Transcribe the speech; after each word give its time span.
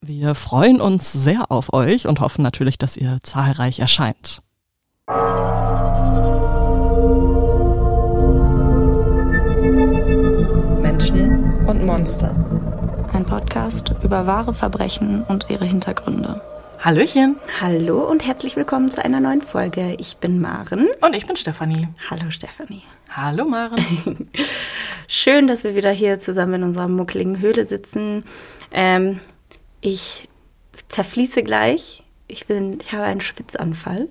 Wir 0.00 0.36
freuen 0.36 0.80
uns 0.80 1.12
sehr 1.12 1.50
auf 1.50 1.72
euch 1.72 2.06
und 2.06 2.20
hoffen 2.20 2.42
natürlich, 2.42 2.78
dass 2.78 2.96
ihr 2.96 3.18
zahlreich 3.24 3.80
erscheint. 3.80 4.42
Menschen 10.80 11.66
und 11.66 11.84
Monster. 11.84 12.30
Ein 13.12 13.26
Podcast 13.26 13.92
über 14.04 14.28
wahre 14.28 14.54
Verbrechen 14.54 15.24
und 15.24 15.50
ihre 15.50 15.64
Hintergründe. 15.64 16.42
Hallöchen. 16.78 17.34
Hallo 17.60 18.08
und 18.08 18.24
herzlich 18.24 18.54
willkommen 18.54 18.92
zu 18.92 19.04
einer 19.04 19.18
neuen 19.18 19.42
Folge. 19.42 19.96
Ich 19.98 20.18
bin 20.18 20.40
Maren. 20.40 20.86
Und 21.00 21.16
ich 21.16 21.26
bin 21.26 21.34
Stefanie. 21.34 21.88
Hallo 22.08 22.30
Stefanie. 22.30 22.84
Hallo 23.10 23.46
Maren. 23.46 24.30
Schön, 25.08 25.48
dass 25.48 25.64
wir 25.64 25.74
wieder 25.74 25.90
hier 25.90 26.20
zusammen 26.20 26.54
in 26.54 26.62
unserer 26.62 26.86
muckeligen 26.86 27.40
Höhle 27.40 27.66
sitzen. 27.66 28.22
Ähm, 28.70 29.18
ich 29.80 30.28
zerfließe 30.88 31.42
gleich. 31.42 32.02
Ich 32.26 32.46
bin, 32.46 32.78
ich 32.80 32.92
habe 32.92 33.04
einen 33.04 33.20
Schwitzanfall. 33.20 34.08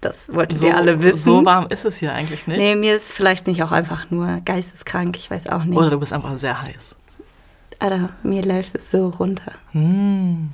Das 0.00 0.32
wollten 0.32 0.56
so, 0.56 0.66
wir 0.66 0.76
alle 0.76 1.02
wissen. 1.02 1.18
So 1.18 1.44
warm 1.44 1.66
ist 1.70 1.84
es 1.84 1.98
hier 1.98 2.12
eigentlich 2.12 2.46
nicht. 2.46 2.58
Nee, 2.58 2.76
mir 2.76 2.94
ist 2.94 3.12
vielleicht 3.12 3.44
bin 3.44 3.54
ich 3.54 3.62
auch 3.62 3.72
einfach 3.72 4.10
nur 4.10 4.40
geisteskrank. 4.44 5.16
Ich 5.16 5.30
weiß 5.30 5.48
auch 5.48 5.64
nicht. 5.64 5.76
Oder 5.76 5.90
du 5.90 5.98
bist 5.98 6.12
einfach 6.12 6.36
sehr 6.38 6.60
heiß. 6.60 6.96
Alter, 7.78 8.10
mir 8.22 8.42
läuft 8.44 8.74
es 8.74 8.90
so 8.90 9.08
runter. 9.08 9.52
Hm. 9.72 10.50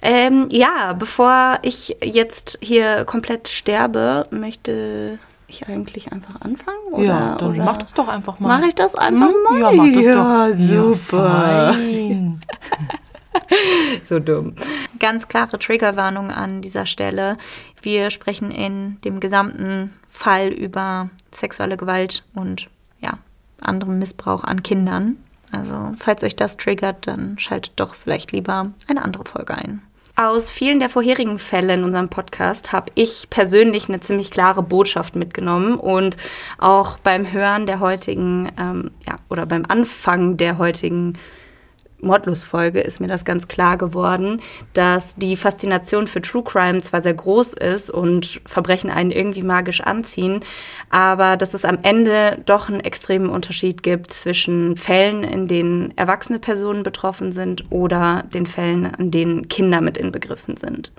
Ähm, 0.00 0.48
ja, 0.50 0.92
bevor 0.92 1.58
ich 1.62 1.96
jetzt 2.02 2.58
hier 2.60 3.04
komplett 3.04 3.48
sterbe, 3.48 4.26
möchte 4.30 5.18
ich 5.48 5.66
eigentlich 5.66 6.12
einfach 6.12 6.40
anfangen? 6.40 6.92
Oder, 6.92 7.04
ja, 7.04 7.34
dann 7.36 7.54
oder 7.54 7.64
mach 7.64 7.78
das 7.78 7.94
doch 7.94 8.08
einfach 8.08 8.38
mal. 8.38 8.58
Mache 8.58 8.68
ich 8.68 8.74
das 8.74 8.94
einfach 8.94 9.28
Hm? 9.28 9.34
mal? 9.44 9.60
Ja, 9.60 9.72
mach 9.72 9.92
das 9.92 10.06
ja, 10.06 10.48
doch. 10.48 10.54
super. 10.56 11.74
Ja. 11.74 12.34
so 14.04 14.18
dumm. 14.18 14.54
Ganz 14.98 15.28
klare 15.28 15.58
Triggerwarnung 15.58 16.30
an 16.30 16.62
dieser 16.62 16.86
Stelle. 16.86 17.36
Wir 17.82 18.10
sprechen 18.10 18.50
in 18.50 19.00
dem 19.02 19.20
gesamten 19.20 19.94
Fall 20.08 20.48
über 20.48 21.10
sexuelle 21.32 21.76
Gewalt 21.76 22.24
und 22.34 22.68
ja, 23.00 23.18
anderen 23.60 23.98
Missbrauch 23.98 24.44
an 24.44 24.62
Kindern. 24.62 25.16
Also, 25.50 25.92
falls 25.98 26.22
euch 26.22 26.36
das 26.36 26.56
triggert, 26.56 27.06
dann 27.06 27.38
schaltet 27.38 27.72
doch 27.76 27.94
vielleicht 27.94 28.32
lieber 28.32 28.72
eine 28.86 29.02
andere 29.02 29.24
Folge 29.24 29.54
ein. 29.54 29.82
Aus 30.18 30.50
vielen 30.50 30.80
der 30.80 30.88
vorherigen 30.88 31.38
Fälle 31.38 31.74
in 31.74 31.84
unserem 31.84 32.08
Podcast 32.08 32.72
habe 32.72 32.90
ich 32.96 33.30
persönlich 33.30 33.88
eine 33.88 34.00
ziemlich 34.00 34.32
klare 34.32 34.64
Botschaft 34.64 35.14
mitgenommen 35.14 35.76
und 35.78 36.16
auch 36.58 36.98
beim 36.98 37.30
Hören 37.30 37.66
der 37.66 37.78
heutigen, 37.78 38.50
ähm, 38.58 38.90
ja, 39.06 39.20
oder 39.28 39.46
beim 39.46 39.64
Anfang 39.68 40.36
der 40.36 40.58
heutigen 40.58 41.16
Mordlustfolge 42.00 42.80
ist 42.80 43.00
mir 43.00 43.08
das 43.08 43.24
ganz 43.24 43.48
klar 43.48 43.76
geworden, 43.76 44.40
dass 44.72 45.16
die 45.16 45.36
Faszination 45.36 46.06
für 46.06 46.22
True 46.22 46.42
Crime 46.44 46.80
zwar 46.82 47.02
sehr 47.02 47.14
groß 47.14 47.54
ist 47.54 47.90
und 47.90 48.40
Verbrechen 48.46 48.90
einen 48.90 49.10
irgendwie 49.10 49.42
magisch 49.42 49.80
anziehen, 49.80 50.40
aber 50.90 51.36
dass 51.36 51.54
es 51.54 51.64
am 51.64 51.78
Ende 51.82 52.38
doch 52.46 52.68
einen 52.68 52.80
extremen 52.80 53.30
Unterschied 53.30 53.82
gibt 53.82 54.12
zwischen 54.12 54.76
Fällen, 54.76 55.24
in 55.24 55.48
denen 55.48 55.96
erwachsene 55.96 56.38
Personen 56.38 56.82
betroffen 56.82 57.32
sind 57.32 57.64
oder 57.70 58.24
den 58.32 58.46
Fällen, 58.46 58.92
in 58.98 59.10
denen 59.10 59.48
Kinder 59.48 59.80
mit 59.80 59.96
inbegriffen 59.96 60.56
sind. 60.56 60.92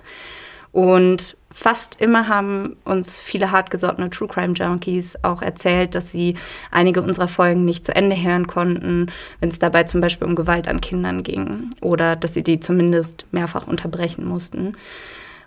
Und 0.72 1.36
fast 1.52 2.00
immer 2.00 2.28
haben 2.28 2.76
uns 2.84 3.18
viele 3.18 3.50
hartgesottene 3.50 4.10
True 4.10 4.28
Crime 4.28 4.54
Junkies 4.54 5.16
auch 5.22 5.42
erzählt, 5.42 5.94
dass 5.94 6.10
sie 6.10 6.36
einige 6.70 7.02
unserer 7.02 7.28
Folgen 7.28 7.64
nicht 7.64 7.84
zu 7.84 7.94
Ende 7.94 8.16
hören 8.16 8.46
konnten, 8.46 9.10
wenn 9.40 9.48
es 9.48 9.58
dabei 9.58 9.84
zum 9.84 10.00
Beispiel 10.00 10.28
um 10.28 10.36
Gewalt 10.36 10.68
an 10.68 10.80
Kindern 10.80 11.22
ging 11.22 11.70
oder 11.80 12.14
dass 12.16 12.34
sie 12.34 12.42
die 12.42 12.60
zumindest 12.60 13.26
mehrfach 13.32 13.66
unterbrechen 13.66 14.24
mussten. 14.24 14.76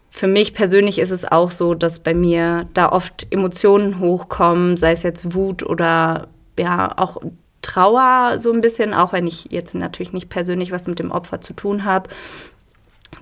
Für 0.09 0.28
mich 0.28 0.53
persönlich 0.53 1.00
ist 1.00 1.12
es 1.12 1.25
auch 1.25 1.50
so, 1.50 1.74
dass 1.74 2.00
bei 2.00 2.14
mir 2.14 2.68
da 2.74 2.90
oft 2.90 3.25
Emotionen 3.31 4.00
hochkommen, 4.00 4.78
sei 4.78 4.91
es 4.91 5.03
jetzt 5.03 5.34
Wut 5.34 5.64
oder 5.64 6.28
ja 6.58 6.94
auch 6.97 7.18
Trauer 7.64 8.40
so 8.40 8.52
ein 8.52 8.62
bisschen, 8.62 8.94
auch 8.94 9.14
wenn 9.14 9.25
ich 9.25 9.47
jetzt 9.50 9.74
natürlich 9.74 10.14
nicht 10.14 10.30
persönlich 10.30 10.72
was 10.72 10.85
mit 10.85 11.00
dem 11.00 11.12
Opfer 11.12 11.41
zu 11.41 11.53
tun 11.53 11.85
habe 11.85 12.09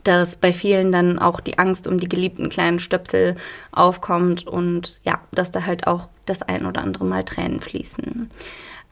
dass 0.04 0.36
bei 0.36 0.54
vielen 0.54 0.92
dann 0.92 1.20
auch 1.20 1.40
die 1.40 1.60
Angst 1.60 1.88
um 1.88 2.00
die 2.00 2.10
geliebten 2.10 2.50
kleinen 2.50 2.80
Stöpsel 2.80 3.36
aufkommt 3.72 4.48
und 4.48 5.00
ja, 5.04 5.22
dass 5.32 5.52
da 5.52 5.66
halt 5.66 5.88
auch 5.88 6.08
das 6.26 6.42
ein 6.42 6.66
oder 6.66 6.82
andere 6.82 7.06
Mal 7.06 7.24
Tränen 7.24 7.62
fließen. 7.62 8.30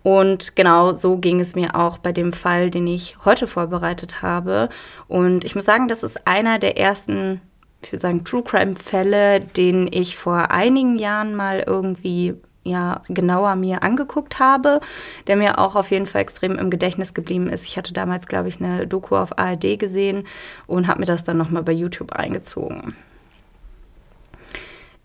Und 0.01 0.55
genau 0.55 0.93
so 0.93 1.17
ging 1.17 1.39
es 1.39 1.55
mir 1.55 1.75
auch 1.75 1.97
bei 1.97 2.11
dem 2.11 2.31
Fall, 2.31 2.71
den 2.71 2.87
ich 2.87 3.17
heute 3.25 3.47
vorbereitet 3.47 4.21
habe. 4.21 4.69
Und 5.07 5.43
ich 5.43 5.55
muss 5.55 5.65
sagen, 5.65 5.87
das 5.87 6.03
ist 6.03 6.25
einer 6.25 6.57
der 6.57 6.77
ersten, 6.77 7.41
ich 7.83 7.91
würde 7.91 8.01
sagen, 8.01 8.23
True 8.23 8.43
Crime-Fälle, 8.43 9.41
den 9.41 9.91
ich 9.91 10.15
vor 10.15 10.51
einigen 10.51 10.97
Jahren 10.97 11.35
mal 11.35 11.63
irgendwie 11.65 12.35
ja 12.69 13.01
genauer 13.09 13.55
mir 13.55 13.83
angeguckt 13.83 14.39
habe, 14.39 14.79
der 15.27 15.35
mir 15.35 15.59
auch 15.59 15.75
auf 15.75 15.91
jeden 15.91 16.05
Fall 16.05 16.21
extrem 16.21 16.57
im 16.57 16.69
Gedächtnis 16.69 17.13
geblieben 17.13 17.49
ist. 17.49 17.65
Ich 17.65 17.77
hatte 17.77 17.93
damals, 17.93 18.27
glaube 18.27 18.47
ich, 18.49 18.61
eine 18.61 18.87
Doku 18.87 19.15
auf 19.15 19.37
ARD 19.37 19.77
gesehen 19.77 20.25
und 20.67 20.87
habe 20.87 21.01
mir 21.01 21.05
das 21.05 21.23
dann 21.23 21.37
nochmal 21.37 21.63
bei 21.63 21.73
YouTube 21.73 22.13
eingezogen. 22.13 22.95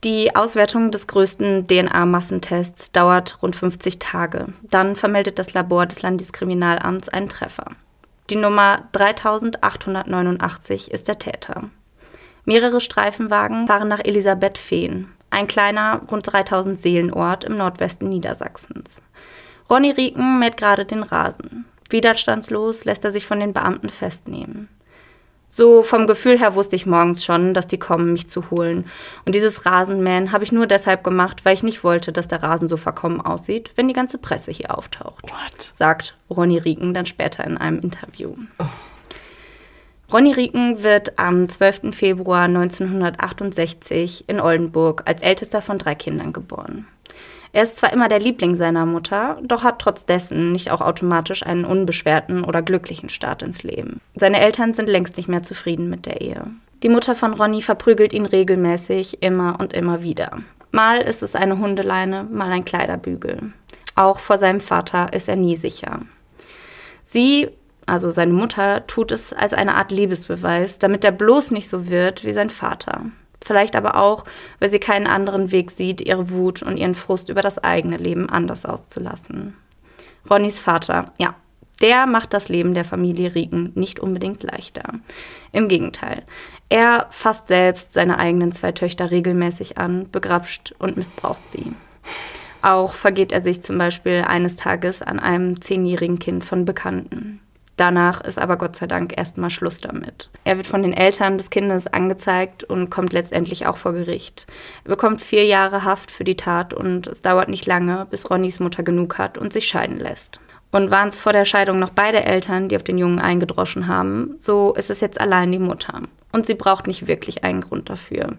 Die 0.04 0.36
Auswertung 0.36 0.91
des 0.91 1.06
größten 1.06 1.66
DNA-Massentests 1.66 2.92
dauert 2.92 3.38
rund 3.42 3.56
50 3.56 3.98
Tage. 3.98 4.48
Dann 4.62 4.97
vermeldet 4.97 5.38
das 5.38 5.54
Labor 5.54 5.86
des 5.86 6.03
Landeskriminalamts 6.03 7.08
einen 7.08 7.30
Treffer. 7.30 7.70
Die 8.28 8.36
Nummer 8.36 8.82
3889 8.92 10.91
ist 10.91 11.08
der 11.08 11.19
Täter. 11.19 11.70
Mehrere 12.44 12.82
Streifenwagen 12.82 13.66
fahren 13.66 13.88
nach 13.88 14.04
Elisabethfehn, 14.04 15.08
ein 15.34 15.47
kleiner, 15.47 16.00
rund 16.11 16.33
3000 16.33 16.78
Seelenort 16.78 17.45
im 17.45 17.56
Nordwesten 17.56 18.09
Niedersachsens. 18.09 19.03
Ronny 19.69 19.91
Rieken 19.91 20.39
mäht 20.39 20.56
gerade 20.56 20.84
den 20.84 21.03
Rasen. 21.03 21.67
Widerstandslos 21.91 22.84
lässt 22.84 23.05
er 23.05 23.11
sich 23.11 23.27
von 23.27 23.41
den 23.41 23.53
Beamten 23.53 23.89
festnehmen. 23.89 24.69
So 25.56 25.84
vom 25.84 26.09
Gefühl 26.09 26.37
her 26.41 26.56
wusste 26.56 26.75
ich 26.75 26.84
morgens 26.84 27.25
schon, 27.25 27.55
dass 27.55 27.69
die 27.69 27.78
kommen, 27.78 28.12
mich 28.12 28.27
zu 28.27 28.50
holen. 28.50 28.87
Und 29.25 29.37
dieses 29.37 29.65
Rasenmähen 29.65 30.33
habe 30.33 30.43
ich 30.43 30.50
nur 30.50 30.67
deshalb 30.67 31.05
gemacht, 31.05 31.45
weil 31.45 31.55
ich 31.55 31.62
nicht 31.62 31.84
wollte, 31.84 32.11
dass 32.11 32.27
der 32.27 32.43
Rasen 32.43 32.66
so 32.66 32.77
verkommen 32.77 33.21
aussieht, 33.21 33.71
wenn 33.77 33.87
die 33.87 33.95
ganze 33.95 34.19
Presse 34.19 34.51
hier 34.51 34.77
auftaucht. 34.77 35.22
What? 35.22 35.72
Sagt 35.75 36.16
Ronny 36.28 36.59
Rieken 36.59 36.93
dann 36.93 37.06
später 37.06 37.45
in 37.45 37.56
einem 37.56 37.78
Interview. 37.78 38.34
Ronny 40.12 40.32
Rieken 40.32 40.82
wird 40.82 41.19
am 41.19 41.48
12. 41.48 41.94
Februar 41.94 42.42
1968 42.42 44.28
in 44.28 44.41
Oldenburg 44.41 45.03
als 45.06 45.22
ältester 45.22 45.62
von 45.62 45.78
drei 45.78 45.94
Kindern 45.94 46.32
geboren. 46.32 46.87
Er 47.53 47.62
ist 47.62 47.78
zwar 47.78 47.92
immer 47.92 48.09
der 48.09 48.19
Liebling 48.19 48.56
seiner 48.56 48.84
Mutter, 48.84 49.38
doch 49.42 49.62
hat 49.62 49.78
trotz 49.78 50.04
dessen 50.04 50.53
nicht 50.53 50.70
auch 50.70 50.81
automatisch 50.81 51.47
einen 51.47 51.65
unbeschwerten 51.65 52.44
oder 52.44 52.62
glücklichen 52.62 53.09
Start 53.09 53.42
ins 53.42 53.62
Leben. 53.62 54.00
Seine 54.16 54.41
Eltern 54.41 54.72
sind 54.72 54.88
längst 54.88 55.16
nicht 55.16 55.28
mehr 55.28 55.44
zufrieden 55.44 55.88
mit 55.88 56.04
der 56.04 56.21
Ehe. 56.21 56.47
Die 56.82 56.88
Mutter 56.88 57.15
von 57.15 57.32
Ronny 57.32 57.62
verprügelt 57.62 58.12
ihn 58.12 58.26
regelmäßig 58.26 59.22
immer 59.22 59.59
und 59.60 59.72
immer 59.72 60.03
wieder. 60.03 60.39
Mal 60.72 60.98
ist 60.98 61.22
es 61.22 61.36
eine 61.36 61.59
Hundeleine, 61.59 62.24
mal 62.24 62.51
ein 62.51 62.65
Kleiderbügel. 62.65 63.53
Auch 63.95 64.18
vor 64.18 64.36
seinem 64.36 64.60
Vater 64.60 65.12
ist 65.12 65.28
er 65.28 65.36
nie 65.36 65.54
sicher. 65.54 66.01
Sie 67.04 67.48
also 67.86 68.10
seine 68.10 68.33
Mutter, 68.33 68.86
tut 68.86 69.13
es 69.13 69.33
als 69.33 69.53
eine 69.53 69.75
Art 69.75 69.91
Liebesbeweis, 69.91 70.78
damit 70.78 71.04
er 71.04 71.13
bloß 71.13 71.51
nicht 71.51 71.69
so 71.69 71.89
wird 71.91 72.25
wie 72.25 72.33
sein 72.33 72.51
Vater. 72.51 73.07
Vielleicht 73.45 73.77
aber 73.77 73.97
auch, 73.97 74.25
weil 74.59 74.71
sie 74.71 74.78
keinen 74.78 75.07
anderen 75.07 75.53
Weg 75.53 75.71
sieht, 75.71 76.01
ihre 76.01 76.31
Wut 76.31 76.63
und 76.63 76.78
ihren 76.78 76.95
Frust 76.95 77.28
über 77.28 77.42
das 77.42 77.59
eigene 77.59 77.98
Leben 77.98 78.31
anders 78.31 78.65
auszulassen. 78.65 79.54
Ronnys 80.28 80.59
Vater, 80.59 81.07
ja, 81.19 81.34
der 81.83 82.07
macht 82.07 82.33
das 82.33 82.48
Leben 82.48 82.72
der 82.72 82.84
Familie 82.84 83.34
Rieken 83.34 83.72
nicht 83.75 84.01
unbedingt 84.01 84.42
leichter. 84.42 84.84
Im 85.53 85.69
Gegenteil. 85.69 86.22
Er 86.71 87.09
fasst 87.10 87.48
selbst 87.48 87.92
seine 87.92 88.19
eigenen 88.19 88.53
zwei 88.53 88.72
Töchter 88.72 89.10
regelmäßig 89.10 89.77
an, 89.77 90.09
begrapscht 90.10 90.75
und 90.78 90.97
missbraucht 90.97 91.51
sie. 91.51 91.72
Auch 92.63 92.95
vergeht 92.95 93.33
er 93.33 93.42
sich 93.42 93.63
zum 93.63 93.77
Beispiel 93.77 94.25
eines 94.27 94.54
Tages 94.54 95.03
an 95.03 95.21
einem 95.21 95.60
zehnjährigen 95.60 96.19
Kind 96.19 96.45
von 96.45 96.65
Bekannten. 96.65 97.34
Danach 97.76 98.21
ist 98.21 98.38
aber 98.38 98.56
Gott 98.56 98.76
sei 98.76 98.86
Dank 98.86 99.16
erstmal 99.16 99.50
Schluss 99.50 99.78
damit. 99.78 100.30
Er 100.44 100.56
wird 100.56 100.66
von 100.66 100.82
den 100.82 100.92
Eltern 100.92 101.38
des 101.38 101.50
Kindes 101.50 101.88
angezeigt 101.88 102.62
und 102.62 102.88
kommt 102.88 103.12
letztendlich 103.12 103.66
auch 103.66 103.76
vor 103.76 103.92
Gericht. 103.92 104.47
Er 104.84 104.91
bekommt 104.91 105.21
vier 105.21 105.44
Jahre 105.44 105.84
Haft 105.84 106.12
für 106.12 106.22
die 106.22 106.36
Tat 106.36 106.72
und 106.72 107.09
es 107.09 107.22
dauert 107.22 107.48
nicht 107.48 107.66
lange, 107.66 108.06
bis 108.10 108.30
Ronnys 108.30 108.60
Mutter 108.60 108.84
genug 108.84 109.18
hat 109.18 109.38
und 109.38 109.53
sich 109.53 109.66
scheiden 109.66 109.98
lässt. 109.98 110.38
Und 110.71 110.91
waren 110.91 111.09
es 111.09 111.21
vor 111.21 111.32
der 111.32 111.44
Scheidung 111.44 111.78
noch 111.78 111.91
beide 111.91 112.24
Eltern, 112.24 112.68
die 112.68 112.76
auf 112.76 112.82
den 112.82 112.98
Jungen 112.98 113.21
eingedroschen 113.21 113.86
haben, 113.86 114.34
so 114.38 114.72
ist 114.74 114.91
es 114.91 115.00
jetzt 115.00 115.20
allein 115.20 115.53
die 115.53 115.59
Mutter. 115.59 116.03
Und 116.32 116.47
sie 116.47 116.54
braucht 116.54 116.86
nicht 116.86 117.06
wirklich 117.06 117.44
einen 117.44 117.60
Grund 117.60 117.91
dafür. 117.91 118.36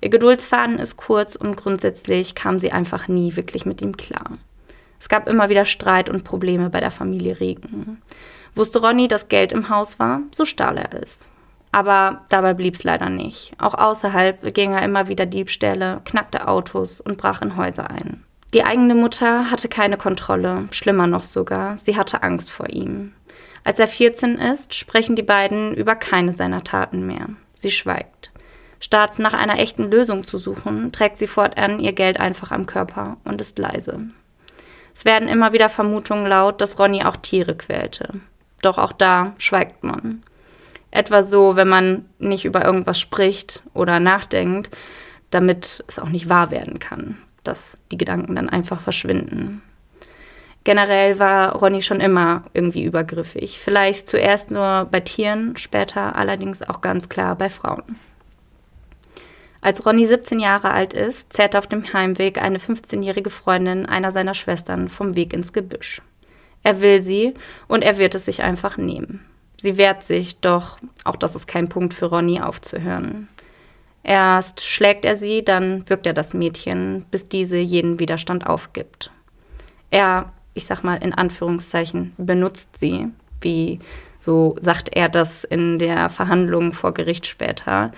Ihr 0.00 0.10
Geduldsfaden 0.10 0.78
ist 0.78 0.96
kurz 0.96 1.36
und 1.36 1.56
grundsätzlich 1.56 2.34
kam 2.34 2.58
sie 2.58 2.72
einfach 2.72 3.08
nie 3.08 3.36
wirklich 3.36 3.66
mit 3.66 3.82
ihm 3.82 3.96
klar. 3.96 4.32
Es 5.00 5.08
gab 5.08 5.28
immer 5.28 5.48
wieder 5.48 5.64
Streit 5.64 6.10
und 6.10 6.24
Probleme 6.24 6.70
bei 6.70 6.80
der 6.80 6.90
Familie 6.90 7.38
Regen. 7.38 8.02
Wusste 8.56 8.80
Ronny, 8.80 9.06
dass 9.06 9.28
Geld 9.28 9.52
im 9.52 9.68
Haus 9.68 9.98
war, 9.98 10.22
so 10.32 10.46
stahl 10.46 10.78
er 10.78 10.94
es. 10.94 11.28
Aber 11.72 12.24
dabei 12.30 12.54
blieb 12.54 12.74
es 12.74 12.84
leider 12.84 13.10
nicht. 13.10 13.52
Auch 13.58 13.74
außerhalb 13.74 14.54
ging 14.54 14.72
er 14.72 14.82
immer 14.82 15.08
wieder 15.08 15.26
Diebstähle, 15.26 16.00
knackte 16.06 16.48
Autos 16.48 17.02
und 17.02 17.18
brach 17.18 17.42
in 17.42 17.58
Häuser 17.58 17.90
ein. 17.90 18.24
Die 18.54 18.64
eigene 18.64 18.94
Mutter 18.94 19.50
hatte 19.50 19.68
keine 19.68 19.98
Kontrolle, 19.98 20.68
schlimmer 20.70 21.06
noch 21.06 21.22
sogar, 21.22 21.76
sie 21.76 21.98
hatte 21.98 22.22
Angst 22.22 22.50
vor 22.50 22.70
ihm. 22.70 23.12
Als 23.62 23.78
er 23.78 23.88
14 23.88 24.36
ist, 24.36 24.74
sprechen 24.74 25.16
die 25.16 25.22
beiden 25.22 25.74
über 25.74 25.94
keine 25.94 26.32
seiner 26.32 26.64
Taten 26.64 27.06
mehr. 27.06 27.28
Sie 27.52 27.70
schweigt. 27.70 28.30
Statt 28.80 29.18
nach 29.18 29.34
einer 29.34 29.58
echten 29.58 29.90
Lösung 29.90 30.26
zu 30.26 30.38
suchen, 30.38 30.92
trägt 30.92 31.18
sie 31.18 31.26
fortan 31.26 31.78
ihr 31.78 31.92
Geld 31.92 32.18
einfach 32.18 32.52
am 32.52 32.64
Körper 32.64 33.18
und 33.24 33.38
ist 33.42 33.58
leise. 33.58 34.00
Es 34.94 35.04
werden 35.04 35.28
immer 35.28 35.52
wieder 35.52 35.68
Vermutungen 35.68 36.26
laut, 36.26 36.62
dass 36.62 36.78
Ronny 36.78 37.02
auch 37.02 37.16
Tiere 37.16 37.54
quälte. 37.54 38.20
Doch 38.62 38.78
auch 38.78 38.92
da 38.92 39.34
schweigt 39.38 39.84
man. 39.84 40.22
Etwa 40.90 41.22
so, 41.22 41.56
wenn 41.56 41.68
man 41.68 42.06
nicht 42.18 42.44
über 42.44 42.64
irgendwas 42.64 42.98
spricht 42.98 43.62
oder 43.74 44.00
nachdenkt, 44.00 44.70
damit 45.30 45.84
es 45.88 45.98
auch 45.98 46.08
nicht 46.08 46.28
wahr 46.28 46.50
werden 46.50 46.78
kann, 46.78 47.18
dass 47.44 47.76
die 47.90 47.98
Gedanken 47.98 48.34
dann 48.34 48.48
einfach 48.48 48.80
verschwinden. 48.80 49.62
Generell 50.64 51.18
war 51.20 51.54
Ronny 51.54 51.80
schon 51.80 52.00
immer 52.00 52.42
irgendwie 52.52 52.82
übergriffig. 52.82 53.60
Vielleicht 53.60 54.08
zuerst 54.08 54.50
nur 54.50 54.88
bei 54.90 54.98
Tieren, 54.98 55.56
später 55.56 56.16
allerdings 56.16 56.60
auch 56.62 56.80
ganz 56.80 57.08
klar 57.08 57.36
bei 57.36 57.48
Frauen. 57.48 57.84
Als 59.60 59.86
Ronny 59.86 60.06
17 60.06 60.40
Jahre 60.40 60.70
alt 60.70 60.92
ist, 60.92 61.32
zerrt 61.32 61.56
auf 61.56 61.66
dem 61.66 61.92
Heimweg 61.92 62.42
eine 62.42 62.58
15-jährige 62.58 63.30
Freundin 63.30 63.86
einer 63.86 64.10
seiner 64.10 64.34
Schwestern 64.34 64.88
vom 64.88 65.14
Weg 65.14 65.32
ins 65.32 65.52
Gebüsch. 65.52 66.02
Er 66.66 66.82
will 66.82 67.00
sie 67.00 67.32
und 67.68 67.84
er 67.84 67.96
wird 67.96 68.16
es 68.16 68.24
sich 68.24 68.42
einfach 68.42 68.76
nehmen. 68.76 69.24
Sie 69.56 69.76
wehrt 69.76 70.02
sich, 70.02 70.40
doch 70.40 70.78
auch 71.04 71.14
das 71.14 71.36
ist 71.36 71.46
kein 71.46 71.68
Punkt 71.68 71.94
für 71.94 72.06
Ronny 72.06 72.40
aufzuhören. 72.40 73.28
Erst 74.02 74.66
schlägt 74.66 75.04
er 75.04 75.14
sie, 75.14 75.44
dann 75.44 75.88
wirkt 75.88 76.08
er 76.08 76.12
das 76.12 76.34
Mädchen, 76.34 77.06
bis 77.12 77.28
diese 77.28 77.56
jeden 77.56 78.00
Widerstand 78.00 78.48
aufgibt. 78.48 79.12
Er, 79.92 80.32
ich 80.54 80.66
sag 80.66 80.82
mal 80.82 80.96
in 80.96 81.14
Anführungszeichen, 81.14 82.14
benutzt 82.16 82.76
sie, 82.76 83.10
wie 83.40 83.78
so 84.18 84.56
sagt 84.58 84.88
er 84.92 85.08
das 85.08 85.44
in 85.44 85.78
der 85.78 86.08
Verhandlung 86.08 86.72
vor 86.72 86.92
Gericht 86.94 87.28
später. 87.28 87.92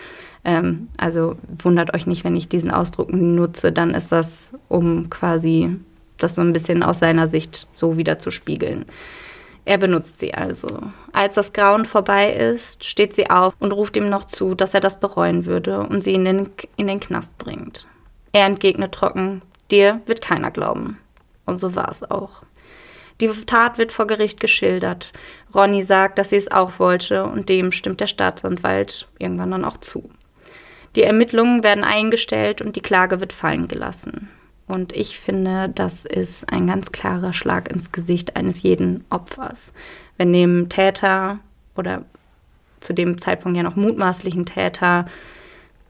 Ähm, 0.44 0.88
also 0.98 1.36
wundert 1.48 1.94
euch 1.94 2.06
nicht, 2.06 2.22
wenn 2.22 2.36
ich 2.36 2.50
diesen 2.50 2.70
Ausdruck 2.70 3.10
nutze, 3.14 3.72
dann 3.72 3.94
ist 3.94 4.12
das, 4.12 4.52
um 4.68 5.08
quasi 5.08 5.74
das 6.18 6.34
so 6.34 6.42
ein 6.42 6.52
bisschen 6.52 6.82
aus 6.82 6.98
seiner 6.98 7.28
Sicht 7.28 7.66
so 7.74 7.96
wieder 7.96 8.18
zu 8.18 8.30
spiegeln. 8.30 8.86
Er 9.64 9.78
benutzt 9.78 10.18
sie 10.18 10.32
also. 10.32 10.68
Als 11.12 11.34
das 11.34 11.52
Grauen 11.52 11.84
vorbei 11.84 12.32
ist, 12.32 12.84
steht 12.84 13.14
sie 13.14 13.28
auf 13.28 13.52
und 13.58 13.72
ruft 13.72 13.96
ihm 13.96 14.08
noch 14.08 14.24
zu, 14.24 14.54
dass 14.54 14.72
er 14.72 14.80
das 14.80 14.98
bereuen 14.98 15.44
würde 15.44 15.80
und 15.80 16.02
sie 16.02 16.14
in 16.14 16.24
den, 16.24 16.50
in 16.76 16.86
den 16.86 17.00
Knast 17.00 17.36
bringt. 17.36 17.86
Er 18.32 18.46
entgegnet 18.46 18.92
trocken, 18.92 19.42
dir 19.70 20.00
wird 20.06 20.22
keiner 20.22 20.50
glauben. 20.50 20.98
Und 21.44 21.60
so 21.60 21.74
war 21.74 21.90
es 21.90 22.08
auch. 22.10 22.42
Die 23.20 23.28
Tat 23.28 23.78
wird 23.78 23.92
vor 23.92 24.06
Gericht 24.06 24.40
geschildert. 24.40 25.12
Ronny 25.54 25.82
sagt, 25.82 26.18
dass 26.18 26.30
sie 26.30 26.36
es 26.36 26.50
auch 26.50 26.78
wollte 26.78 27.24
und 27.24 27.48
dem 27.48 27.72
stimmt 27.72 28.00
der 28.00 28.06
Staatsanwalt 28.06 29.08
irgendwann 29.18 29.50
dann 29.50 29.64
auch 29.64 29.76
zu. 29.76 30.08
Die 30.94 31.02
Ermittlungen 31.02 31.62
werden 31.62 31.84
eingestellt 31.84 32.62
und 32.62 32.76
die 32.76 32.80
Klage 32.80 33.20
wird 33.20 33.32
fallen 33.32 33.68
gelassen. 33.68 34.30
Und 34.68 34.92
ich 34.92 35.18
finde, 35.18 35.70
das 35.74 36.04
ist 36.04 36.52
ein 36.52 36.66
ganz 36.66 36.92
klarer 36.92 37.32
Schlag 37.32 37.70
ins 37.70 37.90
Gesicht 37.90 38.36
eines 38.36 38.62
jeden 38.62 39.04
Opfers. 39.10 39.72
Wenn 40.18 40.32
dem 40.32 40.68
Täter 40.68 41.38
oder 41.74 42.04
zu 42.80 42.92
dem 42.92 43.20
Zeitpunkt 43.20 43.56
ja 43.56 43.62
noch 43.62 43.76
mutmaßlichen 43.76 44.44
Täter 44.44 45.06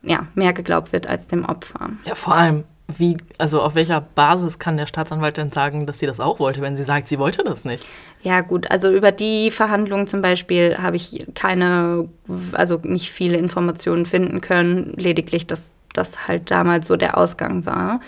ja, 0.02 0.26
mehr 0.34 0.52
geglaubt 0.52 0.92
wird 0.92 1.06
als 1.06 1.26
dem 1.26 1.44
Opfer. 1.44 1.90
Ja, 2.04 2.14
vor 2.14 2.34
allem, 2.34 2.64
wie, 2.96 3.16
also 3.36 3.60
auf 3.60 3.74
welcher 3.74 4.00
Basis 4.00 4.58
kann 4.58 4.76
der 4.76 4.86
Staatsanwalt 4.86 5.36
denn 5.36 5.52
sagen, 5.52 5.86
dass 5.86 5.98
sie 5.98 6.06
das 6.06 6.20
auch 6.20 6.38
wollte, 6.38 6.60
wenn 6.62 6.76
sie 6.76 6.84
sagt, 6.84 7.08
sie 7.08 7.18
wollte 7.18 7.44
das 7.44 7.64
nicht? 7.64 7.84
Ja, 8.22 8.40
gut, 8.40 8.70
also 8.70 8.90
über 8.90 9.12
die 9.12 9.50
Verhandlungen 9.50 10.06
zum 10.06 10.22
Beispiel 10.22 10.78
habe 10.78 10.96
ich 10.96 11.26
keine, 11.34 12.08
also 12.52 12.80
nicht 12.82 13.10
viele 13.10 13.36
Informationen 13.36 14.06
finden 14.06 14.40
können, 14.40 14.94
lediglich, 14.96 15.46
dass 15.46 15.72
das 15.92 16.28
halt 16.28 16.50
damals 16.50 16.86
so 16.86 16.96
der 16.96 17.18
Ausgang 17.18 17.66
war. 17.66 18.00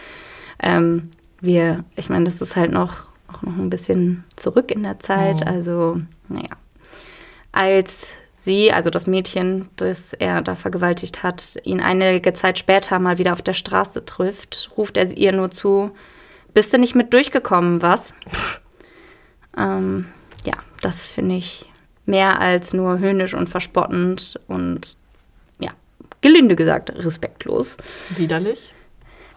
Ähm, 0.62 1.10
wir, 1.40 1.84
ich 1.96 2.08
meine, 2.10 2.24
das 2.24 2.40
ist 2.40 2.56
halt 2.56 2.72
noch, 2.72 3.06
auch 3.28 3.42
noch 3.42 3.56
ein 3.56 3.70
bisschen 3.70 4.24
zurück 4.36 4.70
in 4.70 4.82
der 4.82 4.98
Zeit. 4.98 5.40
Mhm. 5.40 5.48
Also, 5.48 6.00
naja. 6.28 6.50
Als 7.52 8.12
sie, 8.36 8.72
also 8.72 8.90
das 8.90 9.06
Mädchen, 9.06 9.68
das 9.76 10.12
er 10.12 10.42
da 10.42 10.56
vergewaltigt 10.56 11.22
hat, 11.22 11.56
ihn 11.64 11.80
einige 11.80 12.32
Zeit 12.32 12.58
später 12.58 12.98
mal 12.98 13.18
wieder 13.18 13.32
auf 13.32 13.42
der 13.42 13.52
Straße 13.52 14.04
trifft, 14.04 14.70
ruft 14.76 14.96
er 14.96 15.10
ihr 15.16 15.32
nur 15.32 15.50
zu, 15.50 15.90
bist 16.54 16.72
du 16.72 16.78
nicht 16.78 16.94
mit 16.94 17.12
durchgekommen, 17.12 17.82
was? 17.82 18.14
ähm, 19.56 20.06
ja, 20.44 20.54
das 20.80 21.06
finde 21.06 21.36
ich 21.36 21.66
mehr 22.06 22.40
als 22.40 22.72
nur 22.72 22.98
höhnisch 22.98 23.34
und 23.34 23.48
verspottend 23.48 24.40
und 24.48 24.96
ja, 25.58 25.70
gelinde 26.22 26.56
gesagt, 26.56 26.90
respektlos. 26.90 27.76
Widerlich? 28.16 28.72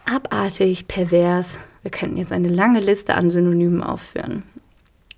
Abartig, 0.06 0.88
pervers. 0.88 1.60
Wir 1.82 1.92
könnten 1.92 2.18
jetzt 2.18 2.32
eine 2.32 2.50
lange 2.50 2.82
Liste 2.82 3.16
an 3.16 3.30
Synonymen 3.30 3.82
aufführen. 3.82 4.44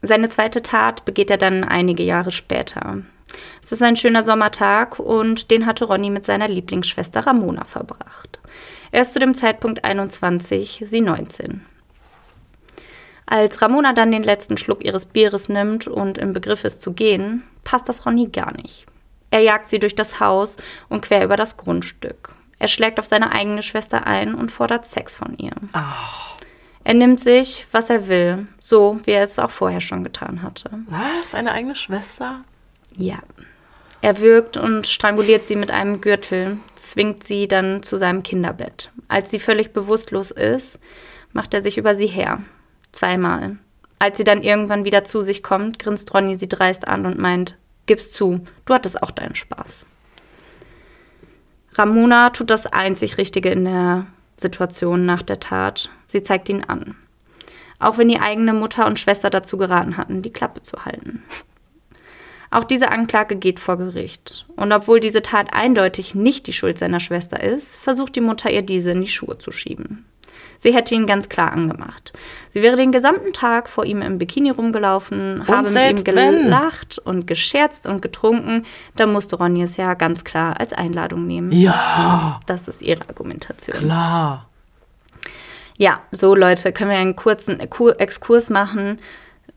Seine 0.02 0.30
zweite 0.30 0.62
Tat 0.62 1.06
begeht 1.06 1.32
er 1.32 1.38
dann 1.38 1.64
einige 1.64 2.04
Jahre 2.04 2.32
später. 2.32 3.02
Es 3.64 3.72
ist 3.72 3.82
ein 3.82 3.96
schöner 3.96 4.24
Sommertag 4.24 5.00
und 5.00 5.50
den 5.50 5.66
hatte 5.66 5.86
Ronny 5.86 6.12
mit 6.12 6.26
seiner 6.26 6.48
Lieblingsschwester 6.48 7.26
Ramona 7.26 7.66
verbracht. 7.66 8.40
Er 8.92 9.02
ist 9.02 9.14
zu 9.14 9.20
dem 9.20 9.34
Zeitpunkt 9.34 9.84
21, 9.84 10.84
sie 10.86 11.02
19. 11.02 11.66
Als 13.26 13.62
Ramona 13.64 13.94
dann 13.94 14.12
den 14.12 14.24
letzten 14.24 14.58
Schluck 14.58 14.86
ihres 14.86 15.08
Bieres 15.08 15.50
nimmt 15.50 15.88
und 15.88 16.20
im 16.20 16.34
Begriff 16.34 16.64
ist 16.64 16.84
zu 16.84 16.94
gehen, 16.94 17.42
passt 17.64 17.90
das 17.90 18.06
Ronny 18.06 18.28
gar 18.28 18.56
nicht. 18.56 18.86
Er 19.32 19.40
jagt 19.40 19.68
sie 19.68 19.80
durch 19.80 19.96
das 19.96 20.20
Haus 20.20 20.58
und 20.90 21.02
quer 21.02 21.26
über 21.26 21.36
das 21.36 21.58
Grundstück. 21.58 22.35
Er 22.60 22.68
schlägt 22.68 23.00
auf 23.00 23.06
seine 23.06 23.32
eigene 23.32 23.64
Schwester 23.64 24.08
ein 24.08 24.34
und 24.34 24.52
fordert 24.52 24.88
Sex 24.88 25.16
von 25.16 25.38
ihr. 25.38 25.54
Oh. 25.74 26.36
Er 26.84 26.94
nimmt 26.94 27.20
sich, 27.20 27.66
was 27.72 27.90
er 27.90 28.08
will, 28.08 28.48
so 28.60 29.00
wie 29.06 29.12
er 29.12 29.24
es 29.24 29.40
auch 29.40 29.50
vorher 29.50 29.82
schon 29.82 30.04
getan 30.04 30.44
hatte. 30.44 30.70
Was? 30.88 31.32
Seine 31.32 31.52
eigene 31.52 31.76
Schwester? 31.76 32.42
Ja. 32.96 33.18
Er 34.02 34.20
würgt 34.20 34.56
und 34.56 34.86
stranguliert 34.86 35.48
sie 35.48 35.56
mit 35.56 35.72
einem 35.72 36.00
Gürtel, 36.00 36.58
zwingt 36.76 37.24
sie 37.24 37.48
dann 37.48 37.82
zu 37.82 37.98
seinem 37.98 38.22
Kinderbett. 38.22 38.92
Als 39.08 39.32
sie 39.32 39.40
völlig 39.40 39.74
bewusstlos 39.74 40.30
ist, 40.30 40.80
macht 41.34 41.56
er 41.56 41.62
sich 41.62 41.80
über 41.80 41.96
sie 41.96 42.06
her. 42.06 42.44
Zweimal. 42.92 43.58
Als 43.98 44.18
sie 44.18 44.24
dann 44.24 44.44
irgendwann 44.44 44.86
wieder 44.86 45.06
zu 45.06 45.24
sich 45.24 45.42
kommt, 45.42 45.80
grinst 45.80 46.14
Ronny 46.14 46.36
sie 46.36 46.48
dreist 46.48 46.88
an 46.88 47.08
und 47.08 47.18
meint, 47.18 47.58
gib's 47.88 48.12
zu, 48.12 48.42
du 48.66 48.74
hattest 48.76 49.02
auch 49.02 49.12
deinen 49.12 49.34
Spaß. 49.34 49.88
Ramona 51.78 52.30
tut 52.30 52.50
das 52.50 52.68
einzig 52.68 53.18
Richtige 53.18 53.50
in 53.50 53.66
der 53.66 54.08
Situation 54.38 55.06
nach 55.06 55.22
der 55.22 55.40
Tat. 55.40 55.90
Sie 56.08 56.24
zeigt 56.24 56.50
ihn 56.50 56.64
an. 56.64 56.96
Auch 57.80 57.98
wenn 57.98 58.08
die 58.08 58.20
eigene 58.20 58.54
Mutter 58.54 58.88
und 58.88 59.00
Schwester 59.00 59.30
dazu 59.30 59.58
geraten 59.58 59.98
hatten, 59.98 60.22
die 60.22 60.32
Klappe 60.32 60.64
zu 60.64 60.86
halten. 60.86 61.24
Auch 62.50 62.64
diese 62.64 62.90
Anklage 62.90 63.36
geht 63.36 63.60
vor 63.60 63.78
Gericht. 63.78 64.46
Und 64.56 64.72
obwohl 64.72 65.02
diese 65.02 65.22
Tat 65.22 65.54
eindeutig 65.54 66.16
nicht 66.16 66.48
die 66.48 66.54
Schuld 66.54 66.78
seiner 66.78 67.02
Schwester 67.02 67.44
ist, 67.44 67.76
versucht 67.76 68.16
die 68.16 68.22
Mutter 68.22 68.50
ihr 68.50 68.62
diese 68.62 68.92
in 68.92 69.02
die 69.02 69.10
Schuhe 69.10 69.38
zu 69.38 69.52
schieben. 69.52 70.06
Sie 70.58 70.74
hätte 70.74 70.96
ihn 70.96 71.06
ganz 71.06 71.30
klar 71.30 71.52
angemacht. 71.52 72.14
Sie 72.54 72.62
wäre 72.62 72.76
den 72.76 72.92
gesamten 72.92 73.34
Tag 73.34 73.70
vor 73.70 73.86
ihm 73.86 74.02
im 74.02 74.18
Bikini 74.18 74.50
rumgelaufen, 74.50 75.42
und 75.42 75.48
habe 75.48 75.70
mit 75.70 76.00
ihm 76.00 76.04
gelacht 76.04 77.02
wenn. 77.04 77.16
und 77.16 77.28
gescherzt 77.28 77.86
und 77.86 78.02
getrunken. 78.02 78.66
Da 78.96 79.06
musste 79.06 79.36
Ronny 79.36 79.64
es 79.64 79.78
ja 79.78 79.94
ganz 79.94 80.24
klar 80.24 80.60
als 80.60 80.74
Einladung 80.74 81.28
nehmen. 81.28 81.52
Ja. 81.52 82.40
Das 82.46 82.68
ist 82.68 82.82
ihre 82.82 83.08
Argumentation. 83.10 83.78
Klar. 83.78 84.48
Ja, 85.78 86.00
so 86.12 86.36
Leute, 86.36 86.72
können 86.72 86.92
wir 86.92 86.98
einen 86.98 87.16
kurzen 87.16 87.60
Exkurs 87.60 88.50
machen. 88.50 88.98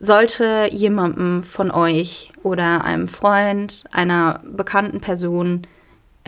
Sollte 0.01 0.69
jemandem 0.71 1.43
von 1.43 1.71
euch 1.71 2.33
oder 2.43 2.85
einem 2.85 3.09
Freund, 3.09 3.85
einer 3.91 4.41
bekannten 4.45 5.01
Person 5.01 5.63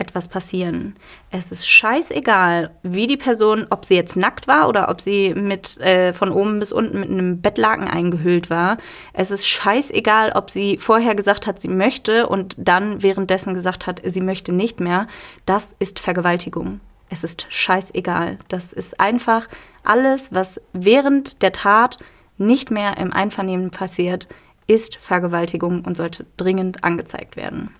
etwas 0.01 0.27
passieren. 0.27 0.95
Es 1.29 1.51
ist 1.51 1.69
scheißegal, 1.69 2.71
wie 2.83 3.07
die 3.07 3.15
Person, 3.15 3.67
ob 3.69 3.85
sie 3.85 3.95
jetzt 3.95 4.17
nackt 4.17 4.47
war 4.47 4.67
oder 4.67 4.89
ob 4.89 4.99
sie 4.99 5.33
mit 5.33 5.77
äh, 5.77 6.11
von 6.11 6.31
oben 6.31 6.59
bis 6.59 6.73
unten 6.73 6.99
mit 6.99 7.09
einem 7.09 7.39
Bettlaken 7.39 7.87
eingehüllt 7.87 8.49
war. 8.49 8.77
Es 9.13 9.31
ist 9.31 9.47
scheißegal, 9.47 10.33
ob 10.33 10.49
sie 10.49 10.77
vorher 10.77 11.15
gesagt 11.15 11.47
hat, 11.47 11.61
sie 11.61 11.69
möchte 11.69 12.27
und 12.27 12.55
dann 12.57 13.01
währenddessen 13.03 13.53
gesagt 13.53 13.87
hat, 13.87 14.01
sie 14.03 14.21
möchte 14.21 14.51
nicht 14.51 14.79
mehr. 14.79 15.07
Das 15.45 15.75
ist 15.79 15.99
Vergewaltigung. 15.99 16.81
Es 17.09 17.23
ist 17.23 17.45
scheißegal. 17.49 18.39
Das 18.47 18.73
ist 18.73 18.99
einfach 18.99 19.47
alles, 19.83 20.33
was 20.33 20.59
während 20.73 21.41
der 21.41 21.51
Tat 21.51 21.97
nicht 22.37 22.71
mehr 22.71 22.97
im 22.97 23.13
Einvernehmen 23.13 23.69
passiert, 23.69 24.27
ist 24.65 24.95
Vergewaltigung 24.97 25.83
und 25.85 25.97
sollte 25.97 26.25
dringend 26.37 26.83
angezeigt 26.83 27.35
werden. 27.35 27.71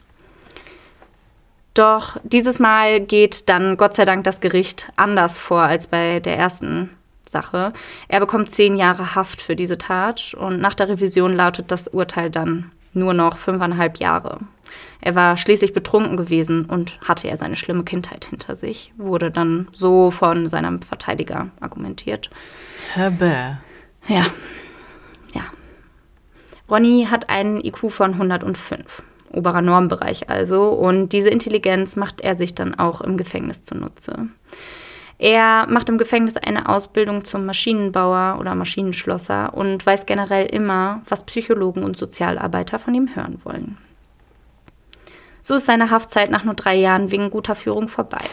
Doch 1.73 2.17
dieses 2.23 2.59
Mal 2.59 2.99
geht 2.99 3.47
dann 3.47 3.77
Gott 3.77 3.95
sei 3.95 4.05
Dank 4.05 4.23
das 4.25 4.41
Gericht 4.41 4.91
anders 4.97 5.39
vor 5.39 5.61
als 5.61 5.87
bei 5.87 6.19
der 6.19 6.37
ersten 6.37 6.89
Sache. 7.25 7.71
Er 8.09 8.19
bekommt 8.19 8.51
zehn 8.51 8.75
Jahre 8.75 9.15
Haft 9.15 9.41
für 9.41 9.55
diese 9.55 9.77
Tat 9.77 10.33
und 10.33 10.59
nach 10.59 10.75
der 10.75 10.89
Revision 10.89 11.35
lautet 11.35 11.71
das 11.71 11.87
Urteil 11.87 12.29
dann 12.29 12.71
nur 12.93 13.13
noch 13.13 13.37
fünfeinhalb 13.37 13.97
Jahre. 13.99 14.39
Er 14.99 15.15
war 15.15 15.37
schließlich 15.37 15.73
betrunken 15.73 16.17
gewesen 16.17 16.65
und 16.65 16.99
hatte 17.01 17.27
ja 17.27 17.37
seine 17.37 17.55
schlimme 17.55 17.83
Kindheit 17.83 18.25
hinter 18.25 18.55
sich, 18.55 18.93
wurde 18.97 19.31
dann 19.31 19.67
so 19.71 20.11
von 20.11 20.47
seinem 20.47 20.81
Verteidiger 20.81 21.49
argumentiert. 21.61 22.29
Herr 22.93 23.11
Bär. 23.11 23.61
Ja, 24.07 24.25
ja. 25.33 25.43
Ronny 26.69 27.07
hat 27.09 27.29
einen 27.29 27.63
IQ 27.63 27.91
von 27.91 28.13
105 28.13 29.03
oberer 29.33 29.61
Normbereich 29.61 30.29
also. 30.29 30.69
Und 30.69 31.09
diese 31.09 31.29
Intelligenz 31.29 31.95
macht 31.95 32.21
er 32.21 32.35
sich 32.35 32.55
dann 32.55 32.75
auch 32.75 33.01
im 33.01 33.17
Gefängnis 33.17 33.63
zunutze. 33.63 34.27
Er 35.17 35.67
macht 35.67 35.87
im 35.87 35.99
Gefängnis 35.99 36.35
eine 36.35 36.67
Ausbildung 36.67 37.23
zum 37.23 37.45
Maschinenbauer 37.45 38.37
oder 38.39 38.55
Maschinenschlosser 38.55 39.53
und 39.53 39.85
weiß 39.85 40.07
generell 40.07 40.47
immer, 40.47 41.03
was 41.07 41.25
Psychologen 41.27 41.83
und 41.83 41.95
Sozialarbeiter 41.95 42.79
von 42.79 42.95
ihm 42.95 43.15
hören 43.15 43.39
wollen. 43.43 43.77
So 45.43 45.55
ist 45.55 45.67
seine 45.67 45.91
Haftzeit 45.91 46.31
nach 46.31 46.43
nur 46.43 46.55
drei 46.55 46.75
Jahren 46.75 47.11
wegen 47.11 47.29
guter 47.29 47.55
Führung 47.55 47.87
vorbei. 47.87 48.23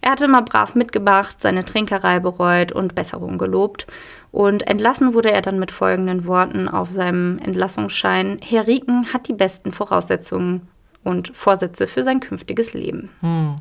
Er 0.00 0.12
hatte 0.12 0.26
immer 0.26 0.42
brav 0.42 0.74
mitgemacht, 0.74 1.40
seine 1.40 1.64
Trinkerei 1.64 2.20
bereut 2.20 2.72
und 2.72 2.94
Besserung 2.94 3.38
gelobt. 3.38 3.86
Und 4.32 4.66
entlassen 4.66 5.14
wurde 5.14 5.30
er 5.30 5.42
dann 5.42 5.58
mit 5.58 5.70
folgenden 5.70 6.26
Worten 6.26 6.68
auf 6.68 6.90
seinem 6.90 7.38
Entlassungsschein. 7.38 8.38
Herr 8.42 8.66
Rieken 8.66 9.12
hat 9.12 9.28
die 9.28 9.32
besten 9.32 9.70
Voraussetzungen 9.70 10.68
und 11.04 11.36
Vorsätze 11.36 11.86
für 11.86 12.02
sein 12.02 12.20
künftiges 12.20 12.74
Leben. 12.74 13.10
Hm. 13.20 13.56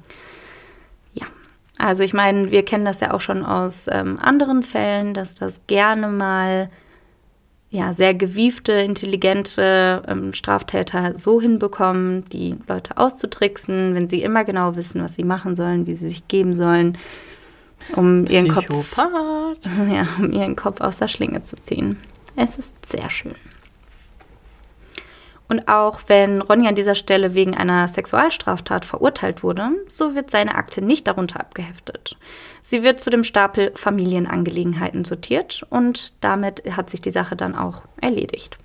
Ja, 1.14 1.28
also 1.78 2.04
ich 2.04 2.14
meine, 2.14 2.52
wir 2.52 2.66
kennen 2.66 2.86
das 2.86 3.02
ja 3.02 3.14
auch 3.14 3.22
schon 3.22 3.46
aus 3.46 3.88
ähm, 3.92 4.18
anderen 4.20 4.64
Fällen, 4.64 5.14
dass 5.14 5.36
das 5.36 5.62
gerne 5.68 6.08
mal 6.08 6.70
ja, 7.74 7.92
sehr 7.92 8.14
gewiefte, 8.14 8.72
intelligente 8.74 10.04
ähm, 10.08 10.32
Straftäter 10.34 11.18
so 11.18 11.42
hinbekommen, 11.42 12.24
die 12.30 12.56
Leute 12.68 12.98
auszutricksen, 12.98 13.96
wenn 13.96 14.08
sie 14.08 14.22
immer 14.22 14.44
genau 14.46 14.76
wissen, 14.76 15.02
was 15.02 15.16
sie 15.16 15.24
machen 15.24 15.56
sollen, 15.56 15.88
wie 15.88 15.96
sie 15.96 16.10
sich 16.10 16.28
geben 16.28 16.54
sollen, 16.54 17.00
um 17.96 18.28
ihren 18.28 18.48
Kopf, 18.48 18.96
ja, 19.92 20.08
um 20.20 20.32
ihren 20.32 20.56
Kopf 20.56 20.82
aus 20.82 20.98
der 20.98 21.08
Schlinge 21.08 21.42
zu 21.42 21.56
ziehen. 21.56 21.98
Es 22.36 22.60
ist 22.60 22.76
sehr 22.86 23.10
schön. 23.10 23.34
Und 25.54 25.68
auch 25.68 26.00
wenn 26.08 26.42
Ronny 26.42 26.68
an 26.68 26.74
dieser 26.74 26.96
Stelle 26.96 27.36
wegen 27.36 27.56
einer 27.56 27.88
Sexualstraftat 27.88 28.86
verurteilt 28.86 29.44
wurde, 29.44 29.70
so 29.88 30.16
wird 30.16 30.32
seine 30.32 30.56
Akte 30.56 30.84
nicht 30.84 31.08
darunter 31.08 31.40
abgeheftet. 31.40 32.18
Sie 32.64 32.82
wird 32.82 33.02
zu 33.02 33.12
dem 33.12 33.24
Stapel 33.24 33.72
Familienangelegenheiten 33.76 35.06
sortiert 35.06 35.64
und 35.70 36.14
damit 36.22 36.64
hat 36.76 36.90
sich 36.90 37.02
die 37.02 37.12
Sache 37.12 37.36
dann 37.36 37.54
auch 37.54 37.84
erledigt. 38.02 38.58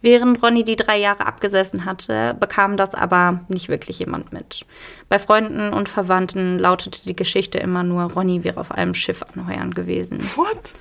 Während 0.00 0.42
Ronny 0.42 0.64
die 0.64 0.74
drei 0.74 0.98
Jahre 0.98 1.24
abgesessen 1.24 1.84
hatte, 1.84 2.34
bekam 2.34 2.76
das 2.76 2.96
aber 2.96 3.44
nicht 3.46 3.68
wirklich 3.68 4.00
jemand 4.00 4.32
mit. 4.32 4.66
Bei 5.08 5.20
Freunden 5.20 5.72
und 5.72 5.88
Verwandten 5.88 6.58
lautete 6.58 7.04
die 7.04 7.14
Geschichte 7.14 7.58
immer 7.58 7.84
nur, 7.84 8.12
Ronny 8.12 8.42
wäre 8.42 8.58
auf 8.58 8.72
einem 8.72 8.94
Schiff 8.94 9.22
anheuern 9.22 9.70
gewesen. 9.70 10.28
What? 10.34 10.74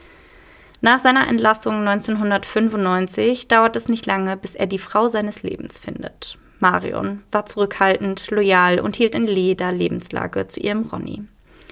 Nach 0.82 1.00
seiner 1.00 1.28
Entlassung 1.28 1.88
1995 1.88 3.48
dauert 3.48 3.76
es 3.76 3.90
nicht 3.90 4.06
lange, 4.06 4.38
bis 4.38 4.56
er 4.56 4.68
die 4.68 4.78
Frau 4.78 5.08
seines 5.08 5.44
Lebens 5.44 5.80
findet. 5.80 6.38
Marion 6.60 7.24
war 7.32 7.46
zurückhaltend, 7.46 8.30
loyal 8.32 8.80
und 8.80 8.96
hielt 8.96 9.16
in 9.16 9.28
jeder 9.28 9.72
Lebenslage 9.72 10.48
zu 10.48 10.60
ihrem 10.60 10.84
Ronny. 10.84 11.24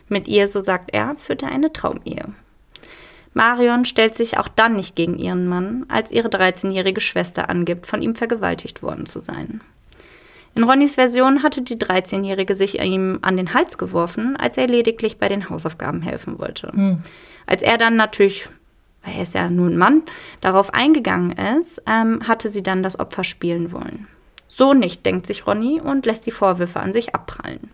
Mit 0.08 0.28
ihr, 0.28 0.48
so 0.48 0.60
sagt 0.60 0.94
er, 0.94 1.16
führt 1.16 1.44
er 1.44 1.52
eine 1.52 1.74
Traumehe. 1.74 2.34
Marion 3.34 3.86
stellt 3.86 4.16
sich 4.16 4.38
auch 4.38 4.48
dann 4.48 4.76
nicht 4.76 4.96
gegen 4.96 5.18
ihren 5.18 5.48
Mann, 5.48 5.86
als 5.90 6.12
ihre 6.12 6.30
13-jährige 6.30 7.02
Schwester 7.02 7.50
angibt, 7.50 7.86
von 7.86 8.02
ihm 8.02 8.16
vergewaltigt 8.16 8.82
worden 8.82 9.06
zu 9.06 9.20
sein. 9.20 9.62
In 10.56 10.64
Ronnys 10.64 10.96
Version 10.96 11.44
hatte 11.44 11.62
die 11.62 11.76
13-Jährige 11.76 12.56
sich 12.56 12.80
ihm 12.80 13.20
an 13.22 13.36
den 13.36 13.54
Hals 13.54 13.78
geworfen, 13.78 14.38
als 14.38 14.58
er 14.58 14.68
lediglich 14.68 15.18
bei 15.18 15.28
den 15.28 15.50
Hausaufgaben 15.50 16.02
helfen 16.02 16.40
wollte. 16.40 16.72
Hm. 16.72 17.02
Als 17.46 17.62
er 17.62 17.78
dann 17.78 17.98
natürlich 17.98 18.48
er 19.06 19.22
ist 19.22 19.34
ja 19.34 19.50
nur 19.50 19.70
ein 19.70 19.78
Mann, 19.78 20.04
darauf 20.42 20.74
eingegangen 20.74 21.32
ist, 21.32 21.82
ähm, 21.88 22.28
hatte 22.28 22.50
sie 22.50 22.64
dann 22.64 22.84
das 22.84 23.00
Opfer 23.00 23.24
spielen 23.24 23.72
wollen. 23.72 24.08
So 24.48 24.74
nicht, 24.74 25.06
denkt 25.06 25.28
sich 25.28 25.48
Ronny 25.48 25.82
und 25.82 26.06
lässt 26.06 26.26
die 26.26 26.32
Vorwürfe 26.32 26.80
an 26.80 26.94
sich 26.94 27.14
abprallen. 27.14 27.72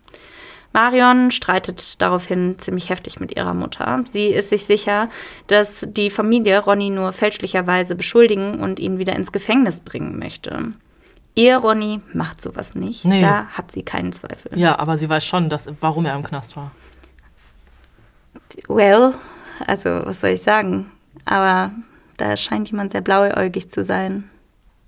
Marion 0.72 1.30
streitet 1.30 2.00
daraufhin 2.00 2.58
ziemlich 2.58 2.88
heftig 2.88 3.20
mit 3.20 3.36
ihrer 3.36 3.54
Mutter. 3.54 4.02
Sie 4.06 4.28
ist 4.28 4.48
sich 4.48 4.64
sicher, 4.64 5.10
dass 5.46 5.86
die 5.88 6.10
Familie 6.10 6.58
Ronny 6.58 6.90
nur 6.90 7.12
fälschlicherweise 7.12 7.94
beschuldigen 7.94 8.60
und 8.60 8.80
ihn 8.80 8.98
wieder 8.98 9.14
ins 9.14 9.32
Gefängnis 9.32 9.80
bringen 9.80 10.18
möchte. 10.18 10.72
Ihr 11.34 11.56
Ronny 11.56 12.00
macht 12.12 12.42
sowas 12.42 12.74
nicht. 12.74 13.04
Nee. 13.04 13.20
Da 13.20 13.46
hat 13.46 13.72
sie 13.72 13.82
keinen 13.82 14.12
Zweifel. 14.12 14.58
Ja, 14.58 14.78
aber 14.78 14.98
sie 14.98 15.08
weiß 15.08 15.24
schon, 15.24 15.48
dass, 15.48 15.68
warum 15.80 16.04
er 16.04 16.14
im 16.14 16.22
Knast 16.22 16.56
war. 16.56 16.72
Well, 18.68 19.14
also 19.66 19.88
was 20.04 20.20
soll 20.20 20.30
ich 20.30 20.42
sagen? 20.42 20.90
Aber 21.24 21.72
da 22.16 22.36
scheint 22.36 22.70
jemand 22.70 22.92
sehr 22.92 23.00
blauäugig 23.00 23.70
zu 23.70 23.84
sein. 23.84 24.28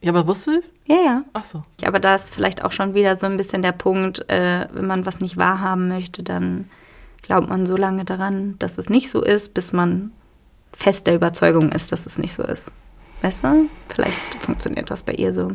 Ja, 0.01 0.11
aber 0.11 0.27
wusstest 0.27 0.47
du 0.47 0.59
es? 0.59 0.73
Ja, 0.87 1.03
ja. 1.03 1.25
Ach 1.33 1.45
so. 1.45 1.63
Aber 1.85 1.99
da 1.99 2.15
ist 2.15 2.35
vielleicht 2.35 2.63
auch 2.63 2.73
schon 2.73 2.95
wieder 2.95 3.17
so 3.17 3.27
ein 3.27 3.39
bisschen 3.39 3.63
der 3.63 3.73
Punkt, 3.73 4.29
äh, 4.29 4.69
wenn 4.73 4.87
man 4.87 5.07
was 5.07 5.21
nicht 5.21 5.37
wahrhaben 5.37 5.89
möchte, 5.89 6.23
dann 6.23 6.69
glaubt 7.23 7.49
man 7.49 7.65
so 7.65 7.77
lange 7.77 8.05
daran, 8.05 8.57
dass 8.59 8.77
es 8.77 8.91
nicht 8.91 9.11
so 9.11 9.23
ist, 9.23 9.55
bis 9.55 9.73
man 9.73 10.13
fest 10.77 11.07
der 11.07 11.15
Überzeugung 11.15 11.73
ist, 11.73 11.91
dass 11.91 12.05
es 12.05 12.19
nicht 12.19 12.35
so 12.35 12.43
ist. 12.43 12.71
Weißt 13.23 13.45
du? 13.45 13.71
Vielleicht 13.89 14.19
funktioniert 14.43 14.91
das 14.91 15.03
bei 15.03 15.15
ihr 15.15 15.33
so. 15.33 15.53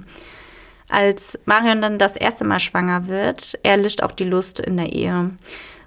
Als 0.88 1.38
Marion 1.46 1.82
dann 1.82 2.00
das 2.00 2.16
erste 2.16 2.44
Mal 2.44 2.60
schwanger 2.60 3.08
wird, 3.08 3.60
erlischt 3.62 4.02
auch 4.02 4.12
die 4.12 4.24
Lust 4.24 4.60
in 4.60 4.78
der 4.78 4.92
Ehe. 4.92 5.30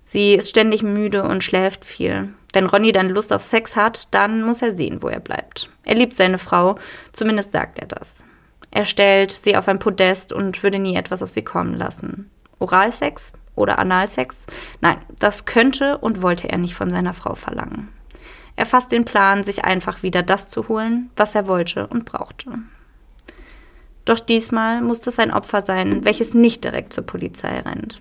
Sie 0.05 0.35
ist 0.35 0.51
ständig 0.51 0.83
müde 0.83 1.23
und 1.23 1.45
schläft 1.45 1.85
viel. 1.85 2.35
Wenn 2.53 2.67
Ronny 2.67 2.93
dann 2.93 3.09
Lust 3.09 3.33
auf 3.33 3.43
Sex 3.43 3.77
hat, 3.77 4.09
dann 4.11 4.43
muss 4.43 4.63
er 4.63 4.73
sehen, 4.73 5.03
wo 5.03 5.09
er 5.09 5.21
bleibt. 5.21 5.71
Er 5.85 5.95
liebt 5.95 6.13
seine 6.13 6.39
Frau, 6.39 6.77
zumindest 7.13 7.53
sagt 7.53 7.79
er 7.79 7.87
das. 7.87 8.25
Er 8.71 8.85
stellt 8.85 9.31
sie 9.31 9.57
auf 9.57 9.69
ein 9.69 9.79
Podest 9.79 10.33
und 10.33 10.63
würde 10.63 10.79
nie 10.79 10.97
etwas 10.97 11.23
auf 11.23 11.31
sie 11.31 11.43
kommen 11.43 11.75
lassen. 11.75 12.31
Oralsex 12.59 13.33
oder 13.55 13.79
Analsex? 13.79 14.47
Nein, 14.81 14.99
das 15.19 15.45
könnte 15.45 15.99
und 15.99 16.23
wollte 16.23 16.49
er 16.49 16.59
nicht 16.59 16.75
von 16.75 16.91
seiner 16.91 17.13
Frau 17.13 17.35
verlangen. 17.35 17.89
Er 18.57 18.67
fasst 18.67 18.93
den 18.93 19.05
Plan, 19.05 19.45
sich 19.45 19.65
einfach 19.65 20.03
wieder 20.03 20.23
das 20.23 20.49
zu 20.49 20.69
holen, 20.69 21.11
was 21.17 21.35
er 21.35 21.49
wollte 21.49 21.87
und 21.87 22.05
brauchte. 22.05 22.51
Doch 24.05 24.21
diesmal 24.21 24.83
musste 24.83 25.11
es 25.11 25.19
ein 25.19 25.33
Opfer 25.33 25.63
sein, 25.63 26.05
welches 26.05 26.35
nicht 26.35 26.65
direkt 26.65 26.93
zur 26.93 27.07
Polizei 27.07 27.61
rennt 27.61 28.01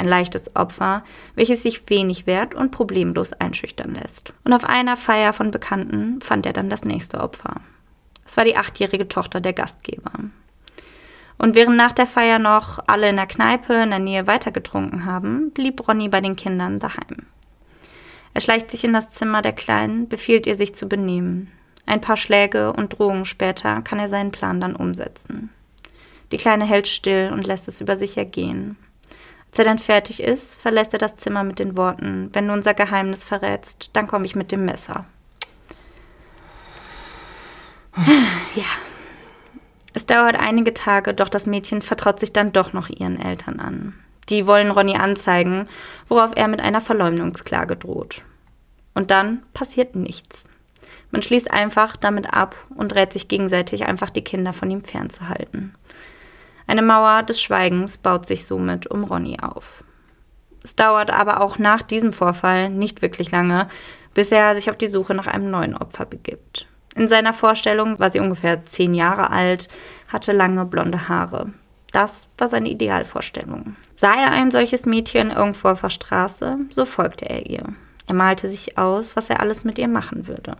ein 0.00 0.08
leichtes 0.08 0.56
Opfer, 0.56 1.04
welches 1.34 1.62
sich 1.62 1.88
wenig 1.88 2.26
wehrt 2.26 2.54
und 2.54 2.72
problemlos 2.72 3.32
einschüchtern 3.34 3.94
lässt. 3.94 4.32
Und 4.44 4.52
auf 4.52 4.64
einer 4.64 4.96
Feier 4.96 5.32
von 5.32 5.50
Bekannten 5.50 6.20
fand 6.22 6.46
er 6.46 6.52
dann 6.52 6.70
das 6.70 6.84
nächste 6.84 7.20
Opfer. 7.20 7.60
Es 8.26 8.36
war 8.36 8.44
die 8.44 8.56
achtjährige 8.56 9.08
Tochter 9.08 9.40
der 9.40 9.52
Gastgeber. 9.52 10.12
Und 11.36 11.54
während 11.54 11.76
nach 11.76 11.92
der 11.92 12.06
Feier 12.06 12.38
noch 12.38 12.80
alle 12.86 13.08
in 13.08 13.16
der 13.16 13.26
Kneipe 13.26 13.74
in 13.74 13.90
der 13.90 13.98
Nähe 13.98 14.26
weitergetrunken 14.26 15.04
haben, 15.04 15.52
blieb 15.52 15.86
Ronny 15.86 16.08
bei 16.08 16.20
den 16.20 16.36
Kindern 16.36 16.78
daheim. 16.78 17.26
Er 18.34 18.40
schleicht 18.40 18.70
sich 18.70 18.84
in 18.84 18.92
das 18.92 19.10
Zimmer 19.10 19.42
der 19.42 19.52
Kleinen, 19.52 20.08
befiehlt 20.08 20.46
ihr, 20.46 20.54
sich 20.54 20.74
zu 20.74 20.88
benehmen. 20.88 21.50
Ein 21.86 22.00
paar 22.00 22.16
Schläge 22.16 22.72
und 22.72 22.98
Drohungen 22.98 23.24
später 23.24 23.82
kann 23.82 23.98
er 23.98 24.08
seinen 24.08 24.30
Plan 24.30 24.60
dann 24.60 24.76
umsetzen. 24.76 25.50
Die 26.30 26.36
Kleine 26.36 26.64
hält 26.64 26.86
still 26.86 27.30
und 27.32 27.46
lässt 27.46 27.66
es 27.68 27.80
über 27.80 27.96
sich 27.96 28.16
ergehen. 28.16 28.76
Als 29.50 29.58
er 29.58 29.64
dann 29.64 29.78
fertig 29.78 30.22
ist, 30.22 30.54
verlässt 30.54 30.92
er 30.92 31.00
das 31.00 31.16
Zimmer 31.16 31.42
mit 31.42 31.58
den 31.58 31.76
Worten, 31.76 32.30
wenn 32.32 32.46
du 32.46 32.52
unser 32.52 32.72
Geheimnis 32.72 33.24
verrätst, 33.24 33.90
dann 33.94 34.06
komme 34.06 34.24
ich 34.24 34.36
mit 34.36 34.52
dem 34.52 34.64
Messer. 34.64 35.06
ja. 38.54 38.64
Es 39.92 40.06
dauert 40.06 40.36
einige 40.36 40.72
Tage, 40.72 41.14
doch 41.14 41.28
das 41.28 41.46
Mädchen 41.46 41.82
vertraut 41.82 42.20
sich 42.20 42.32
dann 42.32 42.52
doch 42.52 42.72
noch 42.72 42.88
ihren 42.88 43.18
Eltern 43.18 43.58
an. 43.58 43.94
Die 44.28 44.46
wollen 44.46 44.70
Ronny 44.70 44.94
anzeigen, 44.94 45.68
worauf 46.08 46.30
er 46.36 46.46
mit 46.46 46.60
einer 46.60 46.80
Verleumdungsklage 46.80 47.74
droht. 47.74 48.22
Und 48.94 49.10
dann 49.10 49.42
passiert 49.52 49.96
nichts. 49.96 50.44
Man 51.10 51.22
schließt 51.22 51.50
einfach 51.50 51.96
damit 51.96 52.32
ab 52.32 52.54
und 52.76 52.94
rät 52.94 53.12
sich 53.12 53.26
gegenseitig 53.26 53.86
einfach 53.86 54.10
die 54.10 54.22
Kinder 54.22 54.52
von 54.52 54.70
ihm 54.70 54.84
fernzuhalten. 54.84 55.74
Eine 56.70 56.82
Mauer 56.82 57.24
des 57.24 57.42
Schweigens 57.42 57.98
baut 57.98 58.28
sich 58.28 58.46
somit 58.46 58.86
um 58.86 59.02
Ronny 59.02 59.38
auf. 59.42 59.82
Es 60.62 60.76
dauert 60.76 61.10
aber 61.10 61.40
auch 61.40 61.58
nach 61.58 61.82
diesem 61.82 62.12
Vorfall 62.12 62.70
nicht 62.70 63.02
wirklich 63.02 63.32
lange, 63.32 63.66
bis 64.14 64.30
er 64.30 64.54
sich 64.54 64.70
auf 64.70 64.76
die 64.76 64.86
Suche 64.86 65.12
nach 65.14 65.26
einem 65.26 65.50
neuen 65.50 65.76
Opfer 65.76 66.04
begibt. 66.04 66.68
In 66.94 67.08
seiner 67.08 67.32
Vorstellung 67.32 67.98
war 67.98 68.12
sie 68.12 68.20
ungefähr 68.20 68.66
zehn 68.66 68.94
Jahre 68.94 69.30
alt, 69.30 69.66
hatte 70.06 70.30
lange 70.30 70.64
blonde 70.64 71.08
Haare. 71.08 71.52
Das 71.90 72.28
war 72.38 72.48
seine 72.48 72.68
Idealvorstellung. 72.68 73.74
Sah 73.96 74.14
er 74.14 74.30
ein 74.30 74.52
solches 74.52 74.86
Mädchen 74.86 75.32
irgendwo 75.32 75.70
auf 75.70 75.80
der 75.80 75.90
Straße, 75.90 76.56
so 76.68 76.84
folgte 76.84 77.28
er 77.28 77.46
ihr. 77.46 77.64
Er 78.06 78.14
malte 78.14 78.46
sich 78.46 78.78
aus, 78.78 79.16
was 79.16 79.28
er 79.28 79.40
alles 79.40 79.64
mit 79.64 79.76
ihr 79.80 79.88
machen 79.88 80.28
würde. 80.28 80.56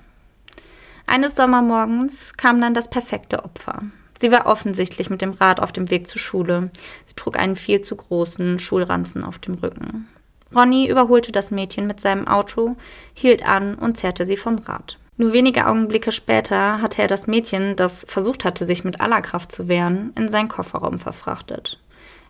Eines 1.06 1.36
Sommermorgens 1.36 2.32
kam 2.36 2.60
dann 2.60 2.74
das 2.74 2.90
perfekte 2.90 3.44
Opfer. 3.44 3.84
Sie 4.20 4.30
war 4.30 4.44
offensichtlich 4.44 5.08
mit 5.08 5.22
dem 5.22 5.32
Rad 5.32 5.60
auf 5.60 5.72
dem 5.72 5.90
Weg 5.90 6.06
zur 6.06 6.20
Schule. 6.20 6.68
Sie 7.06 7.14
trug 7.16 7.38
einen 7.38 7.56
viel 7.56 7.80
zu 7.80 7.96
großen 7.96 8.58
Schulranzen 8.58 9.24
auf 9.24 9.38
dem 9.38 9.54
Rücken. 9.54 10.08
Ronny 10.54 10.86
überholte 10.90 11.32
das 11.32 11.50
Mädchen 11.50 11.86
mit 11.86 12.02
seinem 12.02 12.28
Auto, 12.28 12.76
hielt 13.14 13.48
an 13.48 13.76
und 13.76 13.96
zerrte 13.96 14.26
sie 14.26 14.36
vom 14.36 14.58
Rad. 14.58 14.98
Nur 15.16 15.32
wenige 15.32 15.66
Augenblicke 15.66 16.12
später 16.12 16.82
hatte 16.82 17.00
er 17.00 17.08
das 17.08 17.28
Mädchen, 17.28 17.76
das 17.76 18.04
versucht 18.08 18.44
hatte, 18.44 18.66
sich 18.66 18.84
mit 18.84 19.00
aller 19.00 19.22
Kraft 19.22 19.52
zu 19.52 19.68
wehren, 19.68 20.12
in 20.16 20.28
seinen 20.28 20.48
Kofferraum 20.48 20.98
verfrachtet. 20.98 21.80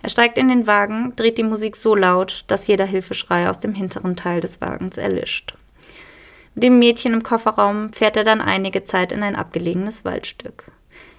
Er 0.00 0.10
steigt 0.10 0.38
in 0.38 0.48
den 0.48 0.68
Wagen, 0.68 1.14
dreht 1.16 1.38
die 1.38 1.42
Musik 1.42 1.74
so 1.74 1.96
laut, 1.96 2.44
dass 2.46 2.68
jeder 2.68 2.84
Hilfeschrei 2.84 3.50
aus 3.50 3.58
dem 3.58 3.74
hinteren 3.74 4.14
Teil 4.14 4.40
des 4.40 4.60
Wagens 4.60 4.96
erlischt. 4.96 5.54
Mit 6.54 6.62
dem 6.62 6.78
Mädchen 6.78 7.14
im 7.14 7.24
Kofferraum 7.24 7.92
fährt 7.92 8.16
er 8.16 8.24
dann 8.24 8.40
einige 8.40 8.84
Zeit 8.84 9.10
in 9.10 9.24
ein 9.24 9.34
abgelegenes 9.34 10.04
Waldstück. 10.04 10.70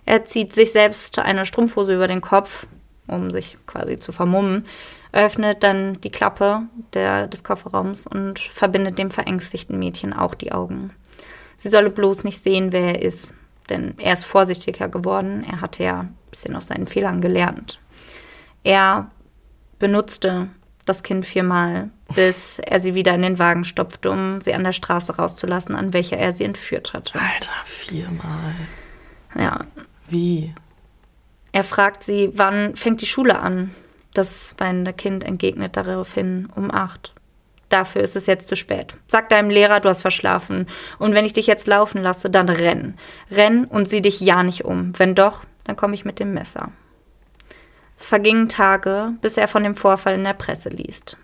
Er 0.05 0.25
zieht 0.25 0.53
sich 0.53 0.72
selbst 0.72 1.17
eine 1.20 1.46
Strumpfhose 1.46 1.96
über 1.96 2.08
den 2.08 2.22
Kopf, 2.22 2.67
um 3.08 3.31
sich 3.31 3.58
quasi 3.67 3.98
zu 3.98 4.12
vermummen, 4.12 4.65
öffnet 5.12 5.63
dann 5.63 6.00
die 6.01 6.12
Klappe 6.12 6.63
der, 6.93 7.27
des 7.27 7.43
Kofferraums 7.43 8.08
und 8.08 8.39
verbindet 8.39 8.98
dem 8.98 9.12
verängstigten 9.12 9.77
Mädchen 9.77 10.13
auch 10.13 10.36
die 10.36 10.51
Augen. 10.51 10.91
Sie 11.58 11.70
solle 11.70 11.89
bloß 11.89 12.24
nicht 12.24 12.41
sehen, 12.41 12.72
wer 12.72 12.96
er 12.96 13.01
ist, 13.01 13.34
denn 13.70 13.93
er 13.98 14.13
ist 14.13 14.25
vorsichtiger 14.25 14.88
geworden, 14.88 15.46
er 15.50 15.62
hatte 15.62 15.84
ja 15.84 16.00
ein 16.01 16.17
bisschen 16.29 16.55
aus 16.55 16.67
seinen 16.67 16.88
Fehlern 16.88 17.22
gelernt. 17.22 17.79
Er 18.63 19.12
benutzte 19.79 20.48
das 20.86 21.03
Kind 21.03 21.25
viermal, 21.25 21.89
bis 22.15 22.60
er 22.60 22.79
sie 22.79 22.96
wieder 22.96 23.13
in 23.13 23.22
den 23.22 23.39
Wagen 23.39 23.65
stopfte, 23.65 24.12
um 24.12 24.41
sie 24.41 24.53
an 24.53 24.63
der 24.63 24.72
Straße 24.72 25.15
rauszulassen, 25.15 25.75
an 25.75 25.93
welcher 25.93 26.17
er 26.17 26.34
sie 26.34 26.43
entführt 26.43 26.93
hatte. 26.93 27.20
Alter, 27.20 27.51
viermal. 27.63 28.55
Ja. 29.38 29.65
Wie? 30.11 30.53
Er 31.51 31.63
fragt 31.63 32.03
sie, 32.03 32.31
wann 32.33 32.75
fängt 32.75 33.01
die 33.01 33.05
Schule 33.05 33.39
an? 33.39 33.73
Das 34.13 34.55
weinende 34.57 34.93
Kind 34.93 35.23
entgegnet 35.23 35.77
daraufhin 35.77 36.49
um 36.55 36.69
acht. 36.69 37.13
Dafür 37.69 38.01
ist 38.01 38.17
es 38.17 38.25
jetzt 38.25 38.49
zu 38.49 38.57
spät. 38.57 38.97
Sag 39.07 39.29
deinem 39.29 39.49
Lehrer, 39.49 39.79
du 39.79 39.87
hast 39.87 40.01
verschlafen. 40.01 40.67
Und 40.99 41.13
wenn 41.13 41.23
ich 41.23 41.31
dich 41.31 41.47
jetzt 41.47 41.67
laufen 41.67 42.01
lasse, 42.01 42.29
dann 42.29 42.49
renn. 42.49 42.97
Renn 43.31 43.63
und 43.63 43.87
sieh 43.87 44.01
dich 44.01 44.19
ja 44.19 44.43
nicht 44.43 44.65
um. 44.65 44.91
Wenn 44.97 45.15
doch, 45.15 45.45
dann 45.63 45.77
komme 45.77 45.93
ich 45.93 46.03
mit 46.03 46.19
dem 46.19 46.33
Messer. 46.33 46.71
Es 47.97 48.05
vergingen 48.05 48.49
Tage, 48.49 49.13
bis 49.21 49.37
er 49.37 49.47
von 49.47 49.63
dem 49.63 49.75
Vorfall 49.75 50.15
in 50.15 50.25
der 50.25 50.33
Presse 50.33 50.69
liest. 50.69 51.17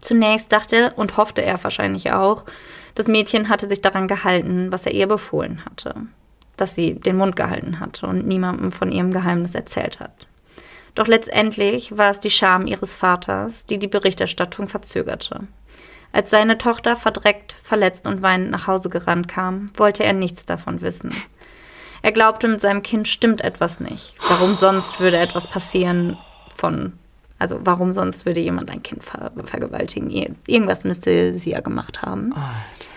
Zunächst 0.00 0.52
dachte 0.52 0.92
und 0.94 1.16
hoffte 1.16 1.42
er 1.42 1.62
wahrscheinlich 1.62 2.12
auch, 2.12 2.44
das 2.94 3.08
Mädchen 3.08 3.48
hatte 3.48 3.68
sich 3.68 3.80
daran 3.82 4.06
gehalten, 4.06 4.70
was 4.70 4.86
er 4.86 4.92
ihr 4.92 5.08
befohlen 5.08 5.64
hatte, 5.64 5.94
dass 6.60 6.74
sie 6.74 6.94
den 6.94 7.16
Mund 7.16 7.36
gehalten 7.36 7.80
hatte 7.80 8.06
und 8.06 8.26
niemandem 8.26 8.72
von 8.72 8.92
ihrem 8.92 9.10
Geheimnis 9.10 9.54
erzählt 9.54 10.00
hat. 10.00 10.26
Doch 10.94 11.06
letztendlich 11.06 11.96
war 11.96 12.10
es 12.10 12.20
die 12.20 12.30
Scham 12.30 12.66
ihres 12.66 12.94
Vaters, 12.94 13.66
die 13.66 13.78
die 13.78 13.86
Berichterstattung 13.86 14.68
verzögerte. 14.68 15.46
Als 16.12 16.30
seine 16.30 16.58
Tochter 16.58 16.96
verdreckt, 16.96 17.54
verletzt 17.62 18.06
und 18.06 18.22
weinend 18.22 18.50
nach 18.50 18.66
Hause 18.66 18.88
gerannt 18.88 19.28
kam, 19.28 19.70
wollte 19.76 20.02
er 20.02 20.12
nichts 20.12 20.44
davon 20.44 20.80
wissen. 20.80 21.14
Er 22.02 22.12
glaubte, 22.12 22.48
mit 22.48 22.60
seinem 22.60 22.82
Kind 22.82 23.06
stimmt 23.08 23.42
etwas 23.42 23.78
nicht. 23.78 24.16
Warum 24.28 24.56
sonst 24.56 25.00
würde 25.00 25.18
etwas 25.18 25.46
passieren 25.46 26.18
von, 26.56 26.94
also 27.38 27.60
warum 27.62 27.92
sonst 27.92 28.26
würde 28.26 28.40
jemand 28.40 28.70
ein 28.70 28.82
Kind 28.82 29.04
ver 29.04 29.30
vergewaltigen? 29.44 30.10
Irgendwas 30.46 30.82
müsste 30.82 31.34
sie 31.34 31.50
ja 31.50 31.60
gemacht 31.60 32.02
haben. 32.02 32.32
Alter. 32.32 32.89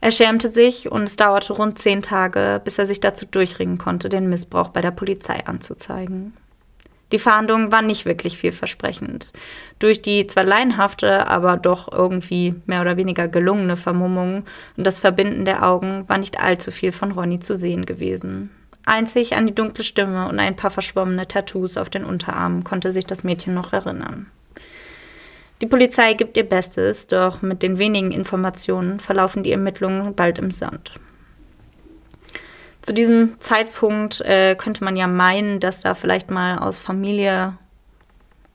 Er 0.00 0.12
schämte 0.12 0.48
sich 0.48 0.90
und 0.90 1.04
es 1.04 1.16
dauerte 1.16 1.52
rund 1.52 1.78
zehn 1.78 2.02
Tage, 2.02 2.60
bis 2.64 2.78
er 2.78 2.86
sich 2.86 3.00
dazu 3.00 3.26
durchringen 3.26 3.78
konnte, 3.78 4.08
den 4.08 4.28
Missbrauch 4.28 4.68
bei 4.68 4.80
der 4.80 4.92
Polizei 4.92 5.44
anzuzeigen. 5.44 6.34
Die 7.10 7.18
Fahndung 7.18 7.72
war 7.72 7.82
nicht 7.82 8.04
wirklich 8.04 8.36
vielversprechend. 8.36 9.32
Durch 9.78 10.02
die 10.02 10.26
zwar 10.26 10.44
laienhafte, 10.44 11.26
aber 11.26 11.56
doch 11.56 11.90
irgendwie 11.90 12.54
mehr 12.66 12.82
oder 12.82 12.96
weniger 12.96 13.28
gelungene 13.28 13.76
Vermummung 13.76 14.44
und 14.76 14.86
das 14.86 14.98
Verbinden 14.98 15.44
der 15.44 15.66
Augen 15.66 16.04
war 16.06 16.18
nicht 16.18 16.38
allzu 16.38 16.70
viel 16.70 16.92
von 16.92 17.12
Ronny 17.12 17.40
zu 17.40 17.56
sehen 17.56 17.86
gewesen. 17.86 18.50
Einzig 18.84 19.36
an 19.36 19.46
die 19.46 19.54
dunkle 19.54 19.84
Stimme 19.84 20.28
und 20.28 20.38
ein 20.38 20.56
paar 20.56 20.70
verschwommene 20.70 21.26
Tattoos 21.26 21.76
auf 21.76 21.90
den 21.90 22.04
Unterarmen 22.04 22.62
konnte 22.64 22.92
sich 22.92 23.06
das 23.06 23.24
Mädchen 23.24 23.54
noch 23.54 23.72
erinnern. 23.72 24.30
Die 25.60 25.66
Polizei 25.66 26.14
gibt 26.14 26.36
ihr 26.36 26.48
Bestes, 26.48 27.08
doch 27.08 27.42
mit 27.42 27.62
den 27.62 27.78
wenigen 27.78 28.12
Informationen 28.12 29.00
verlaufen 29.00 29.42
die 29.42 29.52
Ermittlungen 29.52 30.14
bald 30.14 30.38
im 30.38 30.50
Sand. 30.50 30.92
Zu 32.82 32.92
diesem 32.92 33.40
Zeitpunkt 33.40 34.20
äh, 34.20 34.54
könnte 34.54 34.84
man 34.84 34.96
ja 34.96 35.06
meinen, 35.06 35.60
dass 35.60 35.80
da 35.80 35.94
vielleicht 35.94 36.30
mal 36.30 36.58
aus 36.58 36.78
Familie 36.78 37.58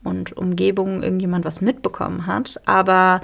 und 0.04 0.36
Umgebung 0.36 1.04
irgendjemand 1.04 1.46
was 1.46 1.62
mitbekommen 1.62 2.26
hat. 2.26 2.60
Aber 2.66 3.22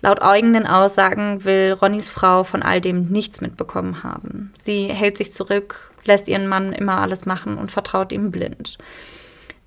laut 0.00 0.22
eigenen 0.22 0.66
Aussagen 0.66 1.44
will 1.44 1.72
Ronnys 1.80 2.10
Frau 2.10 2.42
von 2.42 2.62
all 2.62 2.80
dem 2.80 3.06
nichts 3.06 3.40
mitbekommen 3.40 4.02
haben. 4.02 4.52
Sie 4.54 4.86
hält 4.86 5.18
sich 5.18 5.30
zurück, 5.30 5.92
lässt 6.04 6.26
ihren 6.26 6.46
Mann 6.46 6.72
immer 6.72 6.98
alles 7.00 7.26
machen 7.26 7.56
und 7.58 7.70
vertraut 7.70 8.12
ihm 8.12 8.30
blind. 8.30 8.78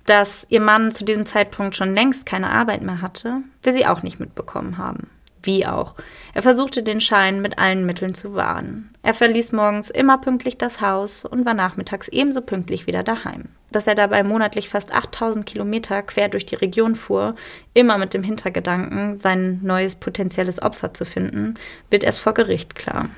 Dass 0.08 0.46
ihr 0.48 0.62
Mann 0.62 0.90
zu 0.90 1.04
diesem 1.04 1.26
Zeitpunkt 1.26 1.76
schon 1.76 1.94
längst 1.94 2.24
keine 2.24 2.48
Arbeit 2.48 2.80
mehr 2.80 3.02
hatte, 3.02 3.42
will 3.62 3.74
sie 3.74 3.84
auch 3.84 4.02
nicht 4.02 4.18
mitbekommen 4.18 4.78
haben. 4.78 5.10
Wie 5.42 5.66
auch. 5.66 5.96
Er 6.32 6.40
versuchte 6.40 6.82
den 6.82 7.02
Schein 7.02 7.42
mit 7.42 7.58
allen 7.58 7.84
Mitteln 7.84 8.14
zu 8.14 8.32
wahren. 8.32 8.88
Er 9.02 9.12
verließ 9.12 9.52
morgens 9.52 9.90
immer 9.90 10.16
pünktlich 10.16 10.56
das 10.56 10.80
Haus 10.80 11.26
und 11.26 11.44
war 11.44 11.52
nachmittags 11.52 12.08
ebenso 12.08 12.40
pünktlich 12.40 12.86
wieder 12.86 13.02
daheim. 13.02 13.50
Dass 13.70 13.86
er 13.86 13.94
dabei 13.94 14.22
monatlich 14.22 14.70
fast 14.70 14.94
8000 14.94 15.44
Kilometer 15.44 16.00
quer 16.00 16.30
durch 16.30 16.46
die 16.46 16.54
Region 16.54 16.96
fuhr, 16.96 17.34
immer 17.74 17.98
mit 17.98 18.14
dem 18.14 18.22
Hintergedanken, 18.22 19.20
sein 19.20 19.60
neues 19.62 19.96
potenzielles 19.96 20.62
Opfer 20.62 20.94
zu 20.94 21.04
finden, 21.04 21.52
wird 21.90 22.02
erst 22.02 22.20
vor 22.20 22.32
Gericht 22.32 22.74
klar. 22.74 23.10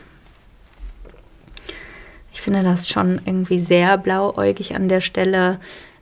Ich 2.33 2.40
finde 2.40 2.64
das 2.64 2.88
schon 2.88 3.20
irgendwie 3.24 3.61
sehr 3.61 3.96
blauäugig 3.96 4.74
an 4.74 4.88
der 4.88 5.00
Stelle, 5.00 5.61